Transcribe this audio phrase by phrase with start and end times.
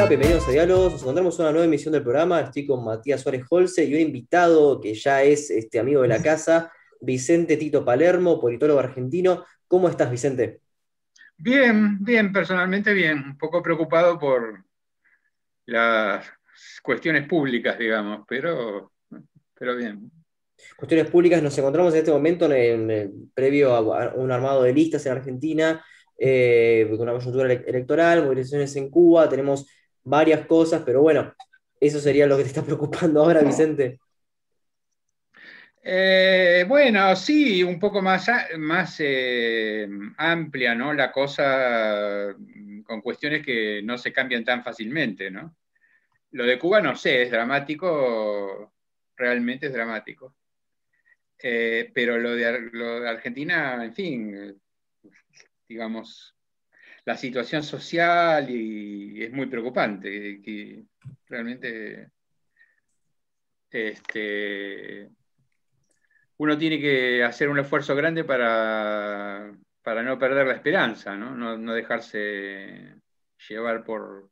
[0.00, 0.92] Hola, bienvenidos a Diálogos.
[0.92, 2.40] Nos encontramos en una nueva emisión del programa.
[2.40, 6.22] Estoy con Matías Suárez Holce y un invitado que ya es este amigo de la
[6.22, 6.72] casa,
[7.02, 9.44] Vicente Tito Palermo, politólogo argentino.
[9.68, 10.62] ¿Cómo estás, Vicente?
[11.36, 13.18] Bien, bien, personalmente bien.
[13.18, 14.64] Un poco preocupado por
[15.66, 16.32] las
[16.82, 18.92] cuestiones públicas, digamos, pero,
[19.52, 20.10] pero bien.
[20.76, 25.12] Cuestiones públicas, nos encontramos en este momento en, previo a un armado de listas en
[25.12, 25.84] Argentina,
[26.16, 29.66] eh, con una coyuntura electoral, movilizaciones en Cuba, tenemos
[30.04, 31.34] varias cosas, pero bueno,
[31.78, 33.98] eso sería lo que te está preocupando ahora, Vicente.
[35.82, 40.92] Eh, bueno, sí, un poco más, más eh, amplia, ¿no?
[40.92, 42.34] La cosa
[42.84, 45.56] con cuestiones que no se cambian tan fácilmente, ¿no?
[46.32, 48.74] Lo de Cuba no sé, es dramático,
[49.16, 50.36] realmente es dramático.
[51.42, 54.60] Eh, pero lo de, lo de, Argentina, en fin,
[55.66, 56.36] digamos,
[57.04, 60.84] la situación social y, es muy preocupante, que
[61.26, 62.10] realmente
[63.70, 65.10] este,
[66.38, 71.36] uno tiene que hacer un esfuerzo grande para, para no perder la esperanza, ¿no?
[71.56, 72.94] No, dejarse
[73.48, 74.30] llevar por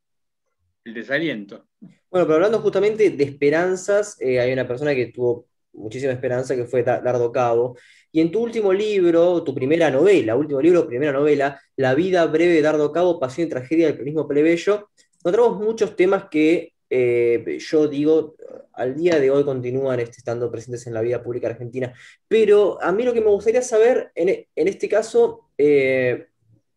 [0.84, 1.68] el desaliento.
[1.80, 6.64] Bueno, pero hablando justamente de esperanzas, eh, hay una persona que tuvo muchísima esperanza que
[6.64, 7.76] fue Dardo Cabo.
[8.12, 12.54] Y en tu último libro, tu primera novela, último libro, primera novela, La vida breve
[12.54, 17.86] de Dardo Cabo, Pasión y Tragedia del Peronismo Plebeyo, encontramos muchos temas que eh, yo
[17.86, 18.36] digo,
[18.72, 21.92] al día de hoy continúan este, estando presentes en la vida pública argentina.
[22.26, 26.28] Pero a mí lo que me gustaría saber, en, este caso, eh,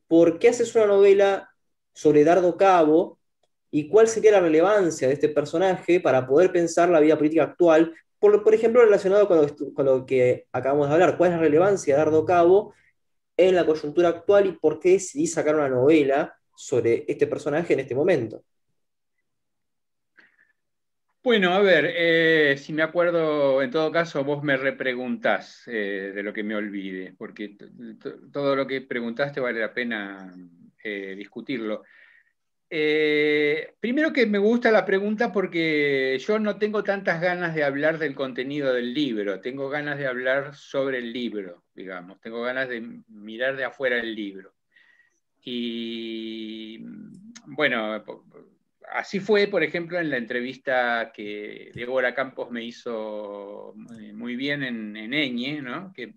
[0.07, 1.49] ¿por qué haces una novela
[1.93, 3.19] sobre Dardo Cabo
[3.69, 7.93] y cuál sería la relevancia de este personaje para poder pensar la vida política actual?
[8.21, 11.95] Por, ejemplo, relacionado con lo, con lo, que acabamos de hablar, ¿cuál es la relevancia
[11.95, 12.75] de Dardo Cabo
[13.35, 17.79] en la coyuntura actual y por qué decidí sacar una novela sobre este personaje en
[17.79, 18.43] este momento?
[21.23, 26.23] Bueno, a ver, eh, si me acuerdo, en todo caso, vos me repreguntás eh, de
[26.23, 27.57] lo que me olvide, porque
[28.31, 30.31] todo lo que preguntaste vale la pena
[30.83, 31.83] eh, discutirlo.
[32.71, 38.15] Primero que me gusta la pregunta porque yo no tengo tantas ganas de hablar del
[38.15, 43.57] contenido del libro, tengo ganas de hablar sobre el libro, digamos, tengo ganas de mirar
[43.57, 44.53] de afuera el libro.
[45.43, 46.79] Y
[47.45, 48.05] bueno,
[48.89, 53.73] así fue, por ejemplo, en la entrevista que Débora Campos me hizo
[54.13, 55.91] muy bien en, en ¿no?
[55.93, 56.13] que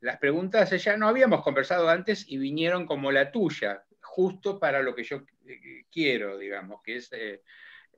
[0.00, 3.85] las preguntas ya no habíamos conversado antes y vinieron como la tuya,
[4.16, 7.42] justo para lo que yo eh, quiero, digamos, que es eh,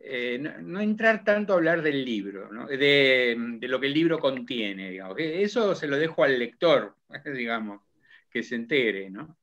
[0.01, 5.17] eh, no, entrar tanto a hablar del libro, de, lo que el libro contiene, digamos.
[5.17, 6.97] Eso se lo dejo al lector,
[7.37, 7.83] digamos,
[8.29, 9.39] que se entere, ¿no?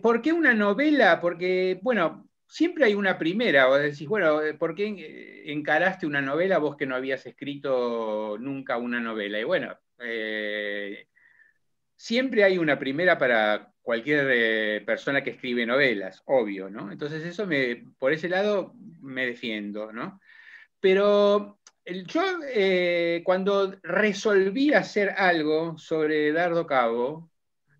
[0.00, 1.20] ¿Por qué una novela?
[1.20, 6.76] Porque, bueno, siempre hay una primera, vos decís, bueno, ¿por qué encaraste una novela vos
[6.76, 9.40] que no habías escrito nunca una novela?
[9.40, 9.76] Y bueno,
[11.96, 16.92] siempre hay una primera para cualquier persona que escribe novelas, obvio, ¿no?
[16.92, 20.20] Entonces eso me, por ese lado me defiendo, ¿no?
[20.78, 21.58] Pero
[22.06, 22.22] yo
[23.24, 27.32] cuando resolví hacer algo sobre Dardo Cabo,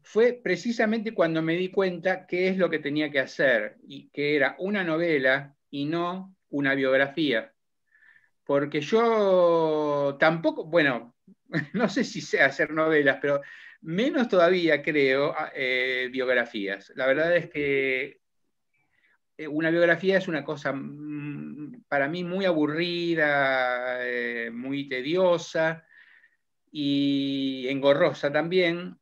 [0.02, 4.34] fue precisamente cuando me di cuenta qué es lo que tenía que hacer, y que
[4.34, 7.52] era una novela y no una biografía.
[8.42, 11.14] Porque yo tampoco, bueno,
[11.72, 13.40] no sé si sé hacer novelas, pero
[13.82, 16.92] menos todavía creo eh, biografías.
[16.96, 18.20] La verdad es que
[19.36, 25.84] eh, una biografía es una cosa mm, para mí muy aburrida, eh, muy tediosa
[26.72, 29.00] y engorrosa también,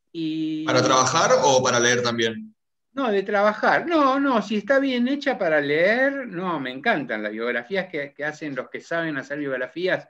[0.66, 2.54] ¿Para trabajar o para leer también?
[2.92, 3.86] No, de trabajar.
[3.86, 8.56] No, no, si está bien hecha para leer, no, me encantan las biografías que, hacen
[8.56, 10.08] los que saben hacer biografías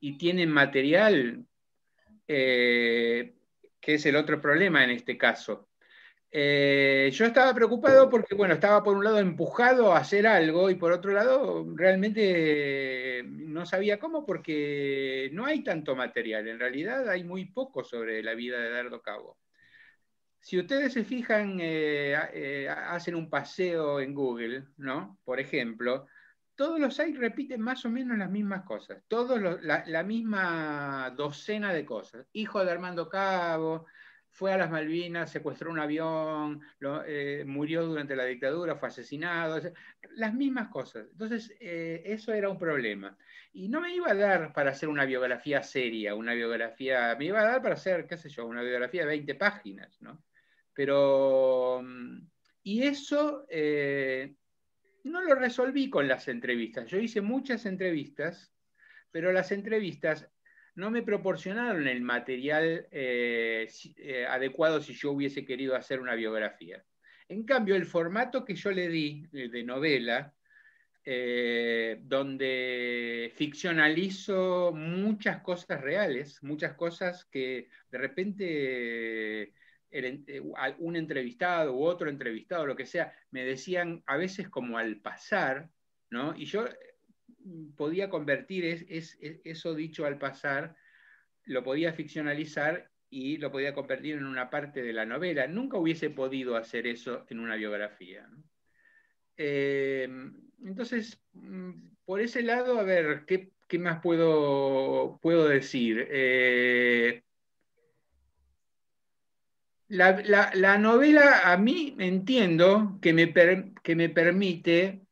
[0.00, 1.44] y tienen material,
[2.26, 3.34] eh,
[3.82, 5.68] que es el otro problema en este caso.
[6.30, 10.76] Eh, yo estaba preocupado porque, bueno, estaba por un lado empujado a hacer algo y
[10.76, 16.48] por otro lado realmente no sabía cómo porque no hay tanto material.
[16.48, 19.36] En realidad hay muy poco sobre la vida de Dardo Cabo.
[20.40, 25.18] Si ustedes se fijan, eh, eh, hacen un paseo en Google, ¿no?
[25.24, 26.06] Por ejemplo,
[26.54, 31.72] todos los sites repiten más o menos las mismas cosas, todos la, la misma docena
[31.72, 32.26] de cosas.
[32.32, 33.86] Hijo de Armando Cabo,
[34.32, 36.62] fue a las Malvinas, secuestró un avión,
[37.06, 39.60] eh, murió durante la dictadura, fue asesinado,
[40.16, 41.06] las mismas cosas.
[41.12, 43.16] Entonces, eh, eso era un problema.
[43.52, 47.40] Y no me iba a dar para hacer una biografía seria, una biografía, me iba
[47.40, 50.24] a dar para hacer, qué sé yo, una biografía de 20 páginas, ¿no?
[50.72, 52.26] Pero, mm,
[52.62, 54.34] y eso, eh,
[55.04, 56.88] no lo resolví con las entrevistas.
[56.88, 58.52] Yo hice muchas entrevistas,
[59.10, 60.28] pero las entrevistas
[60.74, 66.84] no me proporcionaron el material eh, eh, adecuado si yo hubiese querido hacer una biografía.
[67.28, 70.34] En cambio, el formato que yo le di de novela,
[71.04, 79.52] eh, donde ficcionalizo muchas cosas reales, muchas cosas que de repente
[80.78, 85.70] un entrevistado u otro entrevistado, lo que sea, me decían a veces como al pasar,
[86.10, 86.34] ¿no?
[86.36, 86.64] Y yo
[87.76, 90.76] podía convertir es, eso dicho al pasar,
[91.44, 95.46] lo podía ficcionalizar y lo podía convertir en una parte de la novela.
[95.46, 98.28] Nunca hubiese podido hacer eso en una biografía.
[99.36, 100.08] Eh,
[100.64, 101.72] entonces, mm,
[102.04, 106.06] por ese lado, a ver, ¿qué, más puedo, puedo decir?
[106.10, 107.22] Eh,
[109.92, 113.32] la, novela a mí entiendo que me,
[113.82, 115.02] que me permite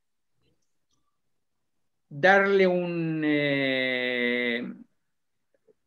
[2.08, 4.72] darle un, eh,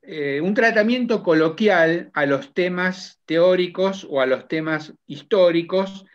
[0.04, 6.06] eh, un tratamiento coloquial a los temas teóricos o a los temas históricos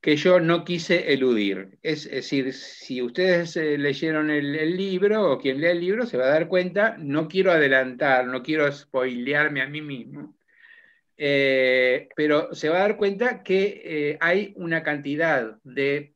[0.00, 1.78] que yo no quise eludir.
[1.82, 6.24] Es, decir, si ustedes eh, leyeron el, libro o quien lea el libro se va
[6.24, 10.34] a dar cuenta, no quiero adelantar, no quiero spoilearme a mí mismo,
[11.16, 16.14] pero se va a dar cuenta que hay una cantidad de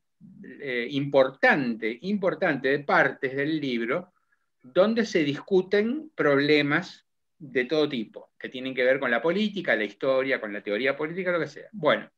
[0.61, 4.13] eh, importante, importante de partes del libro
[4.61, 7.05] donde se discuten problemas
[7.37, 10.97] de todo tipo, que tienen que ver con la política, la historia, con la teoría
[10.97, 11.69] política, lo que sea.
[11.71, 12.09] Bueno,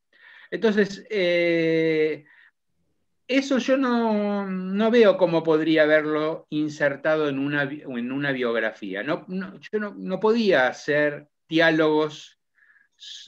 [0.49, 2.25] entonces, eh,
[3.27, 9.03] eso yo no, veo cómo podría haberlo insertado en una, en una biografía.
[9.03, 12.39] No, yo no, podía hacer diálogos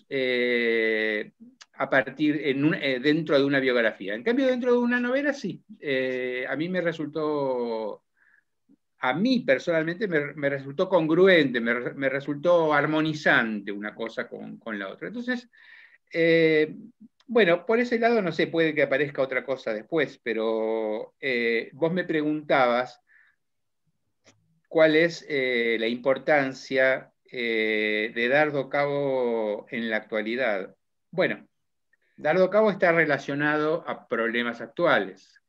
[0.09, 1.31] eh,
[1.73, 4.13] a partir eh, dentro de una biografía.
[4.13, 5.63] En cambio, dentro de una novela, sí.
[5.79, 8.03] Eh, a mí me resultó,
[8.99, 15.07] a mí personalmente me, resultó congruente, me, resultó armonizante una cosa con, la otra.
[15.07, 15.49] Entonces,
[17.25, 21.15] bueno, por ese lado no sé, puede que aparezca otra cosa después, pero
[21.73, 23.01] vos me preguntabas
[24.67, 30.75] cuál es la importancia de Dardo Cabo en la actualidad.
[31.09, 31.47] Bueno,
[32.15, 35.41] Dardo Cabo está relacionado a problemas actuales.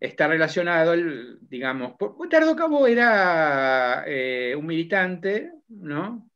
[0.00, 0.94] Está relacionado,
[1.40, 1.94] digamos,
[2.30, 6.28] Dardo Cabo era eh, un militante, ¿no?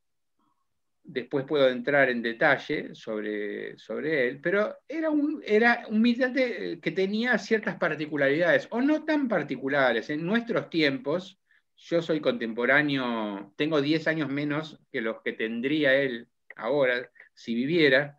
[1.05, 6.91] Después puedo entrar en detalle sobre, sobre él, pero era un, era un militante que
[6.93, 10.11] tenía ciertas particularidades, o no tan particulares.
[10.11, 11.42] En nuestros tiempos,
[11.85, 18.19] yo soy contemporáneo, tengo 10 años menos que los que tendría él ahora si viviera,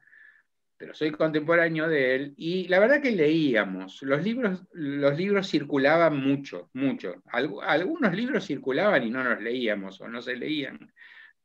[0.75, 6.17] pero soy contemporáneo de él y la verdad que leíamos, los libros, los libros circulaban
[6.17, 7.23] mucho, mucho.
[7.31, 10.91] algunos libros circulaban y no nos leíamos o no se leían,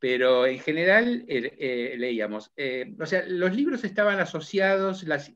[0.01, 2.53] pero en general eh, eh, leíamos.
[2.57, 5.33] Eh, o sea, los libros estaban asociados las,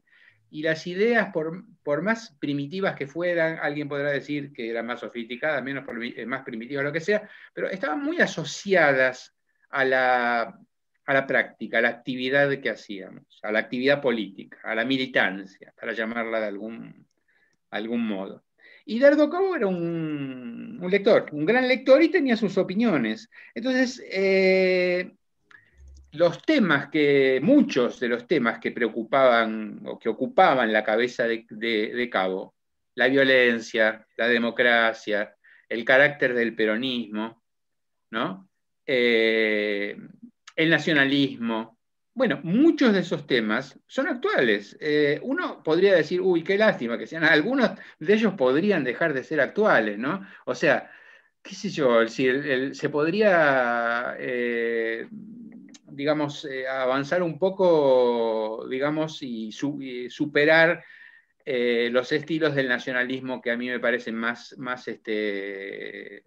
[0.52, 5.00] y las ideas, por, por, más primitivas que fueran, alguien podrá decir que eran más
[5.00, 5.84] sofisticadas, menos,
[6.26, 9.34] más primitivas, lo que sea, pero estaban muy asociadas
[9.70, 10.58] a la
[11.04, 15.72] a la práctica, a la actividad que hacíamos, a la actividad política, a la militancia,
[15.78, 17.06] para llamarla de algún,
[17.70, 18.44] algún modo.
[18.84, 23.30] Y Dardo Cabo era un, lector, un gran lector y tenía sus opiniones.
[23.54, 25.12] Entonces, eh,
[26.12, 32.08] los temas que, muchos de los temas que preocupaban o que ocupaban la cabeza de,
[32.10, 32.54] Cabo,
[32.94, 35.34] la violencia, la democracia,
[35.68, 37.42] el carácter del peronismo,
[38.10, 38.48] ¿no?
[38.86, 39.96] Eh,
[40.56, 41.78] el nacionalismo.
[42.14, 44.76] Bueno, muchos de esos temas son actuales.
[44.80, 49.24] Eh, uno podría decir, uy, qué lástima que sean, algunos de ellos podrían dejar de
[49.24, 50.26] ser actuales, ¿no?
[50.44, 50.90] O sea,
[51.42, 55.08] qué sé yo, si se podría, eh,
[55.94, 60.84] digamos, eh, avanzar un poco, digamos, y, superar
[61.44, 66.24] los estilos del nacionalismo que a mí me parecen más, más, este,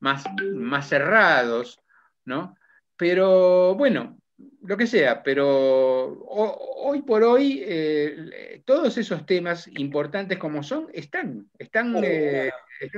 [0.00, 1.80] más, más cerrados,
[2.26, 2.54] ¿no?
[2.96, 4.18] Pero bueno,
[4.62, 11.48] lo que sea, pero hoy por hoy eh, todos esos temas importantes como son están,
[11.58, 12.50] están, eh,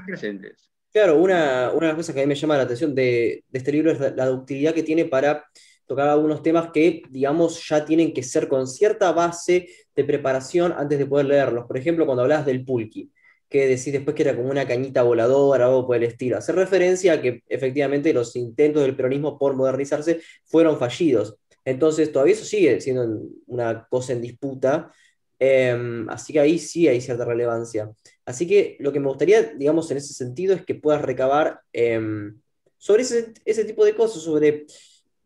[0.06, 0.70] presentes.
[0.94, 3.72] Claro, una, una, de las cosas que a mí me llama la atención de, este
[3.72, 5.44] libro es la, ductilidad que tiene para
[5.86, 11.00] tocar algunos temas que, digamos, ya tienen que ser con cierta base de preparación antes
[11.00, 11.66] de poder leerlos.
[11.66, 13.10] Por ejemplo, cuando hablas del pulqui
[13.48, 16.38] que decís después que era como una cañita voladora o algo por el estilo.
[16.38, 21.36] Hacer referencia a que efectivamente los intentos del peronismo por modernizarse fueron fallidos.
[21.64, 24.92] Entonces, todavía eso sigue siendo una cosa en disputa,
[25.38, 27.90] Em, así que ahí sí hay cierta relevancia.
[28.24, 32.40] Así que lo que me gustaría, digamos, en ese sentido es que puedas recabar em,
[32.78, 34.66] sobre ese, tipo de cosas, sobre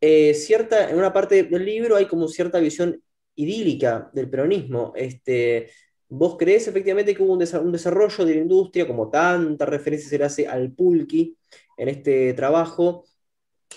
[0.01, 3.03] eh, cierta, en una parte del libro hay como cierta visión
[3.35, 4.93] idílica del peronismo.
[4.97, 5.71] Este,
[6.09, 10.25] ¿Vos crees efectivamente que hubo un, desarrollo de la industria, como tanta referencia se le
[10.25, 11.37] hace al pulqui
[11.77, 13.05] en este trabajo?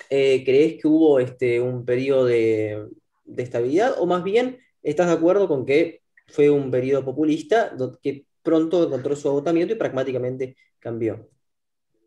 [0.09, 2.88] Eh, ¿Crees que hubo este, un periodo de,
[3.25, 3.95] de estabilidad?
[4.00, 6.00] ¿O más bien estás de acuerdo con que
[6.31, 7.71] fue un periodo populista
[8.01, 11.29] que pronto encontró su agotamiento y pragmáticamente cambió?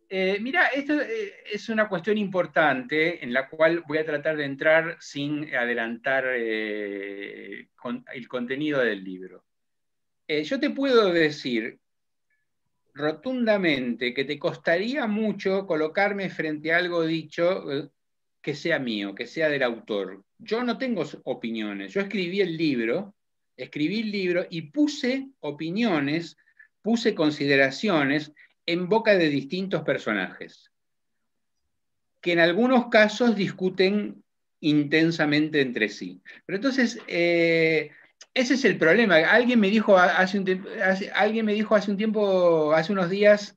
[0.09, 4.45] Eh, mira, esto eh, es una cuestión importante en la cual voy a tratar de
[4.45, 7.69] entrar sin adelantar eh,
[8.13, 9.45] el contenido del libro.
[10.29, 11.79] yo te puedo decir
[12.95, 17.65] rotundamente que te costaría mucho colocarme frente a algo dicho
[18.41, 20.25] que sea mío, que sea del autor.
[20.39, 23.15] Yo no tengo opiniones, yo escribí el libro,
[23.57, 26.37] escribí el libro y puse opiniones,
[26.83, 28.33] puse consideraciones
[28.67, 30.71] en boca de distintos personajes,
[32.21, 34.23] que en algunos casos discuten
[34.61, 36.23] intensamente entre sí.
[36.47, 37.91] Pero entonces, eh,
[38.33, 39.17] ese es el problema.
[39.17, 40.67] Alguien me dijo hace un,
[41.15, 43.57] alguien me dijo hace un tiempo, hace unos días,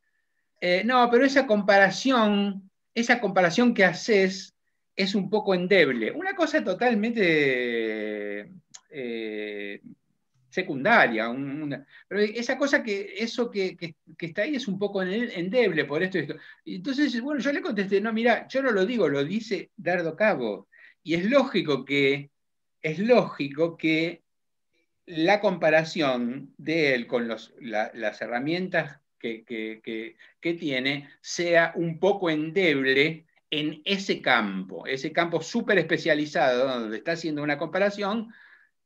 [0.60, 4.54] eh, no, pero esa comparación, esa comparación que haces
[4.96, 6.12] es un poco endeble.
[6.12, 8.52] Una cosa totalmente
[8.98, 9.82] eh,
[10.50, 11.28] secundaria.
[12.08, 13.78] pero esa cosa que, eso que,
[14.18, 16.36] está ahí es un poco endeble por esto y esto.
[16.66, 20.68] Entonces, bueno, yo le contesté, no, mira, yo no lo digo, lo dice Dardo Cabo.
[21.04, 22.32] Y es lógico que,
[22.82, 24.24] es lógico que
[25.06, 33.82] la comparación de él con las herramientas que, que, tiene sea un poco endeble en
[33.86, 38.34] ese campo, ese campo súper especializado donde está haciendo una comparación.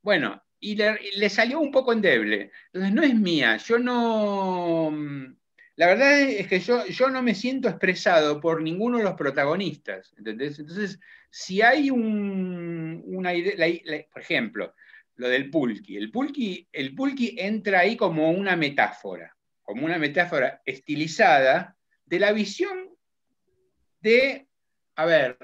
[0.02, 2.52] Bueno, y le, salió un poco endeble.
[2.68, 4.92] Entonces, no es mía, yo no...
[5.76, 10.14] La verdad es que yo, yo no me siento expresado por ninguno de los protagonistas,
[10.18, 14.76] Entonces, si hay un, una idea, por ejemplo,
[15.16, 16.96] lo del pulqui, el pulqui, el
[17.38, 22.90] entra ahí como una metáfora, como una metáfora estilizada de la visión
[24.02, 24.48] de,
[24.96, 25.38] a ver,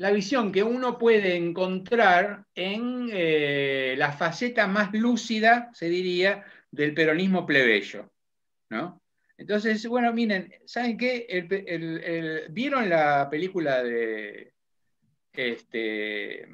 [0.00, 6.94] la visión que uno puede encontrar en eh, la faceta más lúcida, se diría, del
[6.94, 8.10] peronismo plebeyo.
[8.70, 9.02] ¿no?
[9.36, 12.46] Entonces, bueno, miren, ¿saben qué?
[12.48, 14.54] ¿Vieron la película de...
[15.34, 16.48] Este,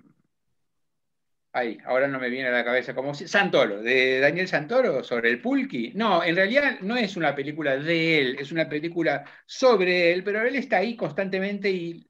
[1.57, 5.41] Ay, ahora no me viene a la cabeza como Santoro, de Daniel Santoro sobre el
[5.41, 5.91] pulqui.
[5.95, 10.47] No, en realidad no es una película de él, es una película sobre él, pero
[10.47, 12.07] él está ahí constantemente y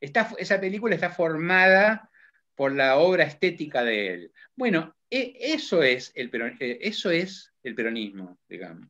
[0.00, 2.10] esa película está formada
[2.56, 4.32] por la obra estética de él.
[4.56, 8.88] Bueno, e, eso, es el eh, eso es el peronismo, digamos.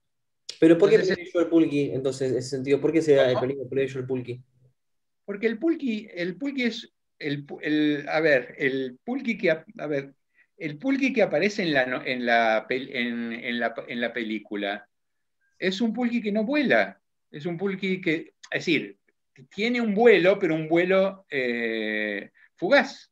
[0.59, 2.81] Pero ¿por qué entonces, el pulqui, entonces, en ese sentido?
[2.81, 4.43] ¿Por qué se da el peronismo el pulqui?
[5.27, 6.91] Porque el pulqui, el pulqui es,
[7.23, 10.14] el, a ver, el pulqui que, a ver,
[10.57, 14.88] el pulqui que aparece en la, en la, en, la, en la película
[15.59, 17.00] es un pulqui que no vuela,
[17.31, 18.99] es un pulqui que, es decir,
[19.49, 23.11] tiene un vuelo, pero un vuelo eh, fugaz.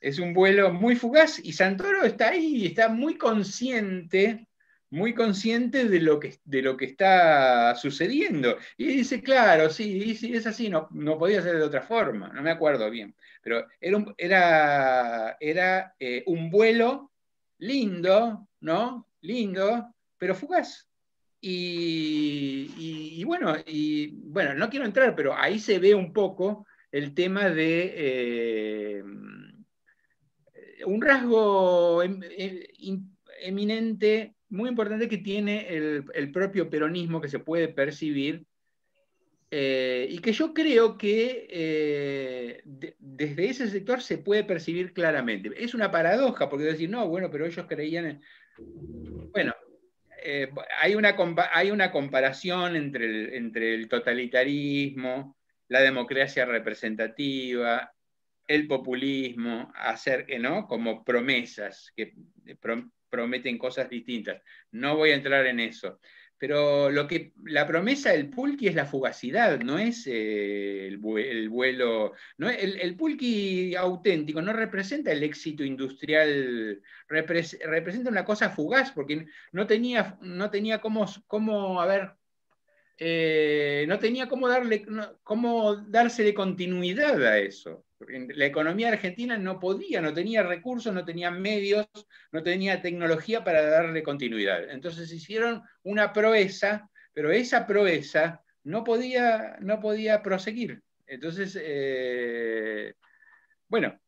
[0.00, 4.47] Es un vuelo muy fugaz y Santoro está ahí está muy consciente,
[4.90, 8.56] muy consciente de lo que, de lo que está sucediendo.
[8.76, 12.50] Y dice, claro, sí, es así, no, no podía ser de otra forma, no me
[12.50, 13.14] acuerdo bien.
[13.42, 17.12] Pero era un, era, era, eh, un vuelo
[17.58, 19.08] lindo, ¿no?
[19.20, 20.88] Lindo, pero fugaz.
[21.40, 27.48] Y, bueno, y bueno, no quiero entrar, pero ahí se ve un poco el tema
[27.48, 29.04] de eh,
[30.86, 33.08] un rasgo em, em,
[33.40, 38.44] eminente, muy importante que tiene el, propio peronismo que se puede percibir
[39.50, 42.62] eh, y que yo creo que eh,
[42.98, 45.50] desde ese sector se puede percibir claramente.
[45.56, 48.22] Es una paradoja, porque decir, no, bueno, pero ellos creían en...
[49.32, 49.54] Bueno,
[50.22, 50.50] eh,
[50.80, 51.16] hay, una,
[51.52, 55.36] hay una comparación entre el, entre el totalitarismo,
[55.68, 57.92] la democracia representativa,
[58.46, 60.66] el populismo, hacer, ¿no?
[60.66, 61.92] como promesas
[63.10, 64.42] prometen cosas distintas.
[64.70, 66.00] No voy a entrar en eso.
[66.38, 72.12] Pero lo que, la promesa del pulqui es la fugacidad, no es eh, el, vuelo.
[72.36, 79.26] No, el, el, pulqui auténtico no representa el éxito industrial, representa una cosa fugaz, porque
[79.50, 82.12] no tenía, no tenía cómo, cómo, a ver,
[82.98, 84.86] eh, no tenía cómo, darle,
[85.24, 87.84] cómo dársele continuidad a eso.
[88.06, 91.88] La economía argentina no podía, no tenía recursos, no tenía medios,
[92.30, 94.70] no tenía tecnología para darle continuidad.
[94.70, 100.80] Entonces hicieron una proeza, pero esa proeza no podía, no podía proseguir.
[101.06, 102.94] Entonces, eh,
[103.66, 103.98] bueno,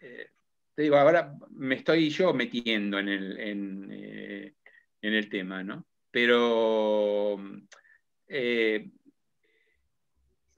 [0.00, 0.30] eh,
[0.74, 4.54] te digo, ahora me estoy yo metiendo en el, en, eh,
[5.02, 5.86] el tema, ¿no?
[6.10, 7.38] Pero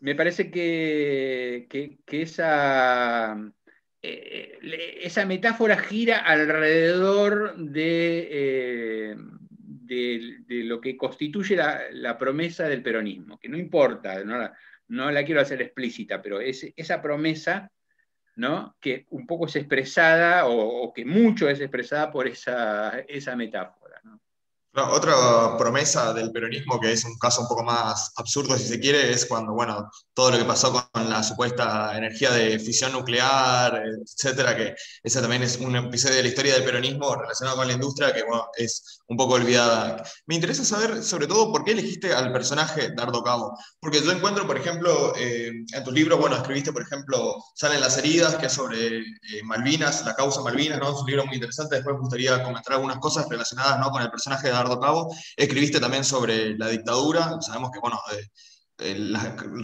[0.01, 1.67] me parece que,
[2.07, 3.37] esa,
[4.03, 9.17] esa metáfora gira alrededor de
[9.87, 15.63] de, lo que constituye la, promesa del peronismo, que no importa, no la, quiero hacer
[15.63, 17.71] explícita, pero es esa promesa
[18.37, 18.77] ¿no?
[18.81, 23.86] que un poco es expresada o, que mucho es expresada por esa metáfora
[24.85, 29.11] otra promesa del peronismo, que es un caso un poco más absurdo, si se quiere,
[29.11, 34.57] es cuando, bueno, todo lo que pasó con la supuesta energía de fisión nuclear, etcétera,
[34.57, 38.13] que ese también es un episodio de la historia del peronismo relacionado con la industria
[38.13, 40.03] que, bueno, es un poco olvidada.
[40.27, 43.57] Me interesa saber, sobre todo, por qué elegiste al personaje Dardo Cabo.
[43.81, 47.97] Porque yo encuentro, por ejemplo, eh, en tus libros, bueno, escribiste, por ejemplo, Salen las
[47.99, 50.91] heridas, que es sobre eh, Malvinas, la causa Malvinas, ¿no?
[50.91, 51.77] Es un libro muy interesante.
[51.77, 53.91] Después me gustaría comentar algunas cosas relacionadas, ¿no?
[53.91, 55.15] Con el personaje de Dardo Cabo.
[55.37, 58.27] Escribiste también sobre la dictadura, sabemos que, bueno, eh,
[58.79, 58.97] eh,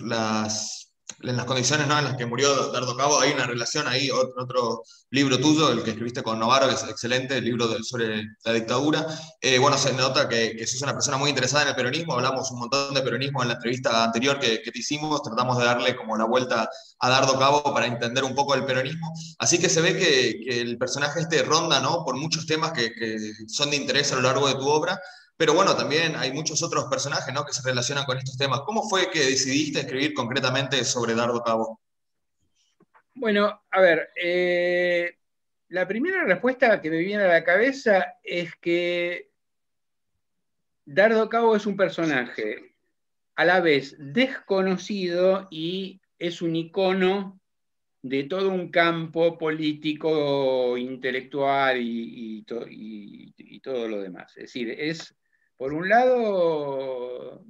[0.02, 0.91] las,
[1.22, 5.38] en las condiciones en las que murió Dardo Cabo, hay una relación ahí, otro, libro
[5.38, 9.06] tuyo, el que escribiste con Novaro, que es excelente, el libro sobre la dictadura.
[9.42, 12.50] Eh, bueno, se nota que, que sos una persona muy interesada en el peronismo, hablamos
[12.50, 16.16] un montón de peronismo en la entrevista anterior que, te hicimos, tratamos de darle como
[16.16, 19.12] la vuelta a Dardo Cabo para entender un poco el peronismo.
[19.38, 22.04] Así que se ve que, el personaje este ronda ¿no?
[22.04, 24.98] por muchos temas que, que son de interés a lo largo de tu obra.
[25.42, 27.44] Pero bueno, también hay muchos otros personajes ¿no?
[27.44, 28.60] que se relacionan con estos temas.
[28.60, 31.80] ¿Cómo fue que decidiste escribir concretamente sobre Dardo Cabo?
[33.14, 35.18] Bueno, a ver, eh,
[35.70, 39.32] la primera respuesta que me viene a la cabeza es que
[40.84, 42.76] Dardo Cabo es un personaje
[43.34, 47.40] a la vez desconocido y es un icono
[48.00, 54.36] de todo un campo político, intelectual y, y, todo lo demás.
[54.36, 55.16] Es decir, es
[55.62, 57.40] por un lado,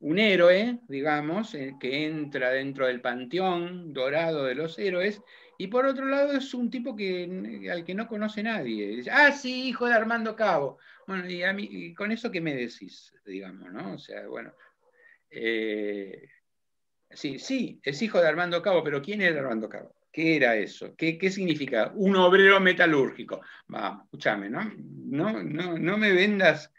[0.00, 5.22] un, héroe, digamos, eh, que entra dentro del panteón dorado de los héroes,
[5.56, 9.04] y por otro lado es un tipo que, al que no conoce nadie.
[9.08, 10.78] Ah, sí, hijo de Armando Cabo.
[11.06, 13.94] Bueno, y, a mí, con eso qué me decís, digamos, ¿no?
[13.94, 14.52] O sea, bueno.
[15.30, 16.28] Eh,
[17.08, 19.95] sí, sí, es hijo de Armando Cabo, pero ¿quién era Armando Cabo?
[20.16, 20.94] ¿Qué era eso?
[20.96, 21.92] ¿Qué, significa?
[21.94, 23.42] Un obrero metalúrgico.
[23.66, 24.72] Vamos, escúchame, ¿no?
[24.78, 26.72] No, no, me vendas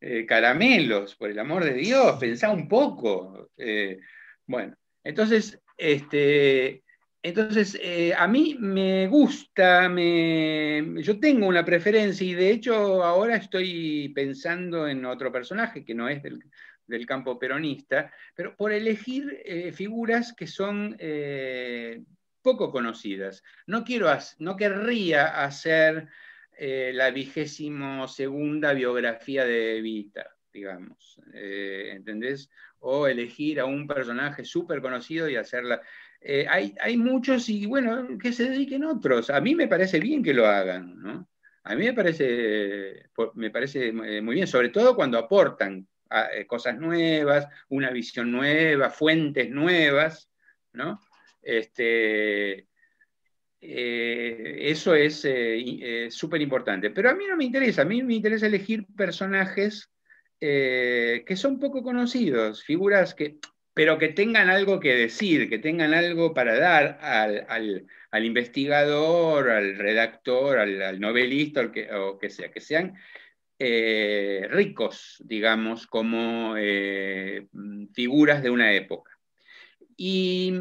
[0.00, 3.50] eh, caramelos, por el amor de Dios, pensá un poco.
[3.56, 3.98] Eh,
[4.46, 6.84] bueno, entonces, este,
[7.20, 13.34] entonces eh, a mí me gusta, me, yo tengo una preferencia y de hecho ahora
[13.34, 16.38] estoy pensando en otro personaje que no es del,
[16.86, 19.42] del campo peronista, pero por elegir
[19.74, 20.96] figuras que son
[22.46, 23.42] poco conocidas.
[23.66, 24.06] No, quiero,
[24.38, 26.06] no querría hacer
[26.56, 32.48] eh, la vigésimo segunda biografía de Evita, digamos, eh, ¿entendés?
[32.78, 35.82] O elegir a un personaje súper conocido y hacerla.
[36.20, 39.28] Eh, hay, hay, muchos y bueno, que se dediquen otros.
[39.28, 41.28] A mí me parece bien que lo hagan, ¿no?
[41.64, 47.48] A mí me parece, me parece muy bien, sobre todo cuando aportan ah, cosas nuevas,
[47.70, 50.30] una visión nueva, fuentes nuevas,
[50.72, 51.00] ¿no?
[51.46, 52.66] Este,
[53.60, 56.90] eh, eso es eh, súper importante.
[56.90, 59.90] Pero a mí no me interesa, a mí me interesa elegir personajes
[60.40, 63.38] eh, que son poco conocidos, figuras que,
[63.72, 70.58] pero que tengan algo que decir, que tengan algo para dar al, investigador, al redactor,
[70.58, 72.94] al, novelista, o que sea, que sean
[74.50, 76.56] ricos, digamos, como
[77.94, 79.12] figuras de una época.
[79.96, 80.52] Y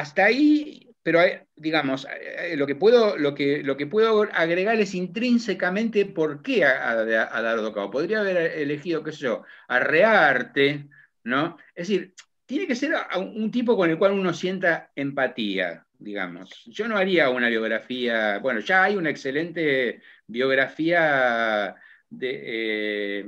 [0.00, 1.20] hasta ahí, pero
[1.56, 6.64] digamos, eh, lo que, puedo, lo, que, lo que puedo agregar es intrínsecamente por qué
[6.64, 7.90] a, a, Dardo Cabo.
[7.90, 10.88] Podría haber elegido, qué sé yo, a Rearte,
[11.24, 11.58] ¿no?
[11.74, 12.14] Es decir,
[12.46, 16.64] tiene que ser un tipo con el cual uno sienta empatía, digamos.
[16.66, 21.76] Yo no haría una biografía, bueno, ya hay una excelente biografía
[22.08, 22.40] de...
[22.44, 23.24] Eh,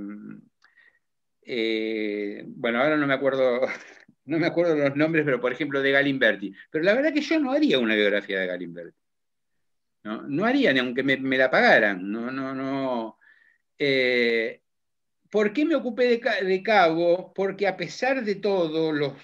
[1.45, 3.61] eh, bueno, ahora no me acuerdo
[4.25, 6.55] no me acuerdo los nombres, pero por ejemplo de Galimberti.
[6.71, 8.99] Pero la verdad que yo no haría una biografía de Galimberti.
[10.05, 12.11] No, no haría, ni aunque me, la pagaran.
[12.11, 13.19] No, no, no.
[13.79, 14.63] Eh,
[15.31, 17.33] ¿Por qué me ocupé de, Cabo?
[17.35, 19.15] Porque a pesar de todo, los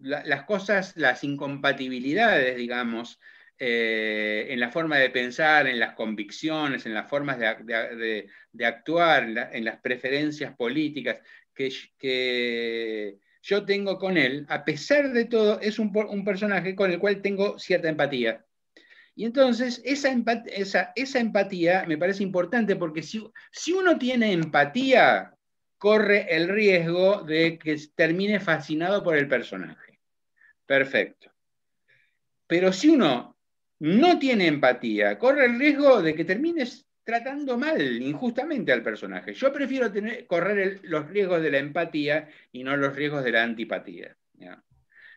[0.00, 3.20] las cosas, las incompatibilidades, digamos,
[3.58, 7.46] eh, en la forma de pensar, en las convicciones, en las formas de,
[8.64, 11.18] actuar, en, las preferencias políticas
[11.54, 15.92] que, yo tengo con él, a pesar de todo, es un,
[16.24, 18.44] personaje con el cual tengo cierta empatía.
[19.14, 20.10] Y entonces esa,
[21.18, 25.34] empatía me parece importante porque si, si uno tiene empatía,
[25.78, 29.98] corre el riesgo de que termine fascinado por el personaje.
[30.66, 31.32] Perfecto.
[32.46, 33.36] Pero si uno
[33.78, 39.34] no tiene empatía, corre el riesgo de que termines tratando mal, injustamente al personaje.
[39.34, 39.90] Yo prefiero
[40.26, 44.16] correr los riesgos de la empatía y no los riesgos de la antipatía.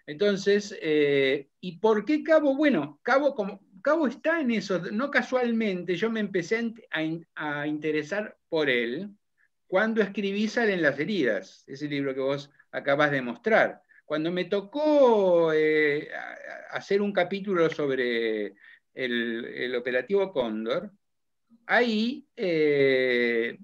[0.05, 2.55] Entonces, eh, ¿y por qué Cabo?
[2.55, 6.73] Bueno, Cabo, como, Cabo está en eso, no casualmente, yo me empecé
[7.35, 9.09] a, interesar por él
[9.67, 13.81] cuando escribí Salen las heridas, ese libro que vos acabas de mostrar.
[14.05, 16.09] Cuando me tocó eh,
[16.71, 18.55] hacer un capítulo sobre
[18.93, 20.91] el, operativo Cóndor,
[21.67, 23.57] ahí, eh,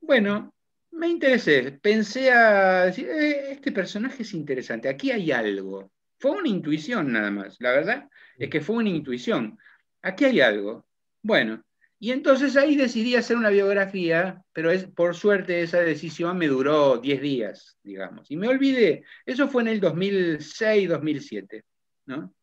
[0.00, 0.54] bueno,
[0.92, 5.90] me interesé, pensé a decir, eh, este personaje es interesante, aquí hay algo.
[6.18, 9.58] Fue una intuición nada más, la verdad es que fue una intuición.
[10.02, 10.86] Aquí hay algo.
[11.22, 11.64] Bueno,
[11.98, 16.98] y entonces ahí decidí hacer una biografía, pero es, por suerte esa decisión me duró
[16.98, 18.30] 10 días, digamos.
[18.30, 21.62] Y me olvidé, eso fue en el 2006-2007,
[22.06, 22.34] ¿no?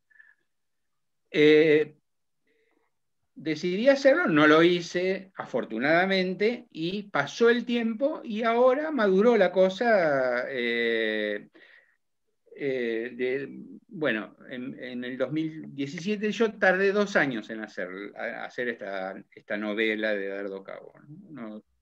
[1.31, 1.95] Eh,
[3.39, 10.45] decidí hacerlo, no lo hice, afortunadamente, y pasó el tiempo y ahora maduró la cosa.
[10.49, 11.49] Eh,
[12.61, 13.47] eh,
[13.87, 17.89] bueno, en, el 2017 yo tardé dos años en hacer,
[18.67, 20.93] esta, novela de Dardo Cabo,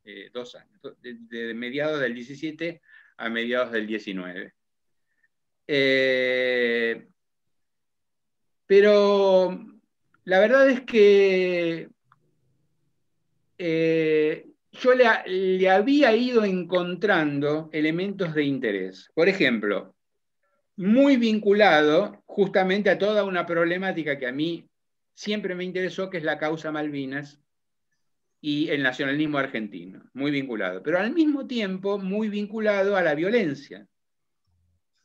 [0.06, 2.82] eh, dos años, de, mediados del 17
[3.18, 4.54] a mediados del 19.
[5.66, 7.08] Eh,
[8.68, 9.77] pero
[10.28, 11.88] la verdad es que
[13.58, 19.10] yo le había ido encontrando elementos de interés.
[19.14, 19.96] Por ejemplo,
[20.76, 24.70] muy vinculado justamente a toda una problemática que a mí
[25.16, 27.40] siempre me interesó, que es la causa Malvinas
[28.42, 33.88] y el nacionalismo argentino, muy vinculado, pero al mismo tiempo muy vinculado a la violencia.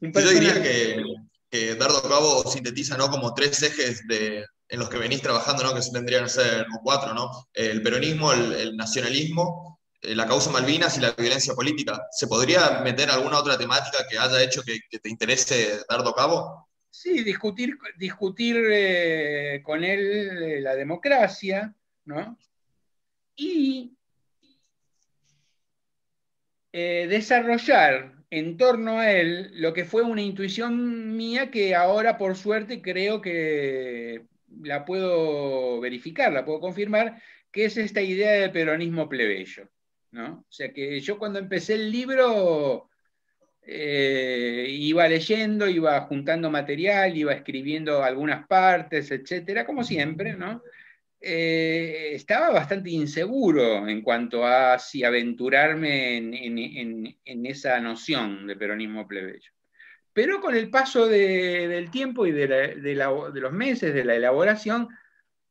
[0.01, 0.61] Yo diría
[1.49, 3.09] que, Dardo Cabo sintetiza ¿no?
[3.09, 5.75] como tres ejes de, en los que venís trabajando, ¿no?
[5.75, 7.31] que tendrían que ser cuatro, ¿no?
[7.53, 12.09] el peronismo, el nacionalismo eh, la causa Malvinas y la violencia política.
[12.11, 16.69] ¿Se podría meter alguna otra temática que haya hecho que, te interese Dardo Cabo?
[16.91, 20.01] Sí, discutir, discutir eh, con él
[20.43, 22.37] eh, la democracia, ¿no?
[23.37, 23.97] Y
[26.73, 32.81] desarrollar en torno a él lo que fue una intuición mía que ahora por suerte
[32.81, 34.27] creo que
[34.63, 39.69] la puedo verificar, la puedo confirmar, que es esta idea del peronismo plebeyo.
[40.13, 40.45] ¿no?
[40.49, 42.91] O sea que yo cuando empecé el libro
[43.63, 50.63] eh, iba leyendo, iba juntando material, iba escribiendo algunas partes, etcétera, como siempre, ¿no?
[51.25, 59.53] Eh, estaba bastante inseguro en cuanto a si aventurarme en, esa noción de peronismo plebeyo.
[60.13, 62.95] Pero con el paso del tiempo y de,
[63.35, 64.89] los meses de la elaboración,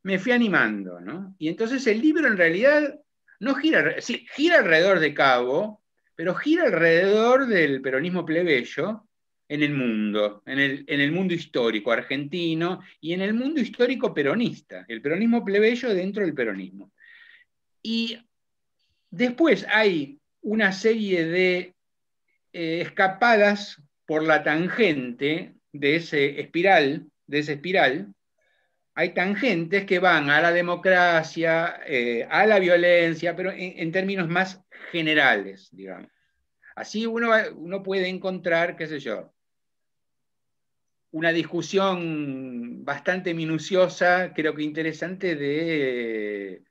[0.04, 1.36] me fui animando, ¿no?
[1.40, 3.00] Y entonces el libro en realidad
[3.40, 5.82] no gira, sí, gira alrededor de Cabo,
[6.16, 9.08] pero gira alrededor del peronismo plebeyo
[9.48, 15.02] en el mundo, en el, mundo histórico argentino y en el mundo histórico peronista, el
[15.02, 16.94] peronismo plebeyo dentro del peronismo.
[17.84, 18.18] Y
[19.10, 21.76] después hay una serie de
[22.54, 28.14] eh, escapadas por la tangente de ese espiral, de espiral,
[28.94, 34.62] hay tangentes que van a la democracia, eh, a la violencia, pero en, términos más
[34.92, 36.12] generales, digamos.
[36.76, 39.34] Así uno, uno puede encontrar, qué sé yo,
[41.12, 46.64] una discusión bastante minuciosa, creo que interesante, de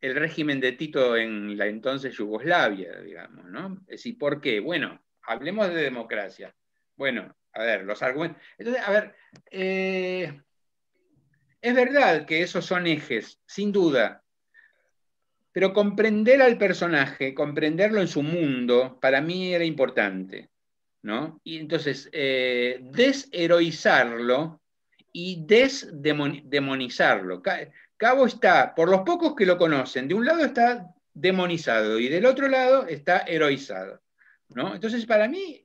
[0.00, 3.76] el régimen de Tito en la entonces Yugoslavia, digamos, ¿no?
[3.82, 4.58] Es decir, ¿por qué?
[4.58, 6.54] Bueno, hablemos de democracia.
[6.96, 8.42] Bueno, a ver, los argumentos.
[8.58, 9.14] Entonces, a ver,
[9.50, 10.40] eh,
[11.60, 14.24] es verdad que esos son ejes, sin duda,
[15.52, 20.50] pero comprender al personaje, comprenderlo en su mundo, para mí era importante,
[21.02, 21.40] ¿no?
[21.44, 24.60] Y entonces, eh, desheroizarlo
[25.12, 27.42] y desdemonizarlo.
[27.96, 32.26] Cabo está, por los pocos que lo conocen, de un lado está demonizado y del
[32.26, 34.00] otro lado está heroizado,
[34.50, 34.74] ¿no?
[34.74, 35.64] Entonces, para mí,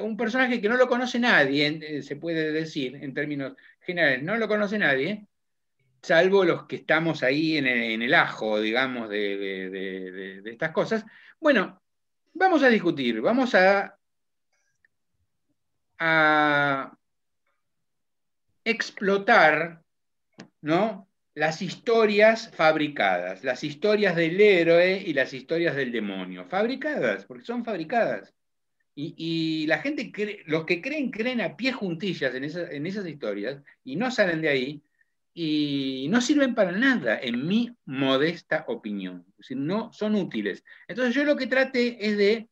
[0.00, 4.48] un personaje que no lo conoce nadie, se puede decir en términos generales, no lo
[4.48, 5.26] conoce nadie,
[6.02, 11.04] salvo los que estamos ahí en el, ajo, digamos, de, estas cosas.
[11.40, 11.82] Bueno,
[12.34, 13.96] vamos a discutir, vamos a
[18.64, 19.84] explotar
[20.64, 21.06] ¿no?
[21.34, 27.64] Las historias fabricadas, las historias del héroe y las historias del demonio, fabricadas, porque son
[27.64, 28.32] fabricadas.
[28.96, 30.12] Y, la gente,
[30.46, 34.48] los que creen, creen a pie juntillas en, en esas historias y no salen de
[34.48, 34.82] ahí
[35.32, 39.24] y no sirven para nada, en mi modesta opinión.
[39.30, 40.62] Es decir, no son útiles.
[40.86, 42.48] Entonces yo lo que trate es de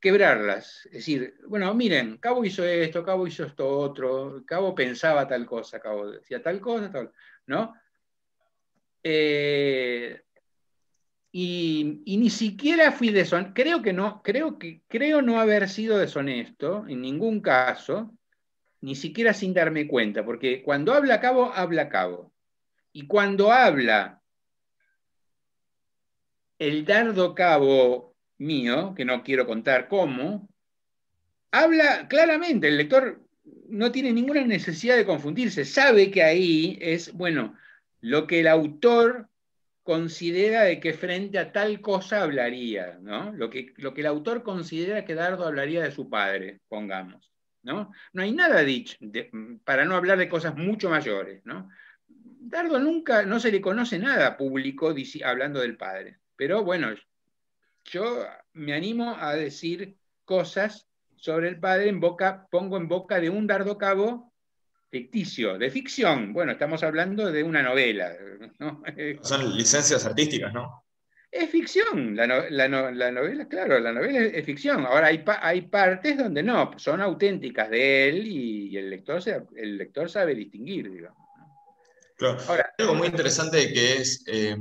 [0.00, 0.84] quebrarlas.
[0.86, 5.78] Es decir, bueno, miren, Cabo hizo esto, Cabo hizo esto otro, Cabo pensaba tal cosa,
[5.78, 7.12] Cabo decía tal cosa, tal,
[7.46, 7.72] ¿no?
[9.02, 10.22] Eh,
[11.34, 16.86] y, ni siquiera fui deshonesto, creo que no, creo que creo no haber sido deshonesto
[16.86, 18.12] en ningún caso,
[18.82, 22.32] ni siquiera sin darme cuenta, porque cuando habla Cabo, habla Cabo.
[22.92, 24.20] Y cuando habla
[26.58, 30.48] el dardo Cabo mío, que no quiero contar cómo,
[31.50, 33.22] habla claramente, el lector
[33.68, 37.56] no tiene ninguna necesidad de confundirse, sabe que ahí es, bueno,
[38.02, 39.28] lo que el autor
[39.82, 43.32] considera de que frente a tal cosa hablaría, ¿no?
[43.32, 47.92] Lo que, lo que el autor considera que Dardo hablaría de su padre, pongamos, ¿no?
[48.12, 48.96] No hay nada dicho,
[49.64, 51.68] para no hablar de cosas mucho mayores, ¿no?
[52.08, 56.94] Dardo nunca, no se le conoce nada público hablando del padre, pero bueno,
[57.84, 63.30] yo me animo a decir cosas sobre el padre en boca, pongo en boca de
[63.30, 64.31] un Dardo Cabo
[64.92, 66.34] ficticio, de ficción.
[66.34, 68.12] Bueno, estamos hablando de una novela.
[69.22, 70.84] Son licencias artísticas, ¿no?
[71.30, 74.84] Es ficción, la, novela, claro, la novela es, ficción.
[74.84, 79.22] Ahora hay, hay, partes donde no, son auténticas de él y, el, lector
[79.56, 81.26] el lector sabe distinguir, digamos.
[82.18, 82.38] Claro.
[82.48, 84.58] Ahora, algo muy interesante que es, eh,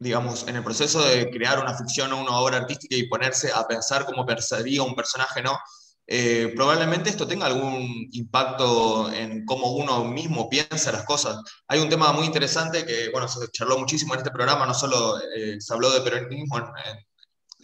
[0.00, 3.68] digamos, en el proceso de crear una ficción o una obra artística y ponerse a
[3.68, 5.56] pensar cómo percibía un personaje, ¿no?
[6.08, 11.38] Eh, probablemente esto tenga algún impacto en cómo uno mismo piensa las cosas.
[11.66, 15.18] Hay un tema muy interesante que, bueno, se charló muchísimo en este programa, no solo
[15.18, 17.06] eh, se habló de peronismo en, en,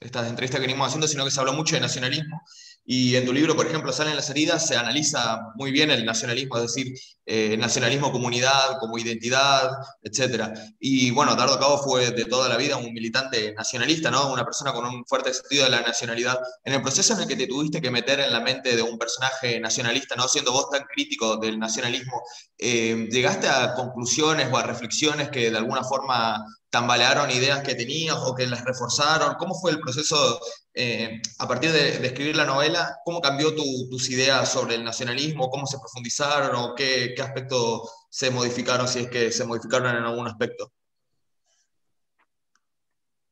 [0.01, 2.43] estas entrevistas que venimos haciendo, sino que se habló mucho de nacionalismo.
[2.85, 6.57] Y en tu libro, por ejemplo, Salen las heridas, se analiza muy bien el nacionalismo,
[6.57, 6.93] es decir,
[7.25, 9.71] eh, nacionalismo comunidad, como identidad,
[10.03, 10.53] etc.
[10.81, 14.33] Y bueno, Dardo Cabo fue de toda la vida un militante nacionalista, ¿no?
[14.33, 16.39] Una persona con un fuerte sentido de la nacionalidad.
[16.65, 18.99] En el proceso en el que te tuviste que meter en la mente de un
[18.99, 20.27] personaje nacionalista, ¿no?
[20.27, 22.23] Siendo vos tan crítico del nacionalismo,
[22.59, 28.17] eh, ¿llegaste a conclusiones o a reflexiones que de alguna forma tambalearon ideas que tenías
[28.17, 29.35] o que las reforzaron?
[29.35, 30.41] ¿Cómo fue el proceso
[30.73, 32.97] eh, a partir de, escribir la novela?
[33.05, 35.51] ¿Cómo cambió tus ideas sobre el nacionalismo?
[35.51, 40.03] ¿Cómo se profundizaron o qué, qué aspectos se modificaron, si es que se modificaron en
[40.03, 40.73] algún aspecto?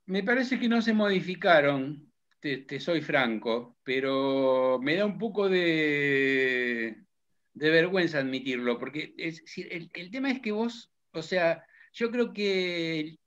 [0.07, 7.05] Me parece que no se modificaron, te, soy franco, pero me da un poco de,
[7.55, 13.19] vergüenza admitirlo, porque el tema es que vos, o sea, yo creo que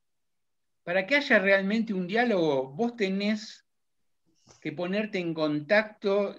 [0.83, 3.65] para que haya realmente un diálogo, vos tenés
[4.59, 6.35] que ponerte en contacto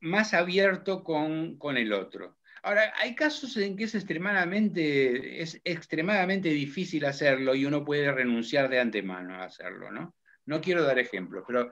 [0.00, 2.37] más abierto con, el otro.
[2.68, 8.68] Ahora, hay casos en que es extremadamente, es extremadamente difícil hacerlo y uno puede renunciar
[8.68, 10.14] de antemano a hacerlo, ¿no?
[10.44, 11.70] No quiero dar ejemplos, pero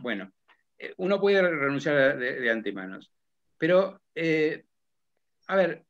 [0.00, 0.32] bueno,
[0.78, 2.98] eh, uno puede renunciar de, antemano.
[3.58, 4.64] Pero, eh,
[5.48, 5.84] a ver,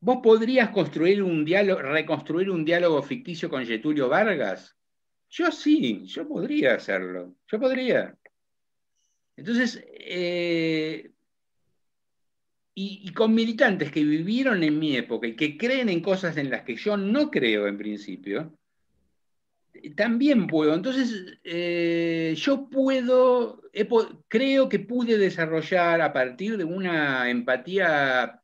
[0.00, 4.76] ¿Vos podrías construir un diálogo, reconstruir un diálogo ficticio con Getulio Vargas?
[5.30, 8.16] Yo sí, yo podría hacerlo, yo podría.
[9.36, 11.12] Entonces, eh,
[12.80, 16.62] y, con militantes que vivieron en mi época y que creen en cosas en las
[16.62, 18.56] que yo no creo en principio,
[19.96, 20.74] también puedo.
[20.74, 23.62] Entonces, eh, yo puedo,
[24.28, 28.42] creo que pude desarrollar a partir de una empatía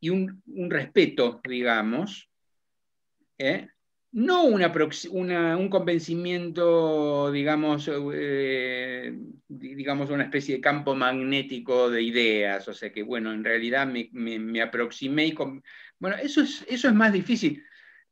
[0.00, 2.30] y un, respeto, digamos,
[3.36, 3.68] ¿eh?
[4.16, 9.14] No una, un convencimiento, digamos, eh,
[9.46, 14.62] digamos, una especie de campo magnético de ideas, o sea que, bueno, en realidad me,
[14.62, 15.34] aproximé y...
[15.98, 17.62] bueno, eso es, eso es más difícil.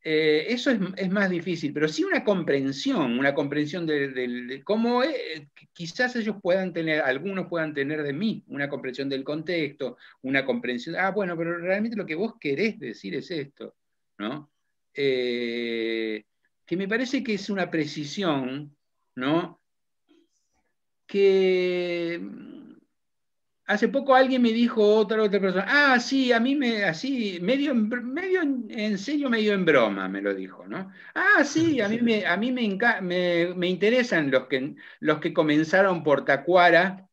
[0.03, 6.15] Eh, eso es, más difícil, pero sí una comprensión, una comprensión de, cómo eh, quizás
[6.15, 11.09] ellos puedan tener, algunos puedan tener de mí, una comprensión del contexto, una comprensión, ah,
[11.09, 13.75] bueno, pero realmente lo que vos querés decir es esto,
[14.19, 14.51] ¿no?
[14.95, 16.23] Eh,
[16.65, 18.75] que me parece que es una precisión,
[19.15, 19.61] ¿no?
[21.05, 22.21] Que
[23.65, 27.73] hace poco alguien me dijo, otra, otra persona, ah, sí, a mí me, así, medio,
[27.73, 30.91] medio en serio, medio en broma, me lo dijo, ¿no?
[31.13, 36.03] Ah, sí, a mí me, a mí me, me, interesan los que, los que comenzaron
[36.03, 37.07] por Tacuara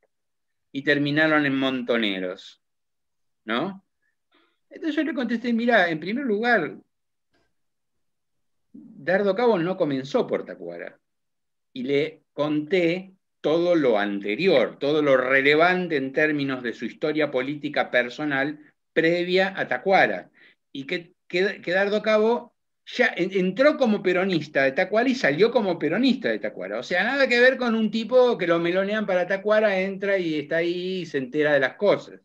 [0.71, 2.62] y terminaron en Montoneros,
[3.45, 3.85] ¿no?
[4.71, 6.77] Entonces yo le contesté, mira, en primer lugar,
[9.05, 10.99] Dardo Cabo no comenzó por Tacuara.
[11.73, 17.91] Y le conté todo lo anterior, todo lo relevante en términos de su historia política
[17.91, 18.61] personal
[18.93, 20.31] previa a Tacuara.
[20.71, 22.55] Y que, que, Dardo Cabo
[22.87, 26.79] ya entró como peronista de Tacuara y salió como peronista de Tacuara.
[26.79, 30.37] O sea, nada que ver con un tipo que lo melonean para Tacuara, entra y
[30.41, 32.21] está ahí y se entera de las cosas.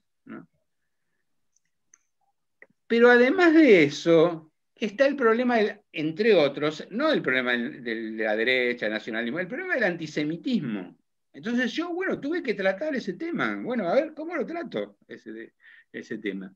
[2.88, 4.47] Pero además de eso,
[4.80, 5.58] está el problema,
[5.92, 10.98] entre otros, no el problema de la derecha, el nacionalismo, el problema del antisemitismo.
[11.34, 13.60] Entonces yo, bueno, tuve que tratar ese tema.
[13.62, 15.54] Bueno, a ver, ¿cómo lo trato ese,
[15.92, 16.54] ese tema?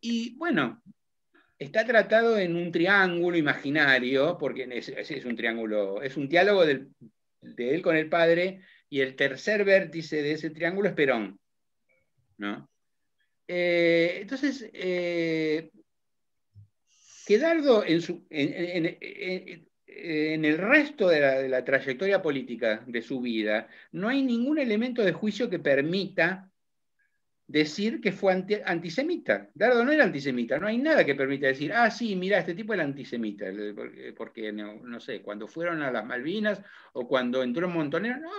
[0.00, 0.82] Y bueno,
[1.58, 6.88] está tratado en un triángulo imaginario, porque es, un triángulo, es un diálogo de
[7.56, 11.38] él con el padre, y el tercer vértice de ese triángulo es Perón.
[12.38, 12.68] ¿no?
[13.48, 15.70] Eh, entonces, eh,
[17.26, 18.86] Quedardo en, su, en,
[20.44, 25.50] el resto de la, trayectoria política de su vida, no hay ningún elemento de juicio
[25.50, 26.48] que permita
[27.48, 28.32] decir que fue
[28.64, 29.50] antisemita.
[29.54, 32.74] Dardo no era antisemita, no hay nada que permita decir, ah, sí, mira, este tipo
[32.74, 33.46] era antisemita,
[34.16, 36.62] porque, no, sé, cuando fueron a las Malvinas
[36.92, 38.30] o cuando entró en Montonero, no,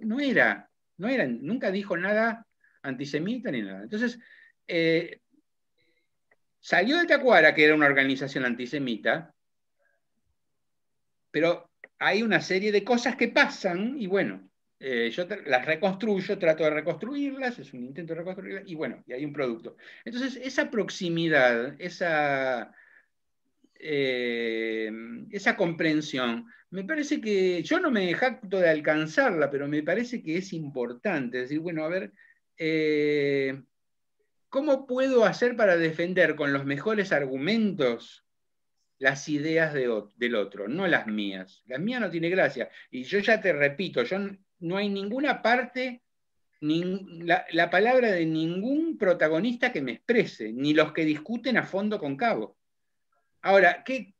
[0.00, 2.44] no, era, no era, nunca dijo nada
[2.82, 3.84] antisemita ni nada.
[3.84, 4.18] Entonces,
[4.66, 5.20] eh,
[6.66, 9.32] Salió de Tacuara, que era una organización antisemita,
[11.30, 14.50] pero hay una serie de cosas que pasan y bueno,
[14.80, 19.12] eh, yo las reconstruyo, trato de reconstruirlas, es un intento de reconstruirlas y bueno, y
[19.12, 19.76] hay un producto.
[20.04, 22.74] Entonces, esa proximidad, esa,
[23.76, 24.90] eh,
[25.30, 30.38] esa comprensión, me parece que yo no me jacto de alcanzarla, pero me parece que
[30.38, 31.38] es importante.
[31.42, 32.12] decir, bueno, a ver,
[32.58, 33.56] eh,
[34.56, 38.24] ¿Cómo puedo hacer para defender con los mejores argumentos
[38.98, 41.62] las ideas del otro, no las mías?
[41.66, 42.70] Las mías no tiene gracia.
[42.90, 44.00] Y yo ya te repito,
[44.60, 46.00] no hay ninguna parte,
[46.60, 52.16] la, palabra de ningún protagonista que me exprese, ni los que discuten a fondo con
[52.16, 52.56] Cabo.
[53.42, 54.14] Ahora, ¿qué,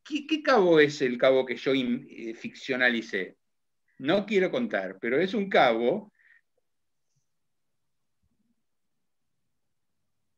[0.45, 3.39] cabo es el cabo que yo eh, ficcionalicé?
[4.01, 6.13] No quiero contar, pero es un cabo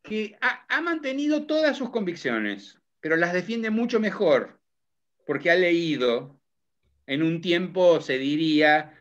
[0.09, 4.61] que ha, mantenido todas sus convicciones, pero las defiende mucho mejor,
[5.27, 6.40] porque ha leído
[7.07, 8.99] en un tiempo, se diría,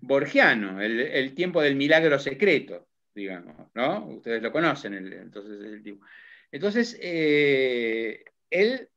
[0.00, 4.06] borgiano, el, tiempo del milagro secreto, digamos, ¿no?
[4.06, 6.04] Ustedes lo conocen, entonces, el tipo.
[6.50, 8.88] Entonces, eh, él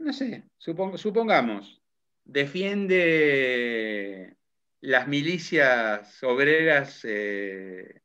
[0.00, 1.80] no sé, supongamos,
[2.24, 3.00] defiende
[4.80, 8.00] las milicias obreras eh,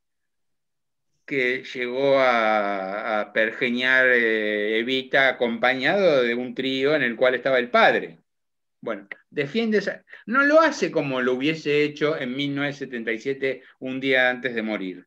[1.24, 7.70] que llegó a, pergeñar eh, Evita acompañado de un trío en el cual estaba el
[7.70, 8.20] padre.
[8.80, 10.04] Bueno, defiende esa...
[10.26, 15.06] No lo hace como lo hubiese hecho en 1977, un día antes de morir.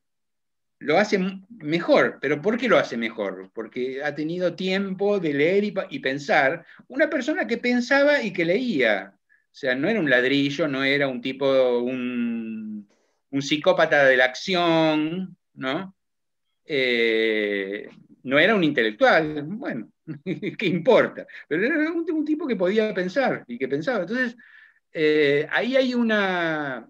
[0.79, 3.51] Lo hace mejor, pero ¿por qué lo hace mejor?
[3.53, 6.65] Porque ha tenido tiempo de leer y pensar.
[6.87, 9.18] Una persona que pensaba y que leía,
[9.51, 12.87] o sea, no era un ladrillo, no era un tipo, un,
[13.41, 15.95] psicópata de la acción, ¿no?
[16.65, 17.89] Eh,
[18.23, 19.91] no era un intelectual, bueno,
[20.57, 21.25] ¿qué importa?
[21.47, 24.01] Pero era un, tipo que podía pensar y que pensaba.
[24.01, 24.35] Entonces,
[24.93, 26.87] eh, ahí hay una,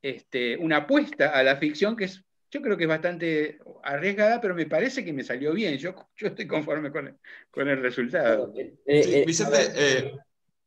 [0.00, 4.54] este, una apuesta a la ficción que es, yo creo que es bastante arriesgada, pero
[4.54, 5.76] me parece que me salió bien.
[5.76, 8.52] Yo, yo estoy conforme con el, resultado.
[8.56, 10.20] Eh, Vicente,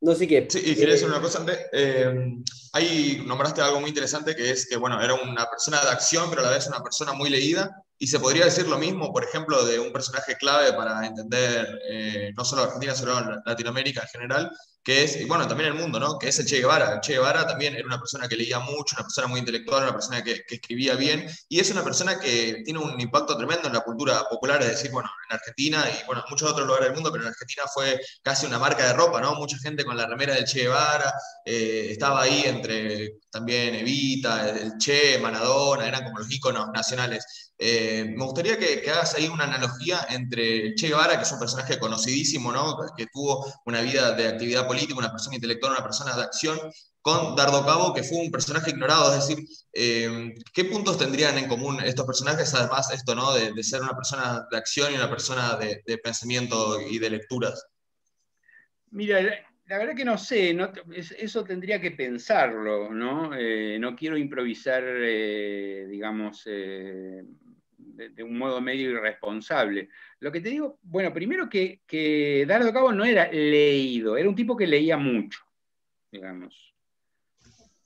[0.03, 0.45] no sé qué.
[0.49, 1.57] Sí, y quería decir una cosa antes.
[1.71, 2.13] Eh,
[2.73, 6.41] ahí nombraste algo muy interesante que es que, bueno, era una persona de acción, pero
[6.41, 7.71] a la vez una persona muy leída.
[7.97, 12.33] Y se podría decir lo mismo, por ejemplo, de un personaje clave para entender eh,
[12.35, 14.51] no solo Argentina, sino Latinoamérica en general,
[14.83, 16.19] que es, y bueno, también el mundo, ¿no?
[16.19, 16.95] Que es el Che Guevara.
[16.95, 19.93] El Che Guevara también era una persona que leía mucho, una persona muy intelectual, una
[19.93, 23.81] persona que, escribía bien, y es una persona que tiene un impacto tremendo en la
[23.81, 27.11] cultura popular, es decir, bueno, en Argentina y, bueno, en muchos otros lugares del mundo,
[27.11, 29.35] pero en Argentina fue casi una marca de ropa, ¿no?
[29.35, 31.13] Mucha gente con la remera del Che Guevara,
[31.45, 37.53] eh, estaba ahí entre también Evita, el Che, Maradona, eran como los íconos nacionales.
[37.57, 41.79] Eh, me gustaría que, hagas ahí una analogía entre Che Guevara, que es un personaje
[41.79, 42.77] conocidísimo, ¿no?
[42.97, 46.59] que tuvo una vida de actividad política, una persona intelectual, una persona de acción,
[47.03, 51.49] con Dardo Cabo, que fue un personaje ignorado, es decir, eh, ¿qué puntos tendrían en
[51.49, 53.33] común estos personajes, además esto, ¿no?
[53.33, 57.67] De, ser una persona de acción y una persona de, pensamiento y de lecturas.
[58.91, 60.57] Mira, la, verdad que no sé,
[61.17, 63.35] eso tendría que pensarlo, ¿no?
[63.35, 69.89] Eh, no quiero improvisar, eh, digamos, de, un modo medio irresponsable.
[70.23, 74.35] Lo que te digo, bueno, primero que, que Dardo Cabo no era leído, era un
[74.35, 75.41] tipo que leía mucho,
[76.09, 76.73] digamos.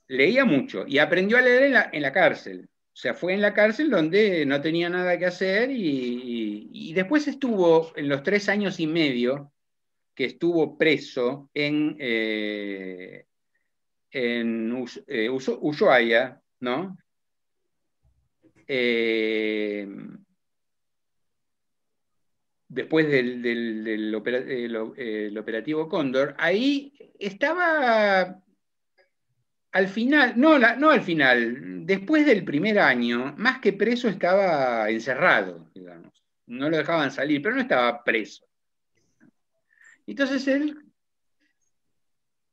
[0.07, 2.69] Leía mucho y aprendió a leer en la, cárcel.
[2.69, 7.91] O sea, fue en la cárcel donde no tenía nada que hacer y, después estuvo
[7.95, 9.51] en los tres años y medio
[10.13, 13.25] que estuvo preso en, eh,
[14.11, 16.99] en eh, Ushuaia, ¿no?
[18.67, 19.87] Eh,
[22.67, 24.15] después del,
[25.37, 28.41] operativo Cóndor, ahí estaba
[29.71, 35.69] al final, no, no al final, después del primer año, más que preso estaba encerrado,
[35.73, 36.23] digamos.
[36.47, 38.47] No lo dejaban salir, pero no estaba preso.
[40.07, 40.77] Entonces él,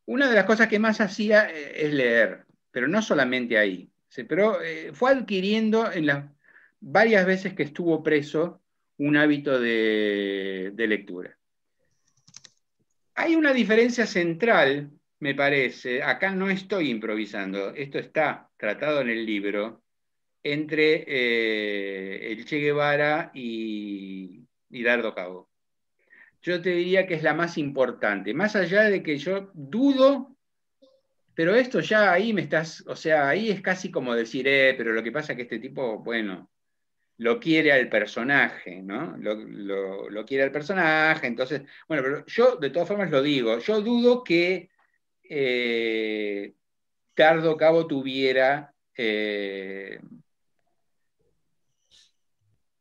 [0.07, 3.91] una de las cosas que más hacía eh, es leer, pero no solamente ahí
[4.23, 6.25] pero eh, fue adquiriendo en las
[6.81, 8.63] varias veces que estuvo preso
[8.99, 11.37] un hábito de, lectura.
[13.15, 14.91] Hay una diferencia central,
[15.21, 19.83] me parece, acá no estoy improvisando, esto está tratado en el libro,
[20.43, 25.49] entre eh, el Che Guevara y, y Dardo Cabo.
[26.43, 30.35] Yo te diría que es la más importante, más allá de que yo dudo
[31.35, 34.93] pero esto ya ahí me estás, o sea, ahí es casi como decir, eh, pero
[34.93, 36.51] lo que pasa es que este tipo, bueno,
[37.19, 39.17] lo quiere al personaje, ¿no?
[39.19, 44.25] Lo, quiere al personaje, entonces, bueno, pero yo de todas formas lo digo, yo dudo
[44.25, 44.71] que
[45.23, 46.55] eh,
[47.15, 50.01] Cardo Cabo tuviera eh,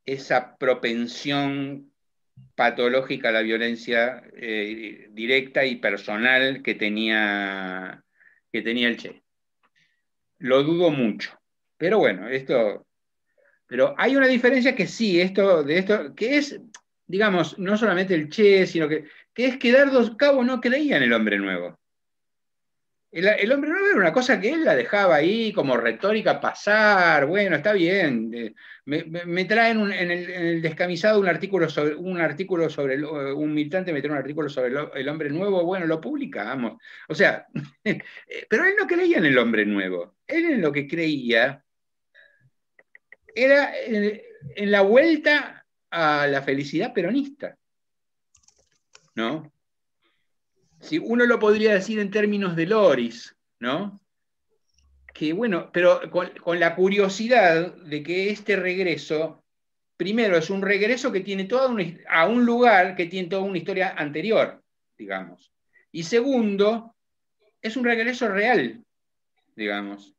[0.05, 1.91] esa propensión
[2.55, 8.03] patológica a la violencia eh, directa y personal que tenía
[8.51, 9.23] que tenía el Che.
[10.37, 11.37] Lo dudo mucho.
[11.77, 12.85] Pero bueno, esto.
[13.67, 16.59] Pero hay una diferencia que sí, esto, de esto, que es,
[17.07, 21.03] digamos, no solamente el Che, sino que, que es que Dardo Cabo no creía en
[21.03, 21.79] el hombre nuevo.
[23.13, 27.57] El, hombre nuevo era una cosa que él la dejaba ahí como retórica pasar, bueno,
[27.57, 28.55] está bien.
[28.85, 34.13] Me, traen en, el, descamisado un artículo sobre, un, artículo sobre un militante me trae
[34.13, 36.81] un artículo sobre el, hombre nuevo, bueno, lo publicamos.
[37.07, 37.45] O sea,
[38.49, 40.15] pero él no creía en el hombre nuevo.
[40.25, 41.62] Él en lo que creía
[43.35, 47.57] era en la vuelta a la felicidad peronista.
[49.15, 49.53] ¿No?
[50.83, 54.01] si uno lo podría decir en términos de Loris, ¿no?
[55.13, 59.43] Que bueno, pero con, la curiosidad de que este regreso,
[59.95, 61.73] primero, es un regreso que tiene toda
[62.09, 64.61] a un lugar que tiene toda una historia anterior,
[64.97, 65.53] digamos.
[65.91, 66.95] Y segundo,
[67.61, 68.83] es un regreso real,
[69.55, 70.13] digamos,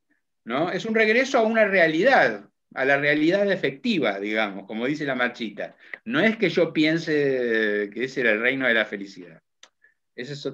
[0.45, 0.71] ¿no?
[0.71, 5.77] Es un regreso a una realidad, a la realidad efectiva, digamos, como dice la marchita.
[6.05, 9.41] No es que yo piense que ese era el reino de la felicidad.
[10.15, 10.49] Esa es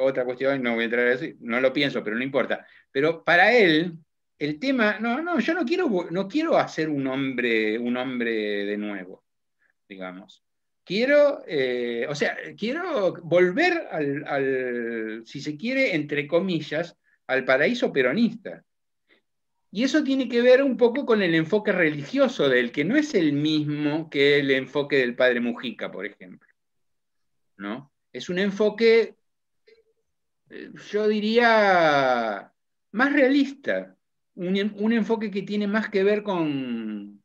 [0.00, 2.66] otra cuestión, no voy a entrar a eso, no lo pienso, pero no importa.
[2.92, 3.94] Pero para él,
[4.38, 8.76] el tema, no, no, yo no quiero, no quiero hacer un hombre, un hombre de
[8.76, 9.24] nuevo,
[9.88, 10.42] digamos.
[10.84, 16.96] Quiero, eh, o sea, quiero volver al, si se quiere, entre comillas,
[17.28, 18.64] al paraíso peronista.
[19.72, 23.14] Y eso tiene que ver un poco con el enfoque religioso del que no es
[23.14, 26.48] el mismo que el enfoque del padre Mujica, por ejemplo.
[27.56, 27.90] ¿No?
[28.12, 29.16] es un enfoque,
[30.50, 32.52] eh, yo diría,
[32.92, 33.96] más realista,
[34.34, 37.22] un, enfoque que tiene más que ver con,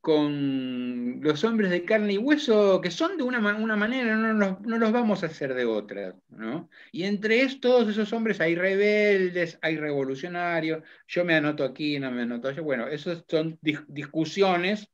[0.00, 4.92] con los hombres de carne y hueso, que son de una, manera, no, no, los
[4.92, 6.14] vamos a hacer de otra.
[6.28, 6.68] ¿no?
[6.92, 12.22] Y entre todos esos hombres hay rebeldes, hay revolucionarios, yo me anoto aquí, no me
[12.22, 12.62] anoto allá.
[12.62, 14.88] Bueno, esas son discusiones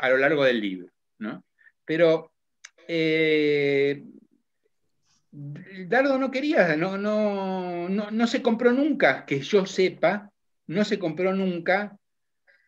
[0.00, 0.88] a lo largo del libro.
[1.18, 1.44] ¿no?
[1.84, 2.32] Pero
[2.88, 4.02] eh,
[5.32, 10.30] Dardo no quería, no, no, no, se compró nunca, que yo sepa,
[10.68, 11.98] no se compró nunca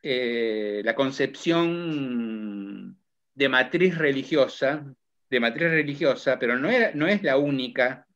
[0.09, 2.97] eh, la concepción
[3.35, 4.87] de matriz religiosa,
[5.29, 8.07] de matriz religiosa, pero no, era, no es la única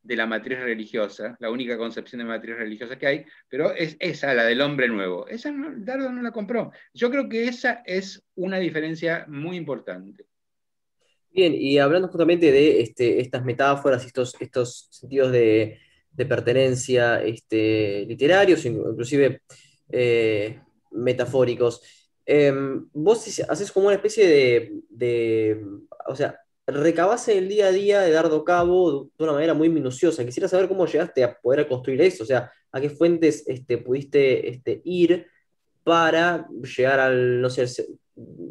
[0.00, 4.32] de la matriz religiosa, la única concepción de matriz religiosa que hay, pero es esa,
[4.32, 5.26] la del hombre nuevo.
[5.26, 6.70] Esa Dardo no la compró.
[6.94, 10.24] Yo creo que esa es una diferencia muy importante.
[11.32, 15.80] Bien, y hablando justamente de este, estas metáforas, estos, estos sentidos de,
[16.28, 19.42] pertenencia este, literarios, inclusive
[19.90, 20.60] eh,
[20.90, 21.82] metafóricos,
[22.26, 25.64] em, vos haces como una especie de, de,
[26.06, 30.24] o sea, recabás el día a día de Dardo Cabo de una manera muy minuciosa.
[30.24, 34.48] Quisiera saber cómo llegaste a poder construir eso, o sea, a qué fuentes este, pudiste
[34.48, 35.26] este, ir
[35.82, 37.64] para llegar al, no sé,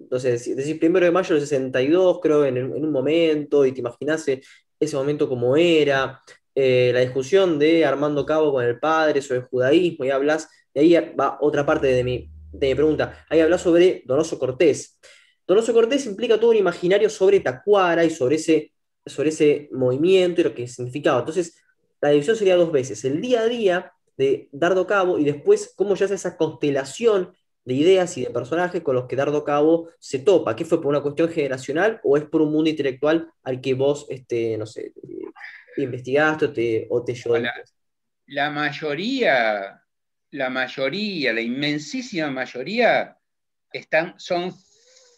[0.09, 4.25] no sé, decir primero de mayo del 62, creo, en, un momento, y te imaginás
[4.79, 6.19] ese momento como era,
[6.55, 10.95] eh, la discusión de Armando Cabo con el padre sobre el judaísmo, y hablas, y
[10.95, 14.99] ahí va otra parte de mi, de mi pregunta, ahí hablas sobre Donoso Cortés.
[15.47, 18.73] Donoso Cortés implica todo un imaginario sobre Tacuara y sobre ese,
[19.05, 21.19] sobre ese movimiento y lo que significaba.
[21.19, 21.57] Entonces,
[21.99, 25.95] la división sería dos veces, el día a día de Dardo Cabo y después cómo
[25.95, 27.33] ya hace esa constelación
[27.65, 30.55] de ideas y de personajes con los que Dardo Cabo se topa.
[30.55, 34.05] ¿Qué fue por una cuestión generacional o es por un mundo intelectual al que vos,
[34.09, 34.93] este, no sé,
[35.75, 37.15] investigaste o te, o te
[38.27, 39.81] la mayoría,
[40.31, 43.17] la mayoría, la inmensísima mayoría
[43.71, 44.53] están, son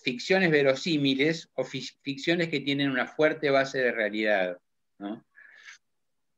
[0.04, 4.58] ficciones verosímiles o ficciones que tienen una fuerte base de realidad.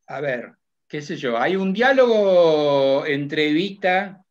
[0.08, 0.54] A ver,
[0.88, 4.24] qué sé yo, hay un diálogo entre Vita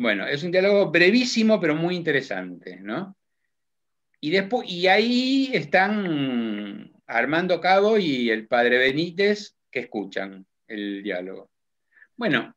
[0.02, 3.16] Bueno, es un diálogo brevísimo, pero muy interesante, ¿no?
[4.18, 11.52] Y, después, y ahí están Armando Cabo y el padre Benítez que escuchan el diálogo.
[12.16, 12.52] Bueno,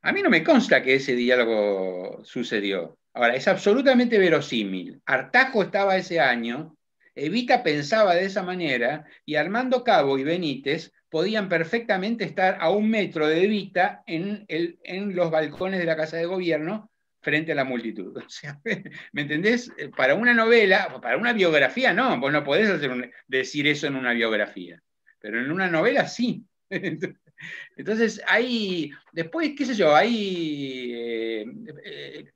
[0.00, 2.98] a mí no me consta que ese diálogo sucedió.
[3.12, 5.02] Ahora, es absolutamente verosímil.
[5.04, 6.78] Artajo estaba ese año,
[7.14, 12.88] Evita pensaba de esa manera y Armando Cabo y Benítez podían perfectamente estar a un
[12.88, 16.90] metro de Evita en, en los balcones de la Casa de Gobierno
[17.20, 18.18] frente a la multitud.
[19.12, 19.70] ¿Me entendés?
[19.94, 22.80] Para una novela, para una biografía no, vos no podés
[23.28, 24.82] decir eso en una biografía,
[25.18, 26.46] pero en una novela sí.
[27.76, 31.44] Entonces hay, después, qué sé yo, hay eh,
[31.84, 32.32] eh,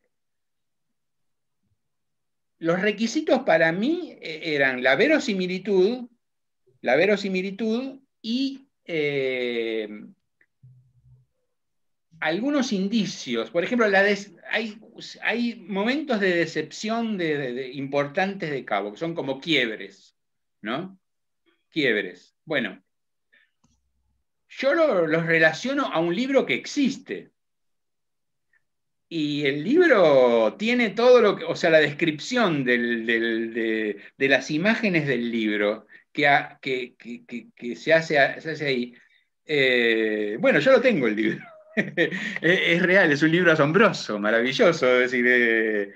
[2.58, 6.10] los requisitos para mí eh, eran la verosimilitud,
[6.82, 9.88] la verosimilitud y eh,
[12.20, 13.50] algunos indicios.
[13.50, 13.86] Por ejemplo,
[14.50, 20.16] hay, momentos de decepción de, importantes de Cabo, que son como quiebres,
[20.62, 20.98] ¿no?
[21.70, 22.34] Quiebres.
[22.44, 22.82] Bueno,
[24.48, 27.30] yo los relaciono a un libro que existe.
[29.08, 35.30] Y el libro tiene todo lo que, o sea, la descripción de, las imágenes del
[35.30, 36.96] libro que,
[37.54, 38.18] que, se, hace,
[38.64, 38.94] ahí.
[39.44, 41.44] Eh, bueno, yo lo tengo el libro.
[41.76, 44.86] es, real, es un libro asombroso, maravilloso.
[45.02, 45.92] eh,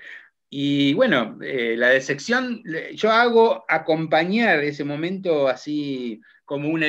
[0.49, 2.61] y bueno, eh, la decepción,
[2.93, 6.87] yo hago acompañar ese momento así como una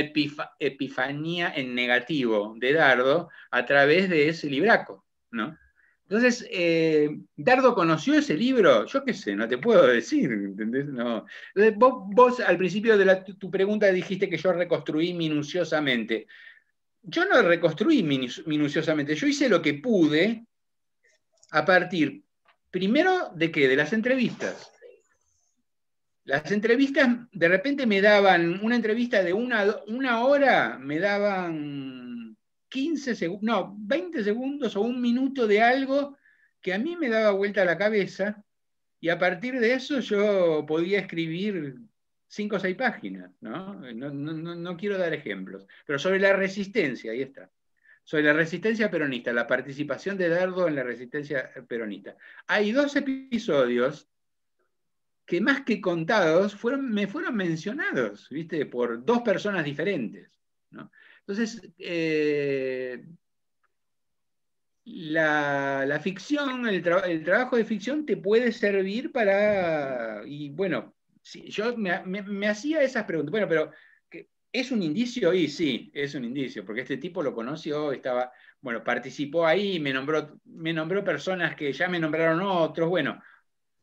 [0.59, 5.57] epifanía en negativo de Dardo a través de ese libraco, ¿no?
[6.05, 8.85] Entonces, eh, ¿Dardo conoció ese libro?
[8.87, 10.87] Yo qué sé, no te puedo decir, ¿entendés?
[10.87, 11.25] No.
[11.77, 16.27] vos, al principio de tu pregunta dijiste que yo reconstruí minuciosamente.
[17.03, 20.47] Yo no reconstruí minuciosamente, yo hice lo que pude
[21.51, 22.23] a partir,
[22.71, 23.67] primero, ¿de qué?
[23.69, 24.71] De las entrevistas.
[26.25, 32.12] Las entrevistas de repente me daban, una entrevista de una, una hora, me daban
[32.73, 36.17] 15 segundos, no, 20 segundos o un minuto de algo
[36.63, 38.43] que a mí me daba vuelta la cabeza
[38.99, 41.77] y a partir de eso yo podía escribir
[42.27, 43.75] cinco o seis páginas, ¿no?
[43.75, 47.51] No, no quiero dar ejemplos, pero sobre la resistencia, ahí está.
[48.05, 52.17] Sobre la resistencia peronista, la participación de Dardo en la resistencia peronista.
[52.47, 54.09] Hay dos episodios
[55.27, 58.65] que más que contados fueron, me fueron mencionados, ¿viste?
[58.65, 60.41] Por dos personas diferentes.
[60.71, 60.91] ¿no?
[61.33, 63.07] Entonces, eh,
[64.85, 72.83] la, ficción, el, trabajo de ficción te puede servir para, y bueno, yo me, hacía
[72.83, 73.71] esas preguntas, bueno, pero
[74.53, 75.33] ¿es un indicio?
[75.33, 78.31] Y sí, es un indicio, porque este tipo lo conoció, estaba,
[78.61, 83.23] bueno, participó ahí, me nombró, me nombró personas que ya me nombraron otros, bueno,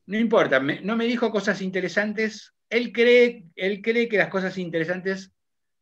[0.05, 5.33] no importa, no me dijo cosas interesantes, él cree, él cree que las cosas interesantes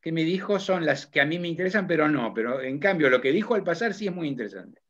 [0.08, 3.10] que me dijo son las que a mí me interesan, pero no, pero en cambio
[3.10, 4.82] lo que dijo al pasar sí es muy interesante.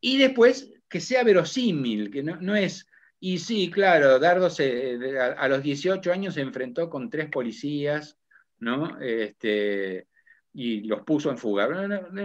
[0.00, 2.88] Y después que sea verosímil, que no, es,
[3.20, 8.16] y sí, claro, Dardo se, a, los 18 años se enfrentó con tres policías,
[8.58, 8.98] ¿no?
[9.02, 10.06] Este,
[10.54, 11.68] y los puso en fuga.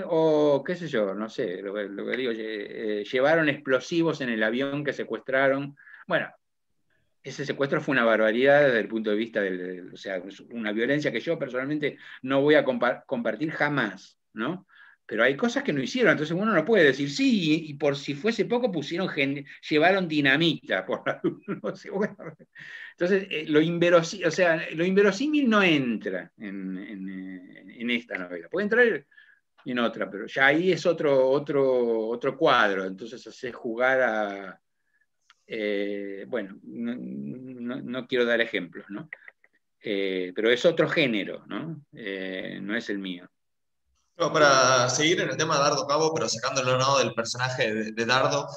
[0.05, 4.85] O qué sé yo, no sé, lo, que digo, eh, llevaron explosivos en el avión
[4.85, 5.75] que secuestraron.
[6.07, 6.29] Bueno,
[7.23, 11.11] ese secuestro fue una barbaridad desde el punto de vista de, o sea, una violencia
[11.11, 14.65] que yo personalmente no voy a compartir jamás, ¿no?
[15.05, 18.13] Pero hay cosas que no hicieron, entonces uno no puede decir, sí, y, por si
[18.13, 19.09] fuese poco pusieron,
[19.67, 20.85] llevaron dinamita.
[22.91, 28.65] Entonces, eh, lo, inverosímil, o sea, lo inverosímil no entra en, en, esta novela, puede
[28.65, 29.05] entrar
[29.65, 34.61] en otra, pero ya ahí es otro, otro, otro cuadro, entonces hace jugar a,
[35.51, 39.09] eh, bueno, no, quiero dar ejemplos, ¿no?
[39.81, 41.83] Eh, pero es otro género, ¿no?
[41.93, 43.27] Eh, no es el mío.
[44.15, 46.99] para seguir en el tema de Dardo Cabo, pero sacándolo ¿no?
[46.99, 48.47] del personaje de, Dardo,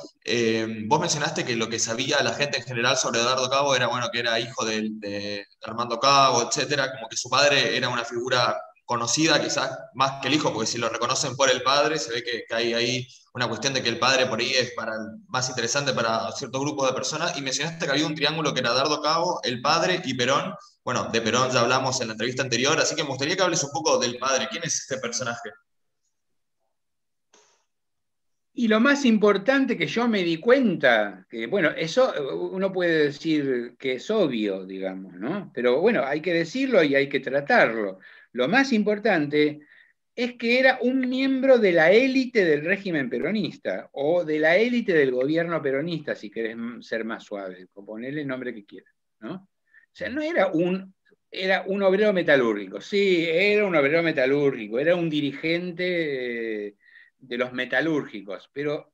[0.86, 4.08] vos mencionaste que lo que sabía la gente en general sobre Dardo Cabo era bueno
[4.12, 8.60] que era hijo de, de Armando Cabo, etcétera, como que su padre era una figura
[8.84, 12.22] conocida quizás más que el hijo, porque si lo reconocen por el padre, se ve
[12.22, 14.92] que, hay ahí una cuestión de que el padre por ahí es para
[15.28, 17.36] más interesante para ciertos grupos de personas.
[17.38, 20.54] Y mencionaste que había un triángulo que era Dardo Cabo, el padre y Perón.
[20.84, 23.64] Bueno, de Perón ya hablamos en la entrevista anterior, así que me gustaría que hables
[23.64, 24.48] un poco del padre.
[24.50, 25.50] ¿Quién es este personaje?
[28.54, 32.12] Y lo más importante que yo me di cuenta, que bueno, eso
[32.52, 35.50] uno puede decir que es obvio, digamos, ¿no?
[35.54, 37.98] Pero bueno, hay que decirlo y hay que tratarlo.
[38.32, 39.60] Lo más importante
[40.14, 44.92] es que era un miembro de la élite del régimen peronista o de la élite
[44.92, 48.92] del gobierno peronista, si querés ser más suave, o ponerle el nombre que quieras.
[49.20, 49.34] ¿no?
[49.34, 50.94] O sea, no era un,
[51.30, 56.76] era un obrero metalúrgico, sí, era un obrero metalúrgico, era un dirigente eh,
[57.18, 58.92] de los metalúrgicos, pero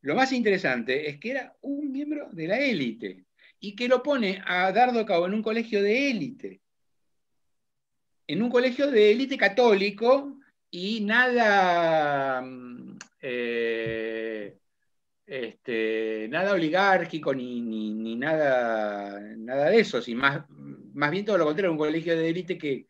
[0.00, 3.26] lo más interesante es que era un miembro de la élite
[3.60, 6.61] y que lo pone a Dardo Cabo en un colegio de élite
[8.26, 10.38] en un colegio de élite católico
[10.70, 14.58] y nada, mm, eh,
[15.26, 21.78] este, nada oligárquico ni, nada, nada de eso, más, más bien todo lo contrario, un
[21.78, 22.86] colegio de élite que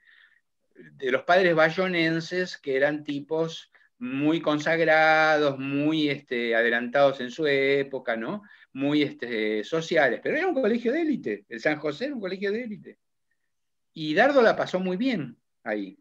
[0.74, 8.16] de los padres bayonenses que eran tipos muy consagrados, muy este, adelantados en su época,
[8.16, 8.42] ¿no?
[8.72, 12.50] muy este, sociales, pero era un colegio de élite, el San José era un colegio
[12.52, 12.98] de élite.
[13.94, 15.98] Y Dardo la pasó muy bien ahí.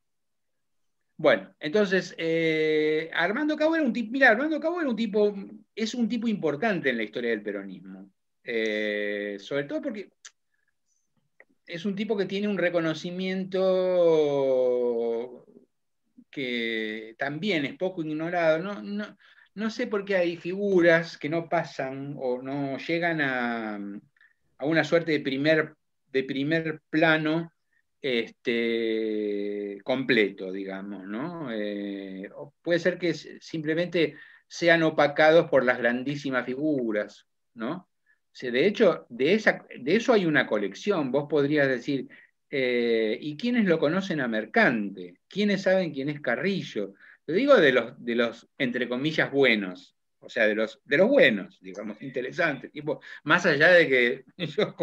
[1.17, 5.35] Bueno, entonces, eh, Armando Cabo era un tipo, mira, Armando Cabo era un tipo,
[5.75, 8.09] es un tipo importante en la historia del peronismo.
[8.43, 10.09] Eh, sobre todo porque
[11.67, 15.45] es un tipo que tiene un reconocimiento
[16.31, 18.57] que también es poco ignorado.
[18.59, 19.15] No, no,
[19.53, 23.75] no sé por qué hay figuras que no pasan o no llegan a,
[24.57, 25.75] a una suerte de primer,
[26.11, 27.51] de primer plano
[28.02, 31.52] este, completo, digamos, ¿no?
[31.52, 32.30] Eh,
[32.62, 34.16] puede ser que simplemente
[34.47, 37.88] sean opacados por las grandísimas figuras, ¿no?
[38.39, 41.12] de hecho, de, esa, de eso hay una colección.
[41.12, 42.08] Vos podrías decir,
[42.49, 45.20] eh, ¿y quiénes lo conocen a Mercante?
[45.28, 46.93] ¿Quiénes saben quién es Carrillo?
[47.28, 51.10] Lo digo de los, de los, entre comillas, buenos, o sea, de los, de los
[51.10, 52.72] buenos, digamos, interesantes.
[52.72, 54.76] Tipo, más allá de que yo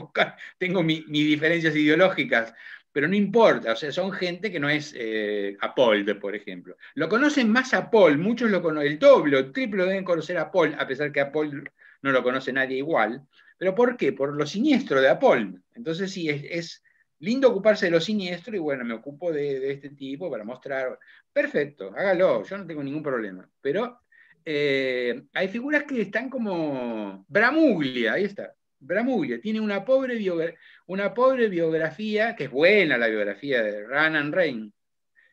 [0.59, 2.55] tengo mis diferencias ideológicas,
[2.99, 6.77] pero no importa, o sea, son gente que no es eh, Paul, por ejemplo.
[6.97, 10.51] Lo conocen más a Paul, muchos lo conocen, el doble el triple deben conocer a
[10.51, 11.71] Paul, a pesar que a Paul
[12.03, 13.25] no lo conoce nadie igual.
[13.57, 14.13] ¿Pero por qué?
[14.13, 15.63] Por lo siniestro de Paul.
[15.77, 16.83] Entonces sí, es,
[17.21, 20.99] lindo ocuparse de lo siniestro y bueno, me ocupo de, este tipo para mostrar,
[21.33, 23.49] perfecto, hágalo, yo no tengo ningún problema.
[23.61, 24.01] Pero
[24.45, 30.59] eh, hay figuras que están como Bramuglia, ahí está, Bramuglia, tiene una pobre biografía
[30.89, 34.73] una pobre biografía, que es buena la biografía de Ranan Rain.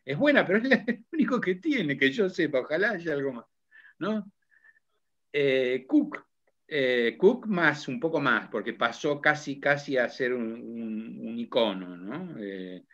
[0.04, 3.46] Es buena, pero es lo único que tiene, que yo sepa, ojalá haya algo más.
[3.98, 4.30] ¿no?
[5.32, 6.24] Eh, Cook,
[6.68, 12.36] eh, Cook más, un poco más, porque pasó casi, casi a ser un, icono, ¿no?
[12.38, 12.84] Eh,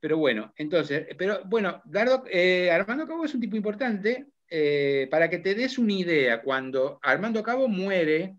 [0.00, 1.82] pero bueno, entonces, pero bueno,
[2.72, 4.26] Armando Cabo es un tipo importante.
[5.10, 8.36] para que te des una idea, cuando Armando Cabo muere,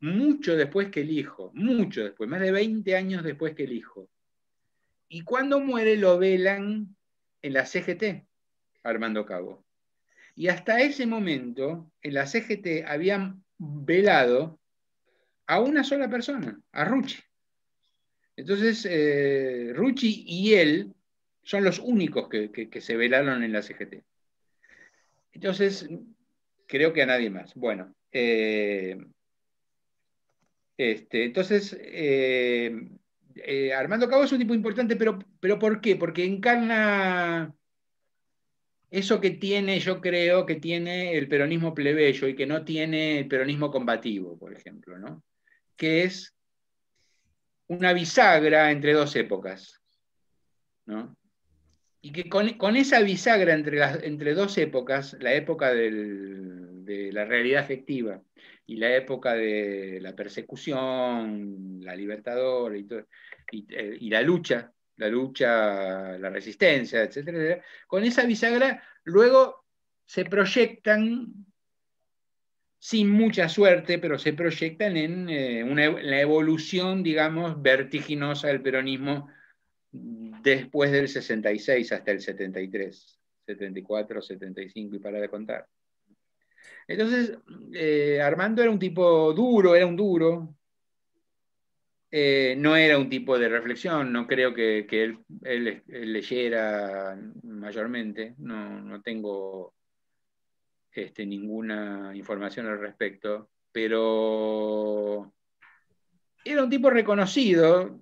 [0.00, 4.08] mucho después que el hijo, mucho después, más de 20 años después que el hijo.
[5.08, 6.96] Y cuando muere lo velan
[7.42, 8.26] en la CGT,
[8.82, 9.64] Armando Cabo.
[10.34, 14.58] Y hasta ese momento, en la CGT habían velado
[15.46, 17.18] a una sola persona, a Rucci.
[18.36, 20.94] Entonces, eh, Rucci y él
[21.42, 24.02] son los únicos que, se velaron en la CGT.
[25.32, 25.88] Entonces,
[26.66, 27.54] creo que a nadie más.
[27.54, 28.96] Bueno, eh,
[30.80, 32.74] este, entonces, eh,
[33.34, 35.96] eh, Armando Cabo es un tipo importante, pero, pero ¿por qué?
[35.96, 37.54] Porque encarna,
[38.90, 43.28] eso que tiene, yo creo que tiene el peronismo plebeyo y que no tiene el
[43.28, 45.22] peronismo combativo, por ejemplo, ¿no?
[45.76, 46.34] que es
[47.66, 49.82] una bisagra entre dos épocas.
[50.86, 51.14] ¿no?
[52.00, 58.22] Y que con, esa bisagra entre, entre dos épocas, la época de la realidad efectiva
[58.70, 62.86] y la época de la persecución, la libertadora y,
[63.52, 69.64] eh, y la lucha la lucha, la resistencia, etcétera, con esa bisagra luego
[70.04, 71.46] se proyectan
[72.78, 75.64] sin mucha suerte, pero se proyectan en, eh,
[76.02, 79.28] la evolución, digamos, vertiginosa del peronismo
[79.90, 85.66] después del 66 hasta el 73, 74, 75 y para de contar.
[86.86, 87.38] Entonces,
[87.74, 90.54] eh, Armando era un tipo duro, era un duro,
[92.12, 99.74] eh, no era un tipo de reflexión, no creo que, él, leyera mayormente, no, tengo
[100.90, 105.32] este, ninguna información al respecto, pero
[106.44, 108.00] era un tipo reconocido.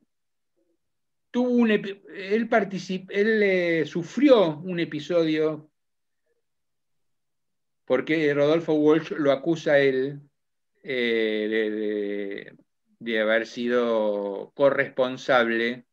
[1.31, 2.49] Tuvo un él
[3.11, 5.71] él eh, sufrió un episodio
[7.89, 10.21] porque Rodolfo Walsh lo acusa a él
[10.83, 12.53] eh,
[12.99, 15.87] de haber sido corresponsable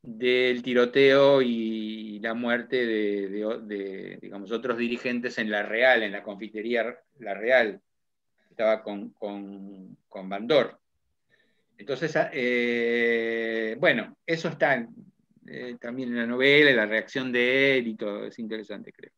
[0.00, 6.98] del tiroteo y la muerte de, digamos, otros dirigentes en La Real, en la confitería
[7.18, 7.82] La Real.
[8.48, 10.80] Estaba con, con, con Bandor.
[11.76, 14.88] Entonces, ah, eh, bueno, eso está
[15.46, 19.12] eh, también en la novela, la reacción de él y todo, es interesante, creo.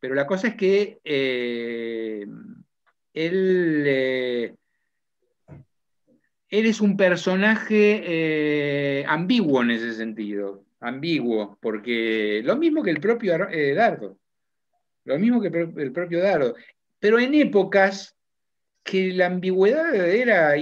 [0.00, 2.26] Pero la cosa es que eh,
[3.12, 4.56] él
[6.50, 13.48] eres un personaje eh, ambiguo en ese sentido, ambiguo, porque lo mismo que el propio
[13.48, 14.18] eh, Dardo,
[15.04, 16.56] lo mismo que el propio Dardo,
[16.98, 18.16] pero en épocas
[18.82, 20.56] que la ambigüedad era,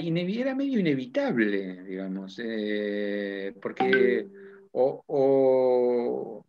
[0.54, 4.26] medio inevitable, digamos, eh, porque
[4.72, 6.44] o,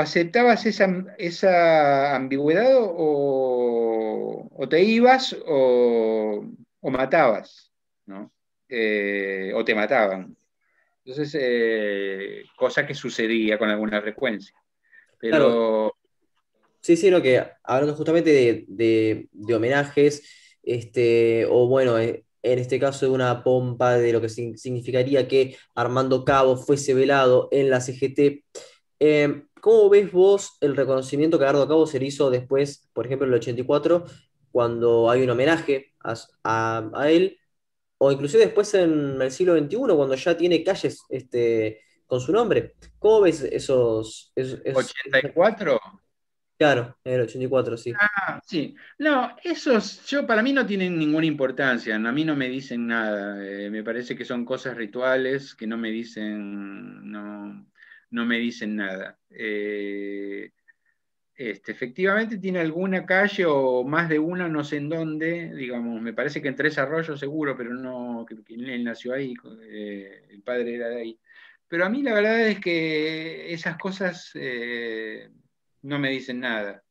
[0.00, 6.44] aceptabas esa, ambigüedad o, te ibas o
[6.84, 7.72] o matabas,
[8.04, 8.30] ¿no?
[8.68, 10.36] Eh, o te mataban.
[11.02, 14.54] Entonces, eh, cosa que sucedía con alguna frecuencia.
[15.18, 15.94] Pero...
[16.82, 23.06] Sí, sí, no, que hablando justamente de, homenajes, este, o bueno, eh, en este caso
[23.06, 28.44] de una pompa de lo que significaría que Armando Cabo fuese velado en la CGT.
[29.64, 33.32] ¿Cómo ves vos el reconocimiento que Armando Cabo se le hizo después, por ejemplo, en
[33.32, 34.04] el 84,
[34.52, 37.38] cuando hay un homenaje a, él,
[37.96, 42.74] o inclusive después en el siglo XXI, cuando ya tiene calles este, con su nombre.
[42.98, 44.34] ¿Cómo ves esos...
[44.36, 45.80] ¿84?
[46.58, 47.94] Claro, en el 84, sí.
[47.98, 48.76] Ah, sí.
[48.98, 53.42] No, esos yo para mí no tienen ninguna importancia, a mí no me dicen nada,
[53.42, 57.66] eh, me parece que son cosas rituales que no me dicen, no,
[58.14, 59.18] no me dicen nada.
[59.28, 60.52] Eh,
[61.34, 66.12] este, efectivamente tiene alguna calle o más de una, no sé en dónde, digamos, me
[66.12, 69.34] parece que en Tres Arroyos seguro, pero no, que, él nació ahí,
[70.30, 71.20] el padre era de ahí.
[71.66, 75.28] Pero a mí la verdad es que esas cosas eh,
[75.82, 76.84] no me dicen nada.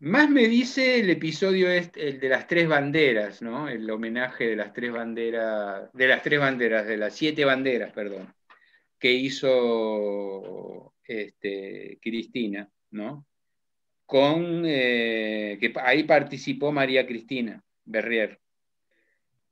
[0.00, 3.68] Más me dice el episodio este, el de las tres banderas, ¿no?
[3.68, 8.32] El homenaje de las tres banderas, de las tres banderas, de las siete banderas, perdón,
[8.98, 12.68] que hizo este, Cristina.
[12.90, 13.26] ¿no?
[14.06, 18.40] Con, eh, que ahí participó María Cristina Berrier,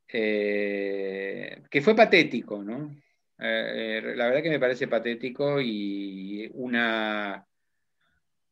[0.09, 2.97] eh, que fue patético, ¿no?
[3.39, 7.47] Eh, la verdad que me parece patético y una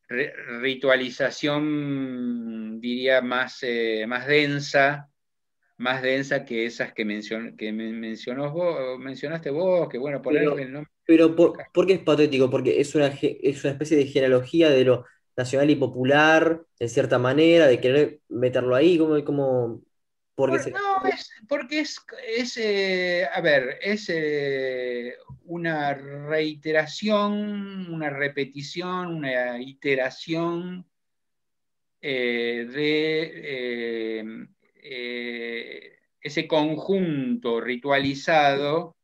[0.09, 3.65] ritualización, diría, más,
[4.07, 5.09] más densa
[5.77, 7.05] más densa que esas que,
[7.59, 10.91] que mencionó vos, mencionaste vos, que bueno, ponerle el nombre.
[11.05, 12.49] Pero por, qué es patético?
[12.49, 15.05] Porque es una, es una especie de genealogía de lo
[15.37, 19.23] nacional y popular, en cierta manera, de querer meterlo ahí, como...
[19.25, 19.83] como
[20.37, 25.15] porque no, es, porque es, es eh, a ver, es eh,
[25.45, 30.85] una reiteración, una repetición, una iteración
[32.01, 34.49] eh, de
[34.87, 38.95] eh, ese conjunto ritualizado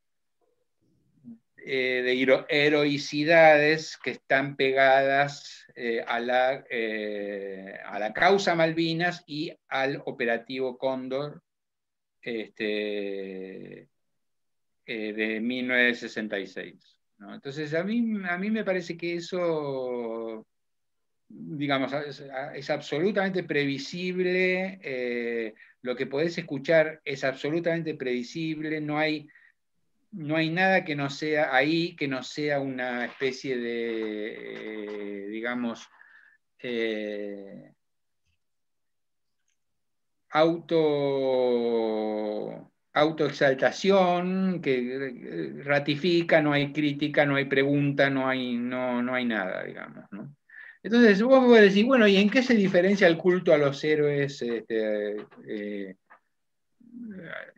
[1.57, 6.63] eh, de heroicidades que están pegadas eh, a, la,
[7.87, 11.43] a, la, causa Malvinas y al operativo Cóndor
[12.21, 13.89] este,
[14.85, 16.99] de 1966.
[17.21, 20.47] Entonces, a mí, a mí me parece que eso,
[21.27, 21.91] digamos,
[22.55, 24.79] es, absolutamente previsible,
[25.83, 29.29] lo que podés escuchar es absolutamente previsible, no hay,
[30.13, 35.89] no hay nada que no sea ahí, que no sea una especie de, eh, digamos,
[36.59, 37.73] eh,
[40.31, 41.51] auto
[42.93, 49.25] autoexaltación que eh, ratifica, no hay crítica, no hay pregunta, no hay, no, no hay
[49.25, 50.05] nada, digamos.
[50.83, 54.41] Entonces, vos podés decir, bueno, ¿y en qué se diferencia el culto a los héroes?
[54.41, 55.17] Este,
[55.47, 55.97] eh,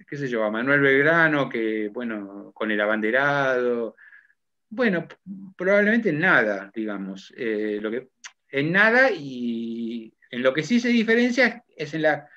[0.08, 3.96] qué sé yo, Manuel Belgrano, que, bueno, con el abanderado.
[4.68, 5.06] Bueno,
[5.56, 7.32] probablemente en nada, digamos.
[7.36, 8.08] Eh, lo que,
[8.48, 12.28] en nada y en lo que sí se diferencia es en la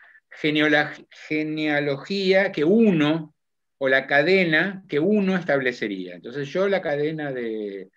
[1.28, 3.36] genealogía que uno,
[3.78, 6.16] o la cadena que uno establecería.
[6.16, 7.90] Entonces yo la cadena de,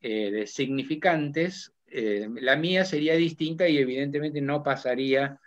[0.00, 5.38] eh, significantes, eh, la mía sería distinta y evidentemente no pasaría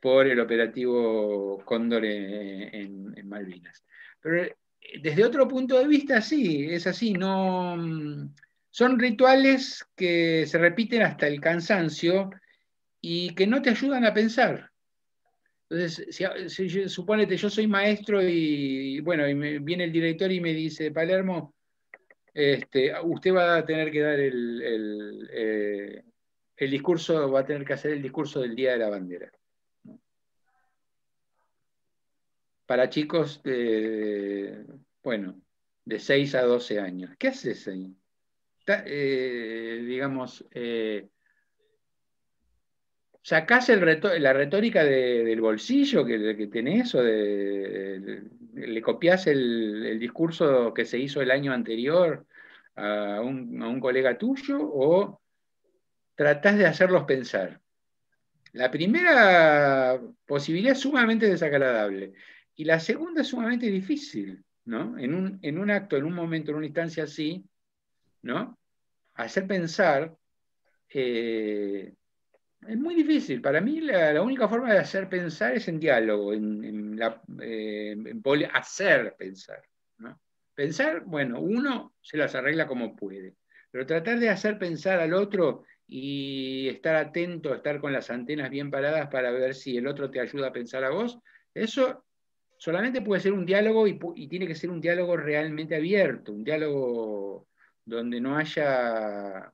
[0.00, 3.84] por el operativo Cóndor en, Malvinas.
[4.20, 4.56] Pero eh,
[5.00, 8.34] desde otro punto de vista, sí, es así, no, mm,
[8.68, 12.30] son rituales que se repiten hasta el cansancio
[13.00, 14.72] y que no te ayudan a pensar.
[15.70, 16.16] Entonces,
[16.48, 20.52] si, si, suponete, yo soy maestro y, bueno, y me, viene el director y me
[20.52, 21.54] dice, Palermo,
[22.34, 26.04] este, usted va a tener que dar el, eh,
[26.56, 29.30] el, discurso, va a tener que hacer el discurso del Día de la Bandera.
[32.66, 34.64] Para chicos de,
[35.02, 35.40] bueno,
[35.84, 37.10] de 6 a 12 años.
[37.18, 37.94] ¿Qué haces ahí?
[38.66, 41.08] Eh, digamos, eh,
[43.22, 51.22] sacás la retórica del bolsillo que, tenés o le copiás el, discurso que se hizo
[51.22, 52.26] el año anterior
[52.74, 55.20] a un, colega tuyo o
[56.14, 57.60] tratás de hacerlos pensar.
[58.52, 62.12] La primera posibilidad es sumamente desagradable
[62.54, 64.98] y la segunda es sumamente difícil, ¿no?
[64.98, 67.44] En un, en un acto, en un momento, en una instancia así,
[68.20, 68.58] ¿no?
[69.14, 70.14] Hacer pensar
[70.90, 71.94] eh,
[72.66, 73.40] es muy difícil.
[73.40, 76.98] Para mí la, única forma de hacer pensar es en diálogo, en,
[77.40, 77.96] eh,
[78.52, 79.62] hacer pensar.
[80.54, 83.36] Pensar, bueno, uno se las arregla como puede,
[83.70, 88.70] pero tratar de hacer pensar al otro y estar atento, estar con las antenas bien
[88.70, 91.18] paradas para ver si el otro te ayuda a pensar a vos,
[91.54, 92.04] eso
[92.58, 96.44] solamente puede ser un diálogo y, y tiene que ser un diálogo realmente abierto, un
[96.44, 97.48] diálogo
[97.84, 99.52] donde no haya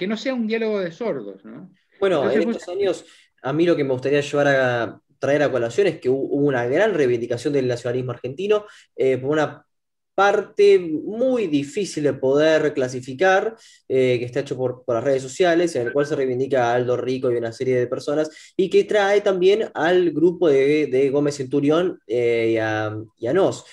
[0.00, 1.44] que no sea un diálogo de sordos.
[1.44, 1.70] ¿no?
[2.00, 3.04] Bueno, en estos años,
[3.42, 6.64] a mí lo que me gustaría llevar a traer a colación es que hubo una
[6.64, 8.64] gran reivindicación del nacionalismo argentino,
[8.96, 9.66] eh, por una
[10.14, 13.56] parte muy difícil de poder clasificar,
[13.88, 16.96] eh, que está hecho por, las redes sociales, en el cual se reivindica a Aldo
[16.96, 22.00] Rico y una serie de personas, y que trae también al grupo de, Gómez Centurión
[22.06, 23.66] eh, y, a, y a Nos.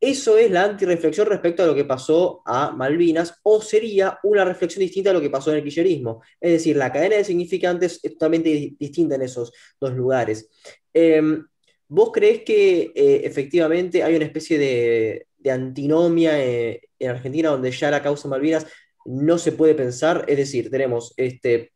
[0.00, 4.80] ¿Eso es la antirreflexión respecto a lo que pasó a Malvinas o sería una reflexión
[4.80, 6.22] distinta a lo que pasó en el kirchnerismo?
[6.40, 10.48] Es decir, la cadena de significantes es totalmente distinta en esos dos lugares.
[10.94, 11.44] Em,
[11.88, 17.90] ¿Vos crees que eh, efectivamente hay una especie de, antinomia eh, en Argentina donde ya
[17.90, 18.66] la causa Malvinas
[19.06, 20.24] no se puede pensar?
[20.28, 21.72] Es decir, tenemos este,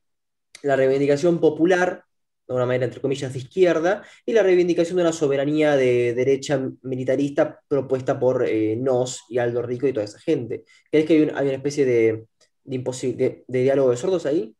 [0.62, 2.04] la reivindicación popular
[2.52, 6.60] de una manera, entre comillas, de izquierda, y la reivindicación de una soberanía de derecha
[6.82, 10.64] militarista propuesta por eh, Nos y Aldo Rico y toda esa gente.
[10.90, 12.26] ¿Crees que hay, una especie de,
[13.46, 14.54] diálogo de sordos ahí?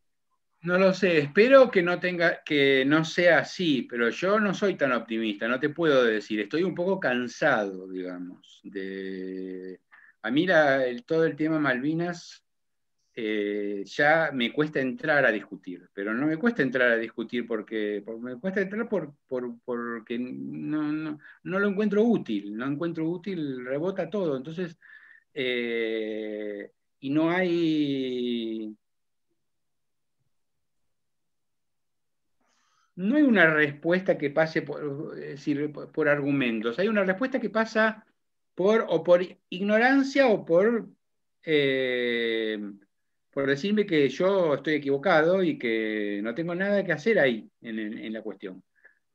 [0.62, 4.76] No lo sé, espero que no tenga, que no sea así, pero yo no soy
[4.76, 9.80] tan optimista, no te puedo decir, estoy un poco cansado, digamos, de
[10.22, 10.46] a mí
[11.04, 12.44] todo el tema Malvinas
[13.14, 18.02] eh, ya me cuesta entrar a discutir, pero no me cuesta entrar a discutir porque,
[18.20, 24.78] me cuesta entrar por, porque no, lo encuentro útil, no encuentro útil, rebota todo, entonces,
[25.34, 28.76] eh, y no hay...
[32.94, 38.06] No hay una respuesta que pase por, por argumentos, hay una respuesta que pasa
[38.54, 40.88] por, o por ignorancia o por
[41.44, 42.58] eh,
[43.32, 48.12] por decirme que yo estoy equivocado y que no tengo nada que hacer ahí en,
[48.12, 48.62] la cuestión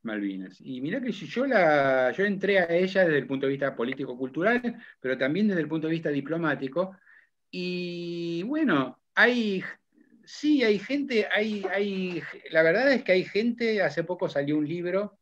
[0.02, 0.60] Malvinas.
[0.60, 4.78] Y mira que yo, la, yo entré a ella desde el punto de vista político-cultural,
[5.00, 6.98] pero también desde el punto de vista diplomático.
[7.52, 9.64] Y bueno, hay,
[10.26, 14.68] sí, hay gente, hay, hay, la verdad es que hay gente, hace poco salió un
[14.68, 15.20] libro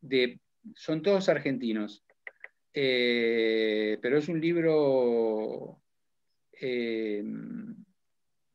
[0.00, 0.40] de,
[0.74, 2.04] son todos argentinos,
[2.74, 5.80] eh, pero es un libro
[6.60, 7.24] eh,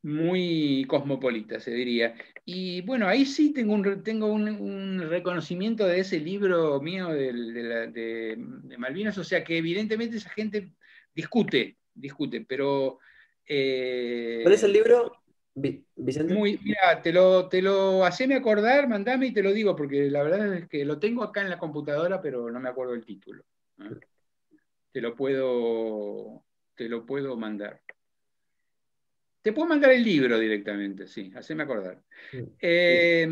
[0.06, 2.14] muy cosmopolita, se diría.
[2.46, 7.34] Y bueno, ahí sí tengo un, tengo un, reconocimiento de ese libro mío de,
[7.92, 10.74] de, Malvinas, o sea que evidentemente esa gente
[11.14, 13.00] discute, discute, pero...
[13.48, 15.12] Eh, ¿Cuál es el libro,
[15.56, 16.36] Vicente?
[16.36, 20.22] Muy, mira, te lo, te lo haceme acordar, mandame y te lo digo, porque la
[20.22, 23.44] verdad es que lo tengo acá en la computadora, pero no me acuerdo el título.
[24.92, 26.46] Te lo puedo,
[26.76, 27.82] te lo puedo mandar.
[29.46, 32.02] Te puedo mandar el libro directamente, sí, haceme acordar.
[32.60, 33.30] Eh,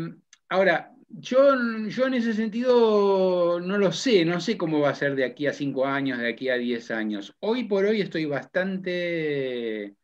[0.48, 1.56] ahora, yo,
[1.88, 5.48] yo en ese sentido no lo sé, no sé cómo va a ser de aquí
[5.48, 7.34] a cinco años, de aquí a diez años.
[7.40, 9.96] Hoy por hoy estoy bastante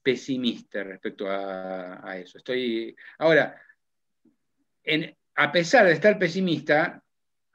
[0.00, 2.38] pesimista respecto a, eso.
[2.38, 3.60] Estoy, ahora,
[5.34, 7.02] a pesar de estar pesimista,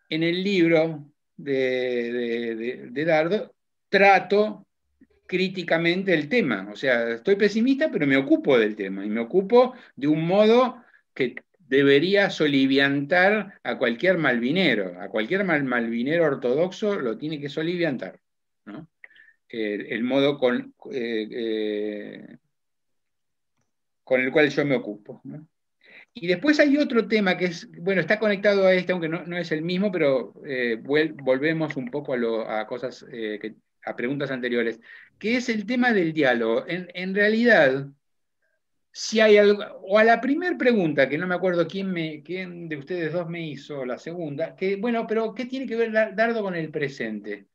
[0.10, 3.56] en el libro de, de, Dardo
[3.88, 4.65] trato
[5.28, 6.70] críticamente el tema.
[6.72, 10.84] O sea, estoy pesimista, pero me ocupo del tema y me ocupo de un modo
[11.14, 11.36] que
[11.68, 15.00] debería soliviantar a cualquier malvinero.
[15.02, 18.20] A cualquier malvinero ortodoxo lo tiene que soliviantar.
[19.48, 22.38] El, modo con, eh, eh,
[24.04, 25.22] con el cual yo me ocupo.
[26.14, 29.52] Y después hay otro tema que es, bueno, está conectado a este, aunque no, es
[29.54, 33.56] el mismo, pero eh, volvemos un poco a, cosas, que,
[33.86, 34.80] a preguntas anteriores,
[35.20, 36.66] que es el tema del diálogo.
[36.68, 37.88] En, realidad,
[38.92, 42.68] si hay algo, o a la primera pregunta, que no me acuerdo quién, me, quién
[42.68, 46.42] de ustedes dos me hizo la segunda, que bueno, pero ¿qué tiene que ver Dardo
[46.42, 47.48] con el presente?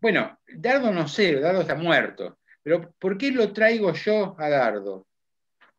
[0.00, 5.06] Bueno, Dardo no sé, Dardo está muerto, pero ¿por qué lo traigo yo a Dardo?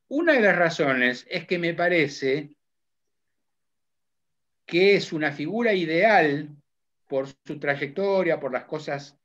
[0.09, 2.51] Una de las razones es que me parece
[4.65, 6.49] que es una figura ideal
[7.07, 9.17] por su trayectoria, por las cosas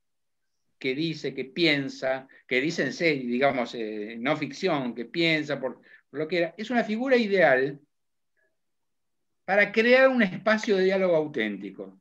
[0.83, 5.81] que dice, que piensa, que dice en serio, digamos, eh, no ficción, que piensa, por,
[6.11, 7.79] lo que era, es una figura ideal
[9.45, 12.01] para crear un espacio de diálogo auténtico.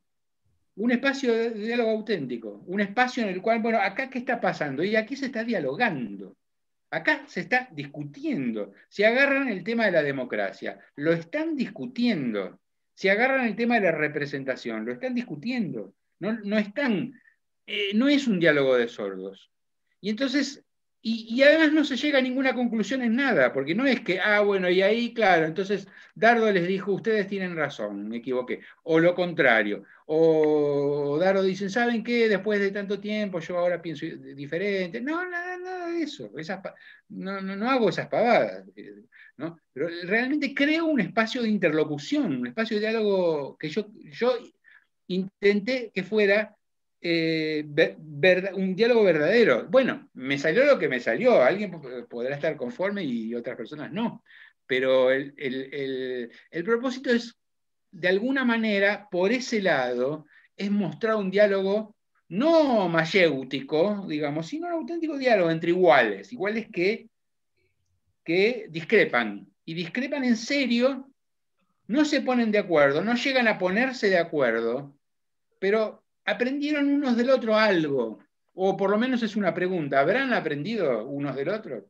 [0.74, 4.82] Un espacio de diálogo auténtico, un espacio en el cual, bueno, acá qué está pasando
[4.82, 6.36] y aquí se está dialogando.
[6.90, 8.72] Acá se está discutiendo.
[8.88, 12.58] Si agarran el tema de la democracia, lo están discutiendo.
[12.94, 15.94] Si agarran el tema de la representación, lo están discutiendo.
[16.18, 17.12] No, no están
[17.66, 19.50] eh, no es un diálogo de sordos.
[20.00, 20.64] Y entonces,
[21.04, 24.40] y, además no se llega a ninguna conclusión en nada, porque no es que, ah,
[24.40, 29.12] bueno, y ahí, claro, entonces Dardo les dijo, ustedes tienen razón, me equivoqué, o lo
[29.14, 32.28] contrario, o Dardo dicen, ¿saben qué?
[32.28, 35.00] Después de tanto tiempo yo ahora pienso diferente.
[35.00, 36.30] No, nada, nada de eso,
[37.08, 38.64] no, no, hago esas pavadas.
[39.36, 39.58] ¿no?
[39.72, 44.34] Pero realmente creo un espacio de interlocución, un espacio de diálogo que yo, yo
[45.08, 46.56] intenté que fuera
[47.04, 47.66] eh,
[48.54, 49.66] un diálogo verdadero.
[49.68, 51.72] Bueno, me salió lo que me salió, alguien
[52.08, 54.22] podrá estar conforme y otras personas no,
[54.66, 56.30] pero el,
[56.64, 57.36] propósito es,
[57.90, 60.26] de alguna manera, por ese lado,
[60.56, 61.96] es mostrar un diálogo
[62.28, 67.08] no mayéutico, digamos, sino un auténtico diálogo entre iguales, iguales que,
[68.24, 71.10] que discrepan, y discrepan en serio,
[71.88, 74.96] no se ponen de acuerdo, no llegan a ponerse de acuerdo,
[75.58, 78.18] pero aprendieron unos del otro algo,
[78.54, 81.86] o por lo menos es una pregunta, ¿habrán aprendido unos del otro?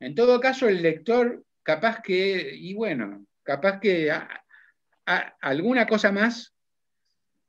[0.00, 4.12] En todo caso, el lector capaz que, y bueno, capaz que
[5.40, 6.52] alguna cosa más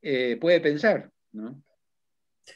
[0.01, 1.61] eh, puede pensar, ¿no?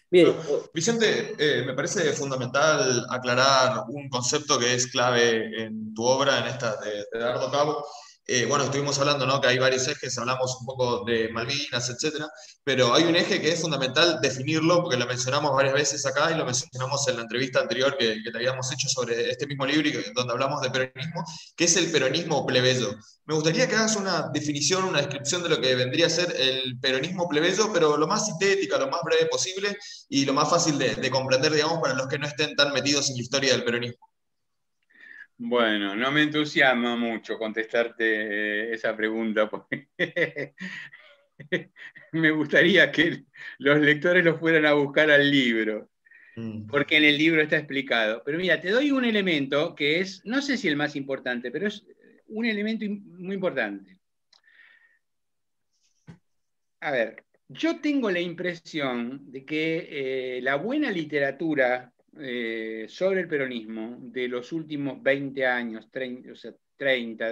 [0.09, 0.35] Bien.
[0.73, 6.47] Vicente, eh, me parece fundamental aclarar un concepto que es clave en tu obra, en
[6.47, 7.85] esta de, de Dardo Cabo,
[8.27, 9.39] eh, bueno, estuvimos hablando, ¿no?
[9.39, 12.27] Que hay varios ejes, hablamos un poco de Malvinas, etcétera,
[12.63, 16.35] pero hay un eje que es fundamental definirlo, porque lo mencionamos varias veces acá y
[16.35, 20.33] lo mencionamos en la entrevista anterior que, te habíamos hecho sobre este mismo libro, donde
[20.33, 21.23] hablamos de peronismo,
[21.55, 22.95] que es el peronismo plebeyo.
[23.25, 26.79] Me gustaría que hagas una definición, una descripción de lo que vendría a ser el
[26.79, 29.77] peronismo plebeyo, pero lo más sintética, lo más breve posible
[30.09, 33.09] y lo más fácil de, de comprender, digamos, para los que no estén tan metidos
[33.11, 34.14] en la historia del peronismo.
[35.37, 39.89] Bueno, no me entusiasma mucho contestarte esa pregunta porque
[42.13, 43.25] me gustaría que
[43.57, 45.91] los lectores lo fueran a buscar al libro,
[46.37, 46.67] mm.
[46.67, 48.23] porque en el libro está explicado.
[48.25, 51.67] Pero mira, te doy un elemento que es, no sé si el más importante, pero
[51.67, 51.85] es
[52.27, 53.99] un elemento muy importante.
[56.79, 63.27] A ver, yo tengo la impresión de que eh, la buena literatura eh, sobre el
[63.27, 67.31] peronismo de los últimos 20 años, 30, o sea, 30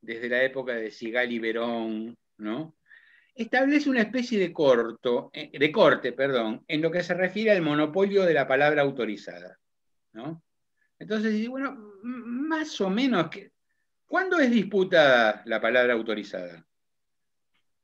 [0.00, 2.76] desde la época de Sigal y Verón, ¿no?
[3.34, 7.62] establece una especie de, corto, eh, de corte perdón, en lo que se refiere al
[7.62, 9.58] monopolio de la palabra autorizada.
[10.12, 10.42] ¿no?
[10.98, 13.28] Entonces, bueno, más o menos,
[14.06, 16.64] ¿cuándo es disputada la palabra autorizada?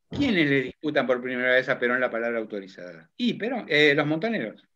[0.09, 3.11] ¿Quiénes le disputan por primera vez a Perón la palabra autorizada?
[3.17, 4.67] Y Perón, eh, los montoneros.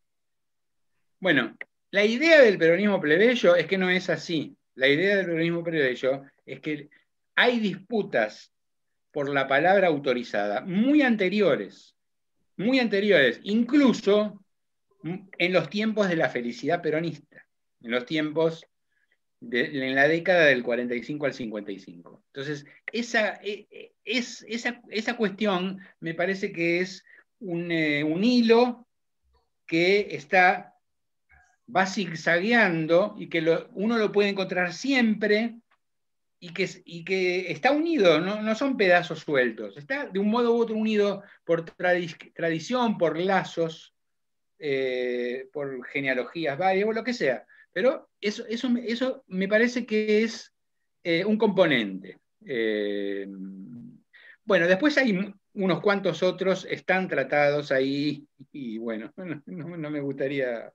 [1.25, 1.57] Bueno,
[1.91, 4.55] la idea del peronismo plebeyo es que no es así.
[4.75, 6.91] La idea del peronismo plebeyo es que
[7.35, 8.53] hay disputas
[9.11, 11.97] por la palabra autorizada muy anteriores,
[12.59, 14.45] muy anteriores, incluso
[15.03, 17.47] en los tiempos de la felicidad peronista,
[17.81, 18.67] en los tiempos
[19.41, 22.23] en la década del 45 al 55.
[22.35, 27.03] Entonces, esa, e, e, es, esa, cuestión me parece que es
[27.41, 28.87] un, eh, un hilo
[29.67, 30.74] que está
[31.75, 33.41] va zigzagueando y que
[33.73, 35.57] uno lo puede encontrar siempre
[36.41, 41.23] y que, está unido, no, son pedazos sueltos, está de un modo u otro unido
[41.43, 43.95] por tradición, por lazos,
[44.59, 47.47] eh, por genealogías varias, o lo que sea.
[47.73, 50.53] Pero eso, eso, eso me parece que es
[51.03, 52.19] eh, un componente.
[52.45, 53.27] Eh,
[54.45, 59.15] bueno, después hay unos cuantos otros, están tratados ahí, y bueno,
[59.47, 60.71] no me gustaría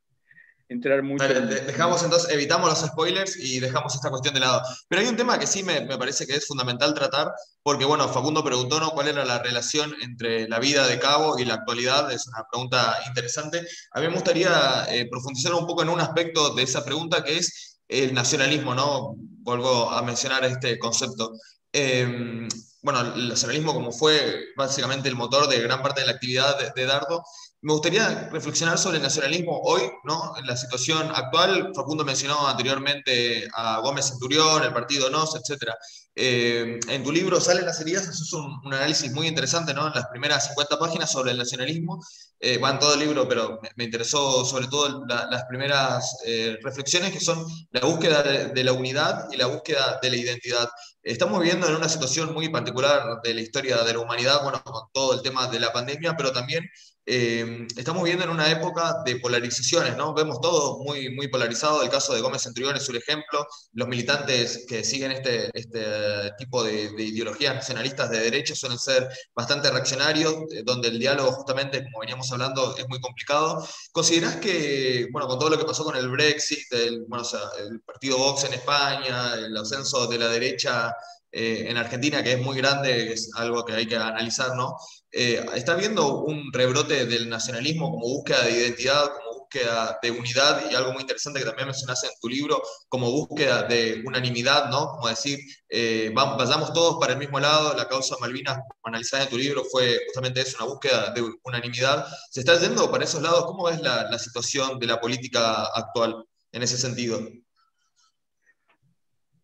[0.69, 1.27] entrar mucho.
[1.27, 4.61] dejamos entonces, evitamos los spoilers y dejamos esta cuestión de lado.
[4.87, 7.31] Pero hay un tema que sí me, parece que es fundamental tratar,
[7.63, 8.91] porque bueno, Facundo preguntó ¿no?
[8.91, 12.97] cuál era la relación entre la vida de Cabo y la actualidad, es una pregunta
[13.07, 13.67] interesante.
[13.91, 17.37] A mí me gustaría eh, profundizar un poco en un aspecto de esa pregunta que
[17.37, 19.15] es el nacionalismo, ¿no?
[19.17, 21.31] Vuelvo a mencionar este concepto.
[21.73, 22.47] Em,
[22.81, 26.85] bueno, el nacionalismo como fue básicamente el motor de gran parte de la actividad de
[26.85, 27.23] Dardo,
[27.61, 30.33] me gustaría reflexionar sobre el nacionalismo hoy, ¿no?
[30.37, 35.73] En la situación actual, Facundo mencionó anteriormente a Gómez Centurión, el partido NOS, etc.
[36.15, 39.87] Eh, en tu libro Salen las heridas, haces un, un, análisis muy interesante, ¿no?
[39.87, 41.99] En las primeras 50 páginas sobre el nacionalismo.
[42.41, 47.11] Eh, va en todo el libro, pero me, interesó sobre todo las primeras eh, reflexiones,
[47.11, 50.69] que son la búsqueda de, la unidad y la búsqueda de la identidad.
[51.09, 54.83] Estamos viviendo en una situación muy particular de la historia de la humanidad, bueno, con
[54.93, 56.69] todo el tema de la pandemia, pero también
[57.11, 60.13] eh, estamos viviendo en una época de polarizaciones, ¿no?
[60.13, 61.81] Vemos todo muy, muy polarizado.
[61.81, 63.47] El caso de Gómez Centurión es un ejemplo.
[63.73, 69.71] Los militantes que siguen este, este tipo de, ideologías nacionalistas de derecha suelen ser bastante
[69.71, 73.67] reaccionarios, eh, donde el diálogo, justamente, como veníamos hablando, es muy complicado.
[73.91, 77.25] ¿Considerás que, bueno, con todo lo que pasó con el Brexit, el, bueno,
[77.57, 80.93] el partido Vox en España, el ascenso de la derecha
[81.31, 84.75] eh, en Argentina, que es muy grande, es algo que hay que analizar, ¿no?
[85.11, 90.69] Eh, está viendo un rebrote del nacionalismo como búsqueda de identidad, como búsqueda de unidad
[90.69, 94.87] y algo muy interesante que también mencionaste en tu libro, como búsqueda de unanimidad, ¿no?
[94.91, 99.37] Como decir, eh, vayamos todos para el mismo lado, la causa Malvinas, analizada en tu
[99.37, 102.05] libro, fue justamente eso, una búsqueda de unanimidad.
[102.31, 103.45] ¿Se está yendo para esos lados?
[103.45, 107.19] ¿Cómo ves la, la situación de la política actual en ese sentido?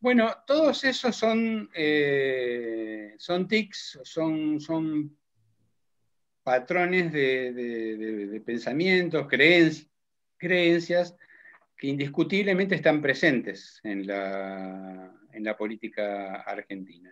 [0.06, 5.18] Bueno, todos esos son, eh, son tics, son, son
[6.44, 9.26] patrones de, pensamientos,
[10.38, 11.16] creencias
[11.76, 17.12] que indiscutiblemente están presentes en la, en la, política argentina.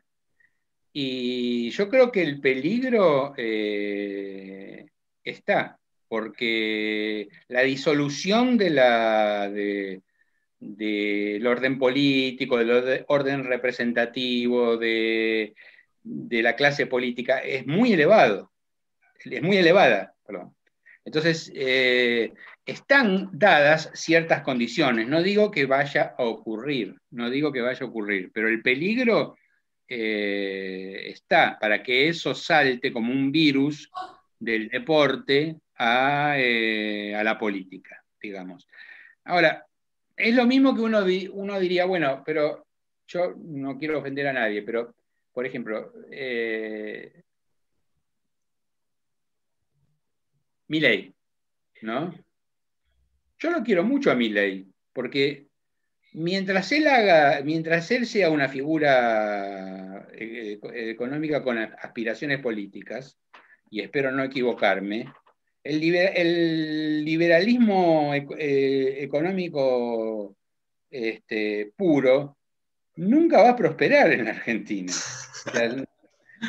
[0.92, 4.86] Y yo creo que el peligro eh,
[5.24, 9.50] está, porque la disolución de la,
[10.64, 15.54] del orden político, del orden representativo, de,
[16.04, 18.52] la clase política, es muy elevado,
[19.24, 20.14] es muy elevada.
[21.06, 22.34] Entonces, eh,
[22.66, 25.08] están dadas ciertas condiciones.
[25.08, 29.36] No digo que vaya a ocurrir, no digo que vaya a ocurrir, pero el peligro
[29.88, 33.92] eh, está para que eso salte como un virus
[34.40, 38.66] del deporte a, eh, a la política, digamos.
[39.26, 39.66] Ahora,
[40.16, 41.04] es lo mismo que uno,
[41.34, 42.66] uno diría, bueno, pero
[43.08, 44.96] yo no quiero ofender a nadie, pero,
[45.32, 47.24] por ejemplo, eh,
[50.68, 51.14] Milei,
[51.82, 52.14] ¿no?
[53.38, 55.48] Yo lo quiero mucho a Milei, porque
[56.14, 63.18] mientras él haga, mientras él sea una figura eh, económica con aspiraciones políticas,
[63.70, 65.12] y espero no equivocarme,
[65.64, 70.36] el, liberalismo eh, económico
[70.90, 72.38] este, puro
[72.96, 74.94] nunca va a prosperar en Argentina.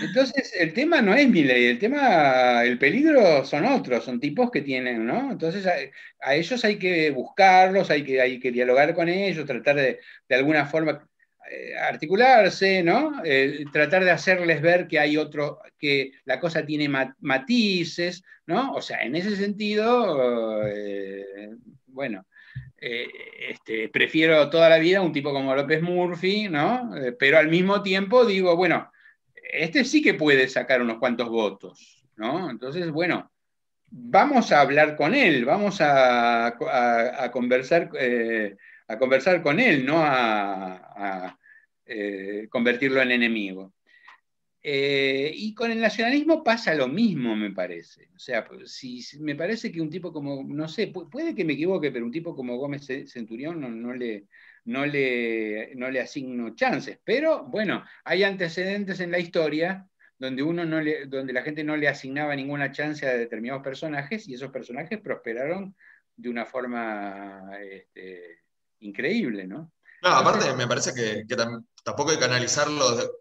[0.02, 4.50] entonces, el tema no es mi ley, el tema, el peligro son otros, son tipos
[4.50, 5.32] que tienen, ¿no?
[5.32, 10.00] Entonces, a, ellos hay que buscarlos, hay que, hay que dialogar con ellos, tratar de,
[10.28, 11.08] de alguna forma.
[11.50, 13.22] Eh, articularse, ¿no?
[13.24, 16.88] Eh, tratar de hacerles ver que hay otro, que la cosa tiene
[17.20, 18.72] matices, ¿no?
[18.72, 20.62] O sea, en ese sentido,
[21.86, 22.26] bueno,
[22.76, 26.90] este, prefiero toda la vida un tipo como López Murphy, ¿no?
[27.18, 28.90] pero al mismo tiempo digo, bueno,
[29.54, 32.50] este sí que puede sacar unos cuantos votos, ¿no?
[32.50, 33.30] Entonces, bueno,
[33.90, 36.56] vamos a hablar con él, vamos a,
[37.32, 38.56] conversar, eh,
[38.89, 41.39] a conversar con él, no a,
[41.86, 43.74] eh, convertirlo en enemigo.
[44.66, 48.09] Eh, y con el nacionalismo pasa lo mismo, me parece.
[48.16, 51.52] O sea, pues, si, me parece que un tipo como, no sé, puede que me
[51.52, 54.27] equivoque, pero un tipo como Gómez Centurión no, le,
[54.65, 56.98] no, le, no le asigno chances.
[57.05, 59.86] Pero bueno, hay antecedentes en la historia
[60.19, 60.78] donde, uno no
[61.09, 65.77] donde la gente no le asignaba ninguna chance a determinados personajes y esos personajes prosperaron
[66.16, 68.43] de una forma este,
[68.85, 69.73] increíble, ¿no?
[70.02, 71.24] No, aparte me parece que,
[71.82, 72.69] tampoco hay que analizar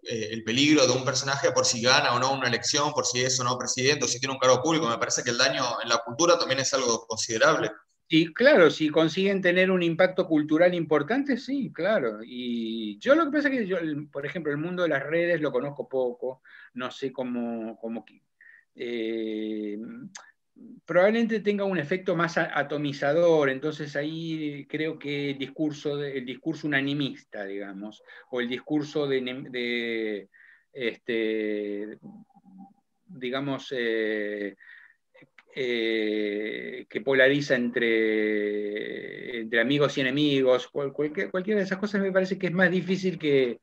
[0.04, 3.22] eh, el peligro de un personaje por si gana o no una elección, por si
[3.22, 4.90] es o no presidente, o si tiene un cargo público.
[4.90, 7.72] Me parece que el daño en la cultura también es algo considerable.
[8.10, 12.20] Y claro, si consiguen tener un impacto cultural importante, sí, claro.
[12.22, 13.78] Y yo lo que pasa es que yo,
[14.12, 16.42] por ejemplo, el mundo de las redes lo conozco poco,
[16.74, 18.04] no sé cómo, cómo
[18.76, 19.80] eh,
[20.86, 27.46] probablemente tenga un efecto más atomizador, entonces ahí creo que el discurso, el discurso unanimista,
[27.46, 30.28] digamos, o el discurso de,
[30.74, 31.98] este,
[33.08, 34.56] digamos, eh,
[35.56, 42.38] eh, que polariza entre, entre amigos y enemigos, cualquier, cualquiera de esas cosas me parece
[42.38, 43.60] que es más difícil que,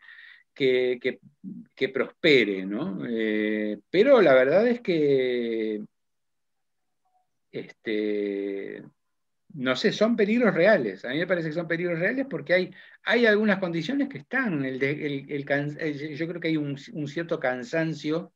[0.55, 3.03] que, prospere, ¿no?
[3.09, 5.83] Eh, pero la verdad es que,
[7.53, 8.83] este,
[9.55, 11.05] no sé, son peligros reales.
[11.05, 12.71] A mí me parece que son peligros reales porque hay,
[13.05, 14.65] hay algunas condiciones que están.
[14.65, 14.79] El,
[16.17, 18.33] yo creo que hay un, cierto cansancio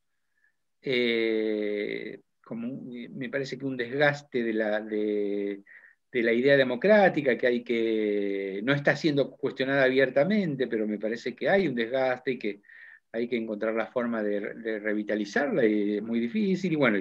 [0.83, 5.63] eh, como me parece que un desgaste de la, de,
[6.13, 11.49] la idea democrática que hay que, no está siendo cuestionada abiertamente, pero me parece que
[11.49, 12.61] hay un desgaste y que
[13.13, 14.41] hay que encontrar la forma de,
[14.79, 16.99] revitalizarla y es muy difícil, y bueno,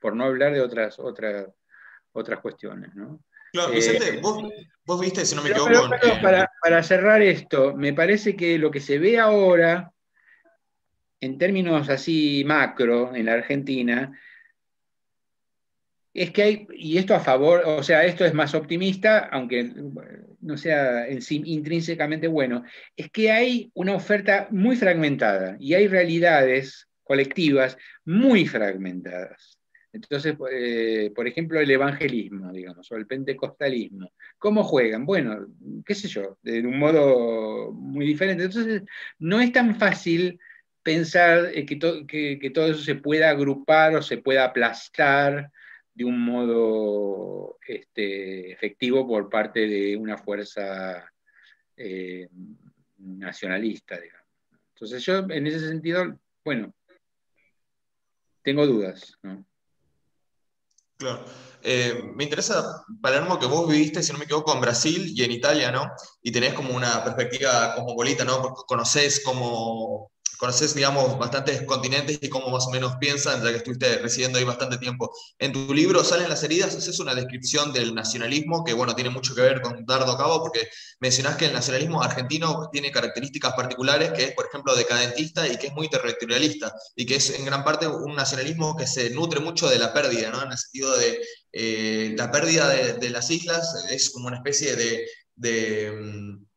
[0.00, 1.46] por no hablar de otras, otras,
[2.12, 3.20] otras cuestiones, ¿no?
[3.52, 5.90] Claro, Vicente, eh, vos, viste, si no me equivoco.
[6.22, 9.92] para, para cerrar esto, me parece que lo que se ve ahora,
[11.20, 14.12] en términos así macro en la Argentina,
[16.12, 19.72] es que hay, y esto a favor, o sea, esto es más optimista, aunque
[20.40, 22.64] no sea en sí intrínsecamente bueno,
[22.96, 29.57] es que hay una oferta muy fragmentada y hay realidades colectivas muy fragmentadas.
[29.92, 35.06] Entonces, eh, por ejemplo, el evangelismo, digamos, o el pentecostalismo, ¿cómo juegan?
[35.06, 35.46] Bueno,
[35.84, 38.44] qué sé yo, de un modo muy diferente.
[38.44, 38.82] Entonces,
[39.18, 40.38] no es tan fácil
[40.82, 45.50] pensar eh, que, que todo eso se pueda agrupar o se pueda aplastar
[45.98, 51.12] de un modo este, efectivo por parte de una fuerza
[51.76, 52.28] eh,
[52.98, 54.26] nacionalista, digamos.
[54.74, 56.72] Entonces yo, en ese sentido, bueno,
[58.42, 59.18] tengo dudas.
[60.98, 61.24] Claro.
[61.62, 65.30] Eh, me interesa, Palermo, que vos viviste, si no me equivoco, en Brasil y en
[65.32, 65.90] Italia, ¿no?
[66.22, 68.42] Y tenés como una perspectiva cosmopolita, ¿no?
[68.42, 73.56] Porque conocés cómo conoces, digamos, bastantes continentes y cómo más o menos piensan, ya que
[73.56, 75.12] estuviste residiendo ahí bastante tiempo.
[75.38, 79.34] En tu libro Salen las heridas, haces una descripción del nacionalismo que, bueno, tiene mucho
[79.34, 80.68] que ver con Dardo Cabo, porque
[81.00, 85.66] mencionás que el nacionalismo argentino tiene características particulares, que es, por ejemplo, decadentista y que
[85.66, 89.68] es muy territorialista, y que es en gran parte un nacionalismo que se nutre mucho
[89.68, 90.42] de la pérdida, ¿no?
[90.42, 91.20] En el sentido de
[91.52, 94.76] eh, la pérdida de, las islas es como una especie
[95.36, 96.47] de mm,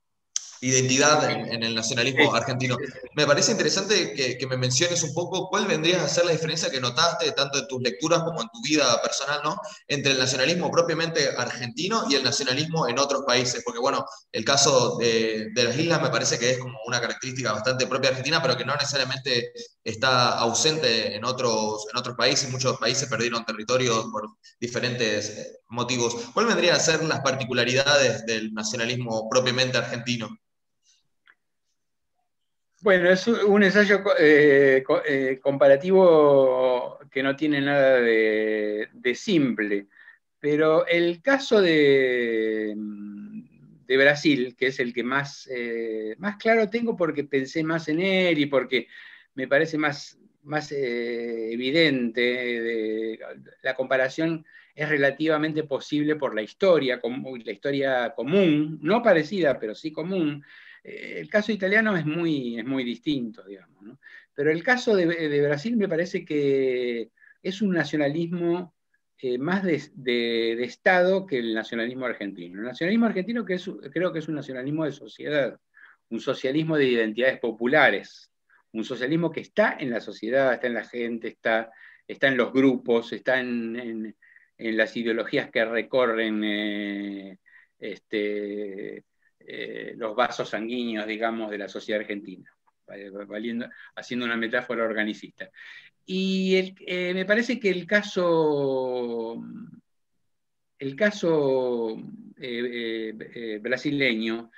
[0.62, 2.78] identidad en, el nacionalismo argentino.
[3.16, 6.80] Me parece interesante que, me menciones un poco cuál vendría a ser la diferencia que
[6.80, 9.60] notaste, tanto en tus lecturas como en tu vida personal, ¿no?
[9.88, 13.64] entre el nacionalismo propiamente argentino y el nacionalismo en otros países.
[13.66, 17.88] Porque, bueno, el caso de, las islas me parece que es como una característica bastante
[17.88, 19.52] propia argentina, pero que no necesariamente
[19.84, 22.52] está ausente en otros, en otros países.
[22.52, 24.30] Muchos países perdieron territorio por
[24.60, 26.16] diferentes eh, motivos.
[26.34, 30.30] ¿Cuál vendrían a ser las particularidades del nacionalismo propiamente argentino?
[32.82, 39.86] Bueno, es un ensayo eh, eh, comparativo que no tiene nada de, simple,
[40.40, 42.76] pero el caso de,
[43.88, 48.40] Brasil, que es el que más, eh, más claro tengo porque pensé más en él
[48.40, 48.88] y porque
[49.36, 52.10] me parece más, más evidente,
[53.62, 54.44] la comparación
[54.74, 57.00] es relativamente posible por la historia,
[57.46, 60.44] la historia común, no parecida, pero sí común,
[60.84, 63.98] el caso italiano es muy, es muy distinto, digamos.
[64.34, 68.74] Pero el caso de, Brasil me parece que es un nacionalismo
[69.20, 72.60] eh, más de, Estado que el nacionalismo argentino.
[72.60, 73.58] El nacionalismo argentino que
[73.92, 75.60] creo que es un nacionalismo de sociedad,
[76.10, 78.32] un socialismo de identidades populares,
[78.72, 81.72] un socialismo que está en la sociedad, está en la gente, está,
[82.08, 84.16] está en los grupos, está en,
[84.58, 87.40] las ideologías que recorren eh,
[87.80, 89.04] este,
[89.48, 92.50] eh, los vasos sanguíneos, digamos, de la sociedad argentina,
[93.96, 95.50] haciendo una metáfora organicista.
[96.06, 99.42] Y eh, me parece que el caso,
[100.80, 101.98] el caso
[103.62, 104.52] brasileño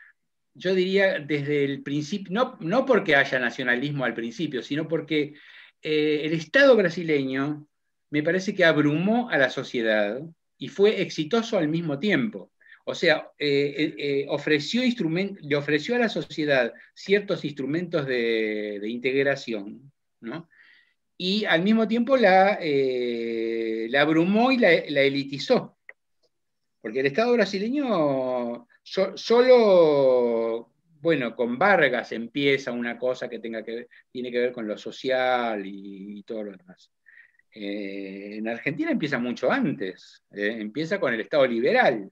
[0.55, 5.33] yo diría desde el principio, no, porque haya nacionalismo al principio, sino porque
[5.81, 7.67] eh, el Estado brasileño
[8.09, 10.21] me parece que abrumó a la sociedad
[10.57, 12.51] y fue exitoso al mismo tiempo.
[12.85, 14.81] O sea, eh, eh, ofreció
[15.41, 20.49] le ofreció a la sociedad ciertos instrumentos de, integración, ¿no?
[21.17, 25.77] y al mismo tiempo la, la abrumó y la, elitizó.
[26.81, 30.69] Porque el Estado brasileño solo,
[31.01, 35.61] bueno, con Vargas empieza una cosa que, tenga que tiene que ver con lo social
[35.65, 36.91] y, todo lo demás.
[37.55, 42.11] Eh, en Argentina empieza mucho antes, eh, empieza con el Estado liberal.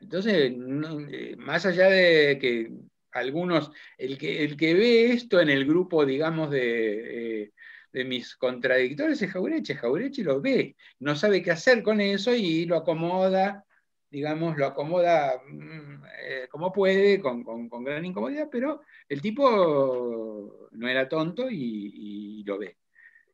[0.00, 2.72] Entonces, eh, más allá de que
[3.12, 7.52] algunos, el que, el que ve esto en el grupo, digamos, de,
[7.92, 9.74] de mis contradictores es Jaureche.
[9.74, 13.64] Jaureche lo ve, no sabe qué hacer con eso y lo acomoda
[14.10, 17.44] digamos, lo acomoda mm, eh, como puede, con,
[17.84, 22.76] gran incomodidad, pero el tipo no era tonto y, lo ve.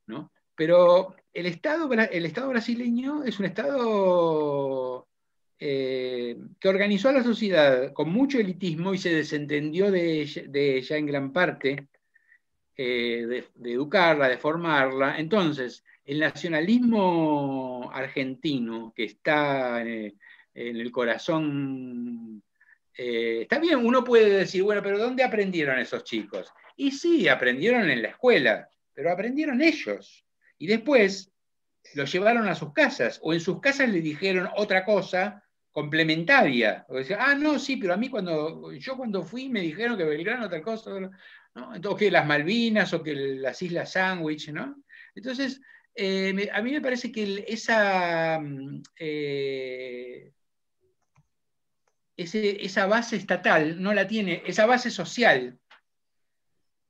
[0.07, 0.33] ¿no?
[0.55, 5.06] Pero el Estado, el Estado brasileño es un Estado
[5.59, 11.07] eh, que organizó a la sociedad con mucho elitismo y se desentendió de, ella en
[11.07, 11.89] gran parte,
[12.77, 15.19] eh, de, educarla, de formarla.
[15.19, 20.13] Entonces, el nacionalismo argentino que está en
[20.55, 22.43] el corazón.
[22.97, 26.53] Eh, está bien, uno puede decir, bueno, pero ¿dónde aprendieron esos chicos?
[26.77, 30.25] Y sí, aprendieron en la escuela, pero aprendieron ellos.
[30.59, 31.31] Y después
[31.95, 35.43] los llevaron a sus casas, o en sus casas le dijeron otra cosa
[35.77, 36.87] complementaria.
[36.89, 40.05] O decía, ah, no, sí, pero a mí cuando, yo cuando fui me dijeron que
[40.05, 40.91] Belgrano otra cosa,
[41.55, 41.75] ¿no?
[41.75, 44.83] Entonces, que las Malvinas o que las Islas Sandwich, ¿no?
[45.15, 45.61] Entonces,
[45.95, 50.33] eh, a mí me parece que esa mm, eh,
[52.17, 55.59] esa base estatal no la tiene, esa base social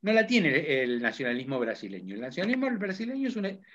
[0.07, 2.15] no la tiene el nacionalismo brasileño.
[2.15, 3.29] El nacionalismo brasileño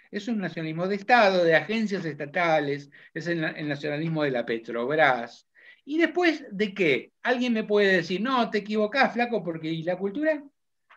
[0.10, 5.46] es un, nacionalismo de Estado, de agencias estatales, es el, nacionalismo de la Petrobras.
[5.84, 7.12] ¿Y después de qué?
[7.22, 10.42] Alguien me puede decir, no, te equivocás, flaco, porque ¿y la cultura?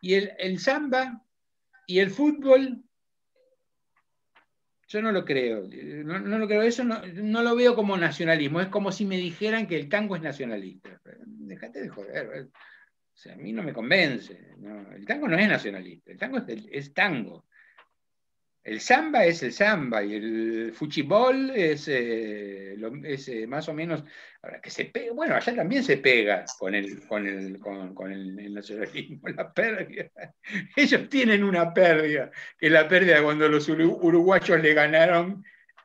[0.00, 1.20] ¿Y el, el samba?
[1.88, 2.84] ¿Y el fútbol?
[4.86, 5.66] Yo no lo creo,
[6.04, 9.80] no, lo creo, eso no, lo veo como nacionalismo, es como si me dijeran que
[9.80, 11.00] el tango es nacionalista.
[11.26, 12.50] Déjate de joder,
[13.32, 14.38] a mí no me convence,
[14.94, 17.46] el tango no es nacionalista, el tango es tango,
[18.64, 24.02] el samba es el samba y el fuchibol es, eh, eh, más o menos,
[24.62, 29.52] que se bueno, allá también se pega con el, con el, con, el, nacionalismo, la
[29.52, 30.10] pérdida.
[30.74, 35.44] Ellos tienen una pérdida, que es la pérdida cuando los uruguayos le ganaron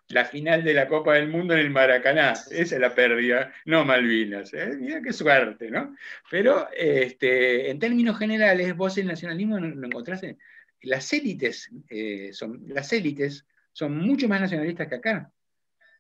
[0.10, 2.32] la final de la Copa del Mundo en el Maracaná.
[2.32, 4.54] Esa es la pérdida, no Malvinas.
[4.54, 4.76] ¿eh?
[4.80, 5.96] Mira qué suerte, ¿no?
[6.30, 10.38] Pero este, en términos generales, vos el nacionalismo lo encontraste
[10.82, 15.32] las élites, eh, son, las élites son mucho más nacionalistas que acá.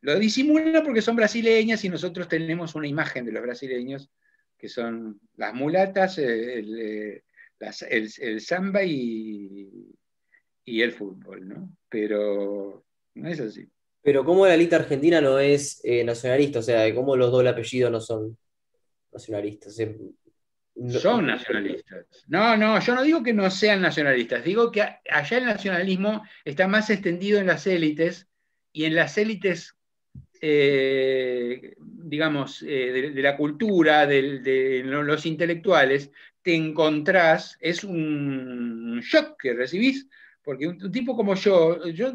[0.02, 4.10] Lo disimulan porque son brasileñas y nosotros tenemos una imagen de los brasileños
[4.57, 7.23] que son las mulatas, eh, eh,
[7.90, 9.94] el, samba y,
[10.65, 11.77] y, el fútbol, ¿no?
[11.90, 13.69] Pero no es así.
[14.01, 16.59] Pero ¿cómo la élite argentina no es nacionalista?
[16.59, 18.38] O sea, ¿cómo los doble apellidos no son
[19.11, 19.77] nacionalistas?
[21.01, 22.05] Son nacionalistas.
[22.27, 26.67] No, no, yo no digo que no sean nacionalistas, digo que allá el nacionalismo está
[26.67, 28.27] más extendido en las élites
[28.71, 29.76] y en las élites,
[30.41, 36.11] eh, digamos, eh, de, la cultura, de, los intelectuales,
[36.41, 40.07] te encontrás, es un shock que recibís,
[40.49, 42.11] porque un, tipo como yo, yo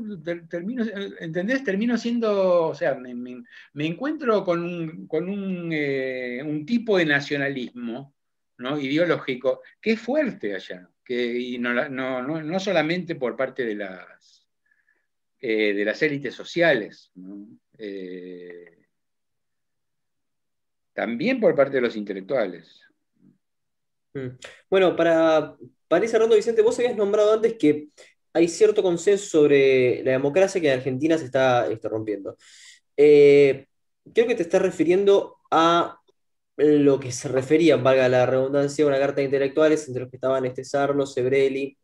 [0.50, 0.84] termino,
[1.20, 1.62] ¿entendés?
[1.62, 3.44] Termino siendo, o sea, me,
[3.86, 8.12] encuentro con un, con un, eh, un tipo de nacionalismo
[8.58, 14.44] ideológico que es fuerte allá, que, y no, solamente por parte de las,
[15.38, 17.12] eh, de las élites sociales,
[17.78, 18.84] eh,
[20.92, 22.82] también por parte de los intelectuales.
[24.12, 24.30] Mm.
[24.68, 25.56] Bueno, para,
[25.86, 27.90] para ir cerrando, Vicente, vos habías nombrado antes que
[28.34, 32.36] hay cierto consenso sobre la democracia que en Argentina se está, está rompiendo.
[32.96, 33.66] Eh,
[34.12, 36.00] creo que te estás refiriendo a
[36.56, 40.16] lo que se refería, valga la redundancia, a una carta de intelectuales entre los que
[40.16, 41.76] estaban este Sarlo, Sebrelli,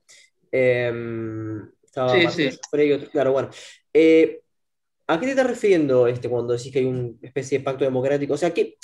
[0.51, 2.59] em, estaba Sí, sí.
[3.12, 3.51] claro, bueno.
[3.93, 4.40] Eh,
[5.06, 8.35] ¿a qué te estás refiriendo este, cuando decís que hay una especie de pacto democrático?
[8.35, 8.77] O sea, ¿qué,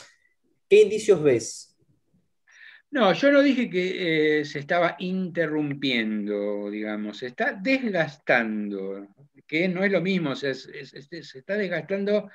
[0.69, 1.76] qué indicios ves?
[2.97, 9.09] No, yo no dije que eh, se estaba interrumpiendo, digamos, se está desgastando,
[9.47, 12.31] que no es lo mismo, se está desgastando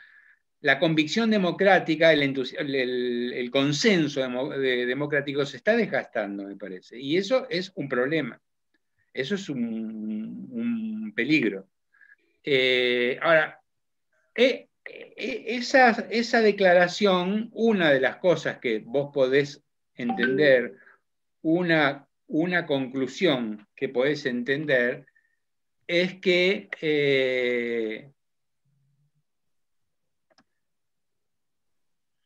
[0.59, 7.17] la convicción democrática, el, el- consenso demo- de- democrático se está desgastando, me parece, y
[7.17, 8.39] eso es un problema,
[9.15, 11.67] eso es un, peligro.
[12.43, 13.59] Eh, ahora,
[14.35, 19.63] eh, esa, esa declaración, una de las cosas que vos podés
[20.01, 20.77] entender,
[21.41, 25.05] una, una conclusión que podés entender,
[25.87, 28.11] es que eh,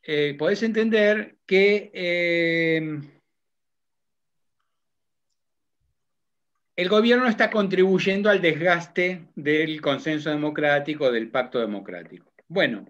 [0.04, 3.02] eh, podés entender que eh,
[6.76, 12.32] el gobierno está contribuyendo al desgaste del consenso democrático, del pacto democrático.
[12.48, 12.86] Bueno,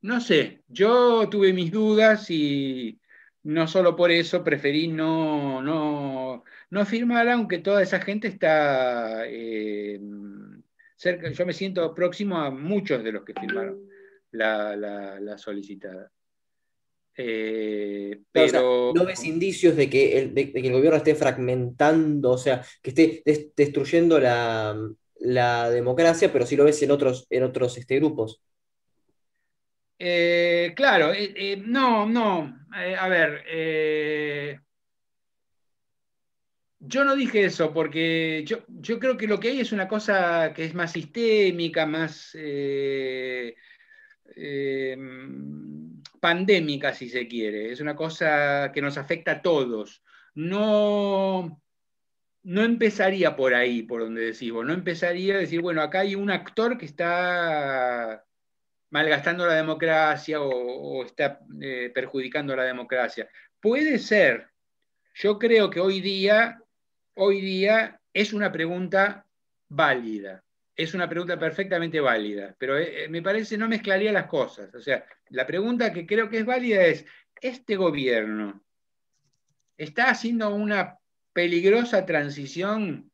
[0.00, 3.00] no sé, yo tuve mis dudas y
[3.46, 10.00] no solo por eso preferí no, no, no firmar, aunque toda esa gente está eh,
[10.96, 13.88] cerca, yo me siento próximo a muchos de los que firmaron
[14.32, 16.10] la, la, la solicitada.
[17.18, 20.98] Eh, O sea, pero ¿no ves indicios de que el, de- de que el gobierno
[20.98, 24.76] esté fragmentando, o sea, que esté des- destruyendo la,
[25.20, 28.42] la democracia, pero sí lo ves en otros, en otros este, grupos?
[29.98, 31.12] Eh, claro,
[31.66, 32.65] no, no.
[32.84, 34.60] Eh, a ver, eh,
[36.78, 40.52] yo no dije eso porque yo, yo creo que lo que hay es una cosa
[40.54, 43.54] que es más sistémica, más eh,
[46.20, 47.72] pandémica, si se quiere.
[47.72, 50.02] Es una cosa que nos afecta a todos.
[50.34, 51.62] No,
[52.42, 54.66] no empezaría por ahí, por donde decís vos.
[54.66, 58.24] No empezaría a decir, bueno, acá hay un actor que está
[58.90, 63.28] malgastando la democracia o, está eh, perjudicando la democracia.
[63.60, 64.48] Puede ser.
[65.14, 66.60] Yo creo que hoy día,
[67.14, 69.26] hoy día es una pregunta
[69.68, 70.42] válida.
[70.74, 74.74] Es una pregunta perfectamente válida, pero eh, me parece no mezclaría las cosas.
[74.74, 77.06] O sea, la pregunta que creo que es válida es,
[77.40, 78.62] ¿este gobierno
[79.78, 80.98] está haciendo una
[81.32, 83.10] peligrosa transición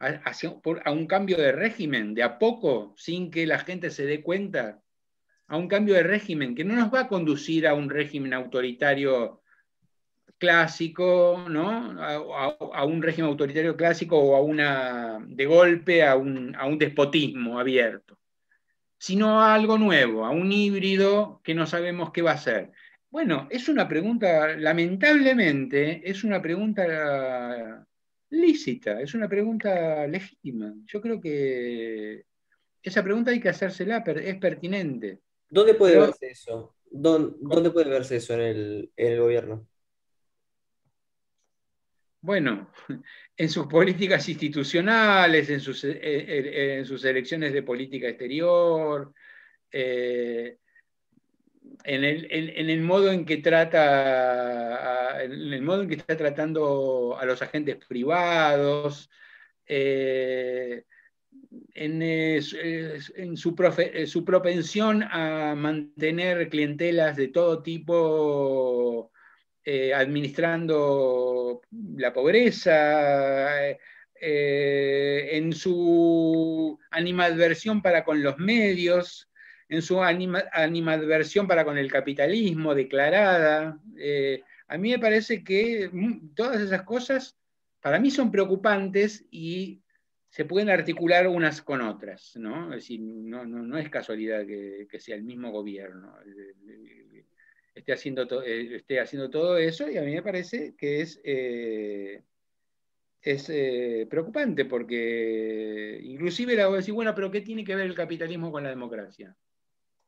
[0.00, 4.80] a un cambio de régimen, de a poco, sin que la gente se dé cuenta?
[5.48, 9.42] A un cambio de régimen que no nos va a conducir a un régimen autoritario
[10.38, 11.70] clásico, ¿no?
[12.02, 17.58] A, un régimen autoritario clásico o a una, de golpe, a un, a un despotismo
[17.58, 18.18] abierto,
[18.98, 22.72] sino a algo nuevo, a un híbrido que no sabemos qué va a ser.
[23.10, 27.86] Bueno, es una pregunta, lamentablemente, es una pregunta
[28.30, 30.74] lícita, es una pregunta legítima.
[30.86, 32.24] Yo creo que
[32.82, 35.20] esa pregunta hay que hacérsela, es pertinente.
[35.50, 36.74] ¿Dónde puede Pero, verse eso?
[36.90, 39.66] ¿Dónde, ¿Dónde, puede verse eso en el, en el, gobierno?
[42.20, 42.70] Bueno,
[43.36, 49.12] en sus políticas institucionales, en sus, en sus elecciones de política exterior,
[49.70, 50.58] eh,
[51.84, 56.16] en, el, en, en, el, modo en que trata, en el modo en que está
[56.16, 59.10] tratando a los agentes privados,
[59.66, 60.84] eh,
[61.74, 69.10] en, en su, profe, su, propensión a mantener clientelas de todo tipo,
[69.64, 71.62] eh, administrando
[71.96, 73.70] la pobreza,
[74.20, 79.30] eh, en su animadversión para con los medios,
[79.68, 83.78] en su anima, animadversión para con el capitalismo declarada.
[83.96, 85.90] Eh, a mí me parece que
[86.34, 87.36] todas esas cosas
[87.80, 89.82] para mí son preocupantes y
[90.28, 92.72] se pueden articular unas con otras, ¿no?
[92.74, 96.14] Es decir, no, no, no es casualidad que, que, sea el mismo gobierno
[97.78, 102.22] esté haciendo, eh, esté haciendo todo eso y a mí me parece que es, eh,
[103.22, 107.86] es eh, preocupante porque inclusive la voy a decir, bueno, pero ¿qué tiene que ver
[107.86, 109.34] el capitalismo con la democracia?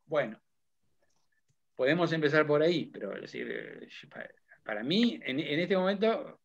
[0.05, 0.39] Bueno,
[1.75, 3.89] podemos empezar por ahí, pero decir,
[4.63, 6.40] para mí, en, en este momento,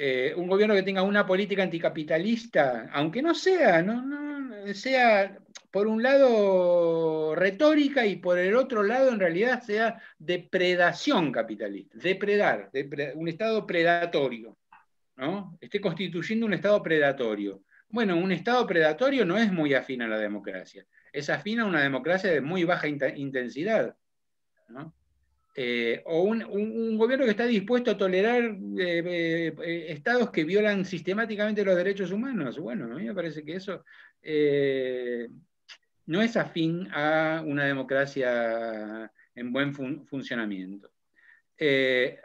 [0.00, 5.36] eh, un gobierno que tenga una política anticapitalista, aunque no sea, no, no sea,
[5.72, 12.70] por un lado retórica y por el otro lado en realidad sea depredación capitalista, depredar,
[13.16, 14.56] un Estado predatorio,
[15.16, 15.58] ¿no?
[15.60, 17.64] Esté constituyendo un Estado predatorio.
[17.88, 21.82] Bueno, un Estado predatorio no es muy afín a la democracia, es afín a una
[21.82, 23.96] democracia de muy baja intensidad.
[25.60, 28.44] Eh, o un, gobierno que está dispuesto a tolerar
[28.78, 32.60] eh, eh, estados que violan sistemáticamente los derechos humanos.
[32.60, 33.84] Bueno, a mí me parece que eso
[36.06, 40.92] no es afín a una democracia en buen funcionamiento.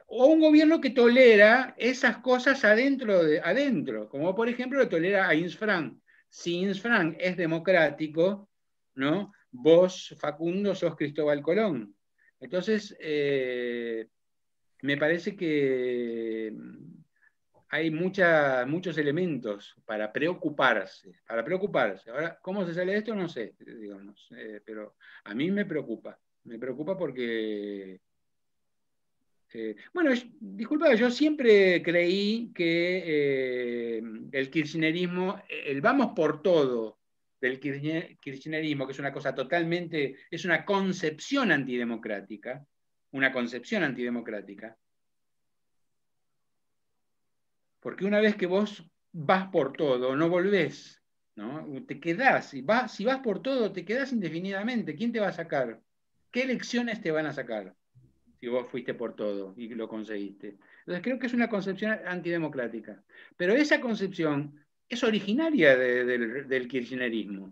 [0.05, 5.27] o un gobierno que tolera esas cosas adentro, de, adentro como por ejemplo lo tolera
[5.27, 5.99] a Insfran.
[6.29, 8.47] Si Insfran es democrático,
[8.93, 9.33] ¿no?
[9.49, 11.95] Vos, Facundo, sos Cristóbal Colón.
[12.43, 14.07] Entonces, eh,
[14.81, 17.03] me parece que mm,
[17.69, 22.11] hay muchos elementos para preocuparse, para preocuparse.
[22.11, 23.15] Ahora, ¿cómo se sale de esto?
[23.15, 23.55] No sé,
[24.65, 26.19] pero a mí me preocupa.
[26.43, 28.01] Me preocupa porque
[29.53, 33.03] eh, bueno, disculpa, yo siempre creí que
[33.97, 36.97] eh, el kirchnerismo, el vamos por todo,
[37.43, 42.65] del kirchnerismo, que es una cosa totalmente, es una concepción antidemocrática,
[43.11, 44.77] una concepción antidemocrática,
[47.81, 51.03] porque una vez que vos vas por todo, no volvés,
[51.35, 51.67] ¿no?
[51.85, 55.33] te quedás, si vas, si vas por todo, te quedás indefinidamente, ¿quién te va a
[55.33, 55.81] sacar?
[56.31, 57.75] ¿Qué elecciones te van a sacar?
[58.39, 60.57] si vos fuiste por todo y lo conseguiste.
[60.79, 63.01] Entonces creo que es una concepción antidemocrática.
[63.37, 64.62] Pero esa concepción
[64.93, 67.49] es originaria del, kirchnerismo.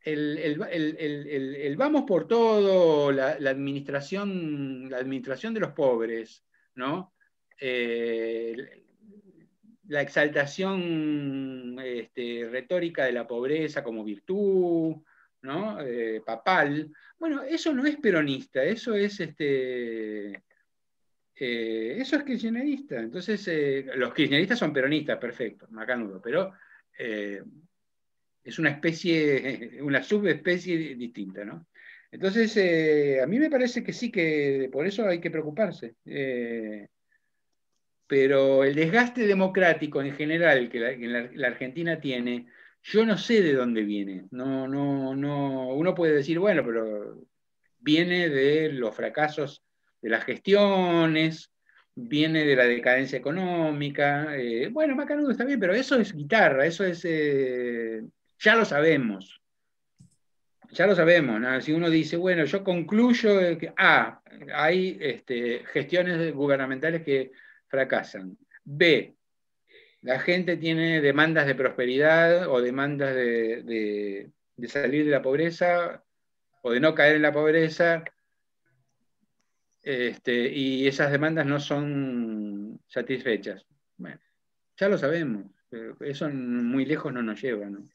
[0.00, 6.44] El, vamos por todo, la, administración, la administración de los pobres,
[6.74, 7.14] ¿no?
[7.60, 8.82] Eh,
[9.88, 14.96] la exaltación este, retórica de la pobreza como virtud,
[15.42, 15.80] ¿no?
[15.80, 16.90] Eh, papal.
[17.18, 20.42] Bueno, eso no es peronista, eso es este,
[21.36, 22.98] eh, eso es kirchnerista.
[23.00, 26.52] Entonces, eh, los kirchneristas son peronistas, perfecto, macanudo, pero
[26.98, 27.42] eh,
[28.42, 31.66] es una especie, una subespecie distinta, ¿no?
[32.10, 35.96] Entonces, a mí me parece que sí, que por eso hay que preocuparse.
[38.06, 42.46] pero el desgaste democrático en general que la, Argentina tiene,
[42.82, 44.26] yo no sé de dónde viene.
[44.30, 47.18] No, no, no, uno puede decir, bueno, pero
[47.80, 49.64] viene de los fracasos
[50.04, 51.50] de las gestiones,
[51.94, 54.36] viene de la decadencia económica.
[54.36, 57.02] Eh, bueno, Macanudo está bien, pero eso es guitarra, eso es.
[57.06, 58.02] Eh,
[58.38, 59.40] ya lo sabemos.
[60.72, 61.64] Ya lo sabemos.
[61.64, 64.20] Si uno dice, bueno, yo concluyo que A,
[64.54, 67.32] hay este, gestiones gubernamentales que
[67.68, 68.36] fracasan.
[68.62, 69.14] B,
[70.02, 74.30] la gente tiene demandas de prosperidad o demandas de
[74.66, 76.04] salir de la pobreza
[76.60, 78.04] o de no caer en la pobreza
[79.84, 83.66] este, y esas demandas no son satisfechas.
[83.96, 84.18] Bueno,
[84.76, 85.46] ya lo sabemos,
[86.00, 87.86] eso muy lejos no nos lleva, ¿no?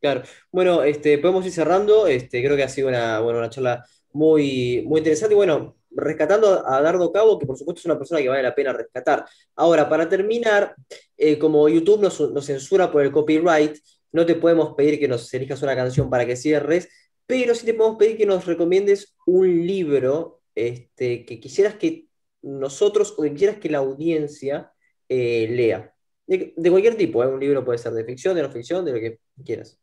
[0.00, 0.22] Claro,
[0.52, 4.84] bueno, este, podemos ir cerrando, este, creo que ha sido una, bueno, una charla muy,
[4.86, 8.28] muy interesante y bueno, rescatando a Dardo Cabo, que por supuesto es una persona que
[8.28, 9.24] vale la pena rescatar.
[9.56, 10.76] Ahora, para terminar,
[11.16, 13.76] eh, como YouTube nos, nos, censura por el copyright,
[14.12, 16.88] no te podemos pedir que nos elijas una canción para que cierres,
[17.26, 22.06] pero sí te podemos pedir que nos recomiendes un libro este, que quisieras que
[22.42, 24.72] nosotros o que quisieras que la audiencia
[25.08, 25.94] eh, lea.
[26.26, 27.26] De, cualquier tipo, ¿eh?
[27.28, 29.80] un libro puede ser de ficción, de no ficción, de lo que quieras.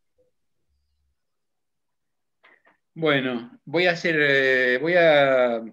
[2.93, 5.63] Bueno, voy a hacer, eh, voy a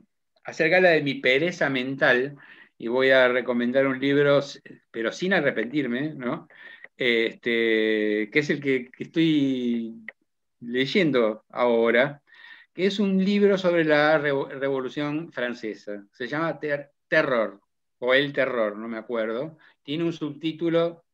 [0.45, 2.37] hacer gala de mi pereza mental
[2.79, 4.41] y voy a recomendar un libro,
[4.91, 6.49] pero sin arrepentirme, ¿no?
[6.97, 10.05] Este, que es el que estoy
[10.61, 12.22] leyendo ahora,
[12.75, 16.05] que es un libro sobre la Revolución Francesa.
[16.13, 16.59] Se llama
[17.09, 17.61] Terror,
[17.99, 19.59] o El Terror, no me acuerdo.
[19.83, 21.05] Tiene un subtítulo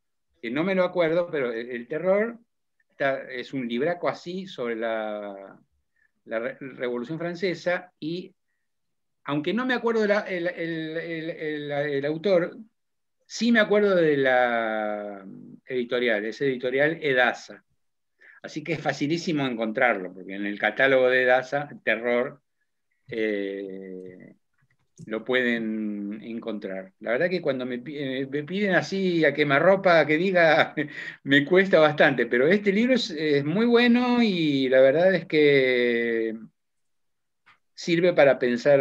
[0.41, 2.39] que no me lo acuerdo, pero El, Terror
[3.31, 5.61] es un libraco así sobre la,
[6.25, 8.35] Revolución Francesa y
[9.25, 10.13] aunque no me acuerdo el,
[12.05, 12.59] autor,
[13.27, 15.25] sí me acuerdo de la
[15.67, 17.65] editorial, es editorial Edasa.
[18.43, 22.41] Así que es facilísimo encontrarlo, porque en el catálogo de DASA, terror,
[23.09, 24.35] eh,
[25.07, 26.93] lo pueden encontrar.
[27.01, 30.75] La verdad que cuando me, piden así a quemarropa que diga,
[31.25, 36.37] me cuesta bastante, pero este libro es, muy bueno y la verdad es que
[37.75, 38.81] sirve para pensar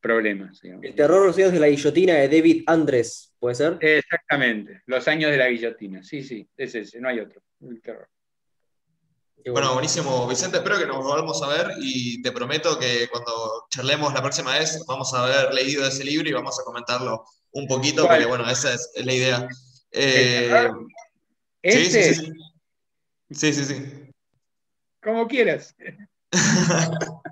[0.00, 0.62] problemas.
[0.64, 3.78] El terror los años de la guillotina de David Andrés, ¿puede ser?
[3.80, 8.08] Exactamente, los años de la guillotina, sí, sí, es ese, no hay otro, el terror.
[9.50, 10.58] Bueno, buenísimo, Vicente.
[10.58, 14.84] Espero que nos volvamos a ver y te prometo que cuando charlemos la próxima vez
[14.86, 18.74] vamos a haber leído ese libro y vamos a comentarlo un poquito, porque bueno, esa
[18.74, 19.48] es la idea.
[19.90, 20.70] Eh,
[21.64, 22.32] sí, sí, sí.
[23.30, 24.10] Sí, sí, sí.
[25.02, 25.74] Como quieras.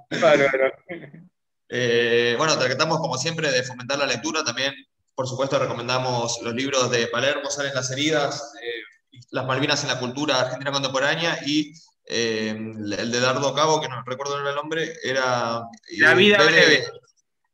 [1.72, 4.42] Eh, bueno, tratamos como siempre de fomentar la lectura.
[4.42, 4.74] También,
[5.14, 10.00] por supuesto, recomendamos los libros de Palermo, Salen las heridas, eh, Las Malvinas en la
[10.00, 11.72] cultura argentina contemporánea y
[12.12, 15.62] eh, el de Dardo Cabo, que no recuerdo el nombre, era...
[15.98, 16.84] La vida breve.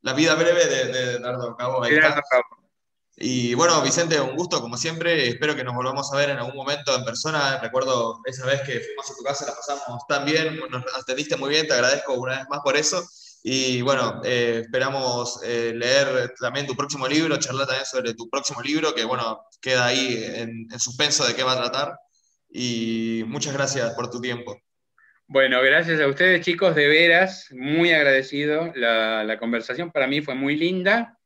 [0.01, 1.85] La vida breve de, Dardo Cabo.
[3.19, 5.29] Y bueno, Vicente, un gusto como siempre.
[5.29, 7.59] Espero que nos volvamos a ver en algún momento en persona.
[7.59, 11.51] Recuerdo esa vez que fuimos a tu casa, la pasamos tan bien, nos atendiste muy
[11.51, 13.07] bien, te agradezco una vez más por eso.
[13.43, 18.63] Y bueno, eh, esperamos eh, leer también tu próximo libro, charlar también sobre tu próximo
[18.63, 21.97] libro, que bueno, queda ahí en, en suspenso de qué va a tratar
[22.59, 24.59] y muchas gracias por tu tiempo.
[25.27, 28.73] Bueno, gracias a ustedes chicos, de veras, muy agradecido.
[28.75, 31.19] La, conversación para mí fue muy linda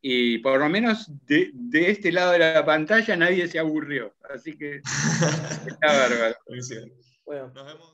[0.00, 4.14] y por lo menos de, este lado de la pantalla nadie se aburrió.
[4.32, 4.76] Así que
[5.66, 6.36] está bárbaro.
[7.24, 7.86] Bueno, nos vemos.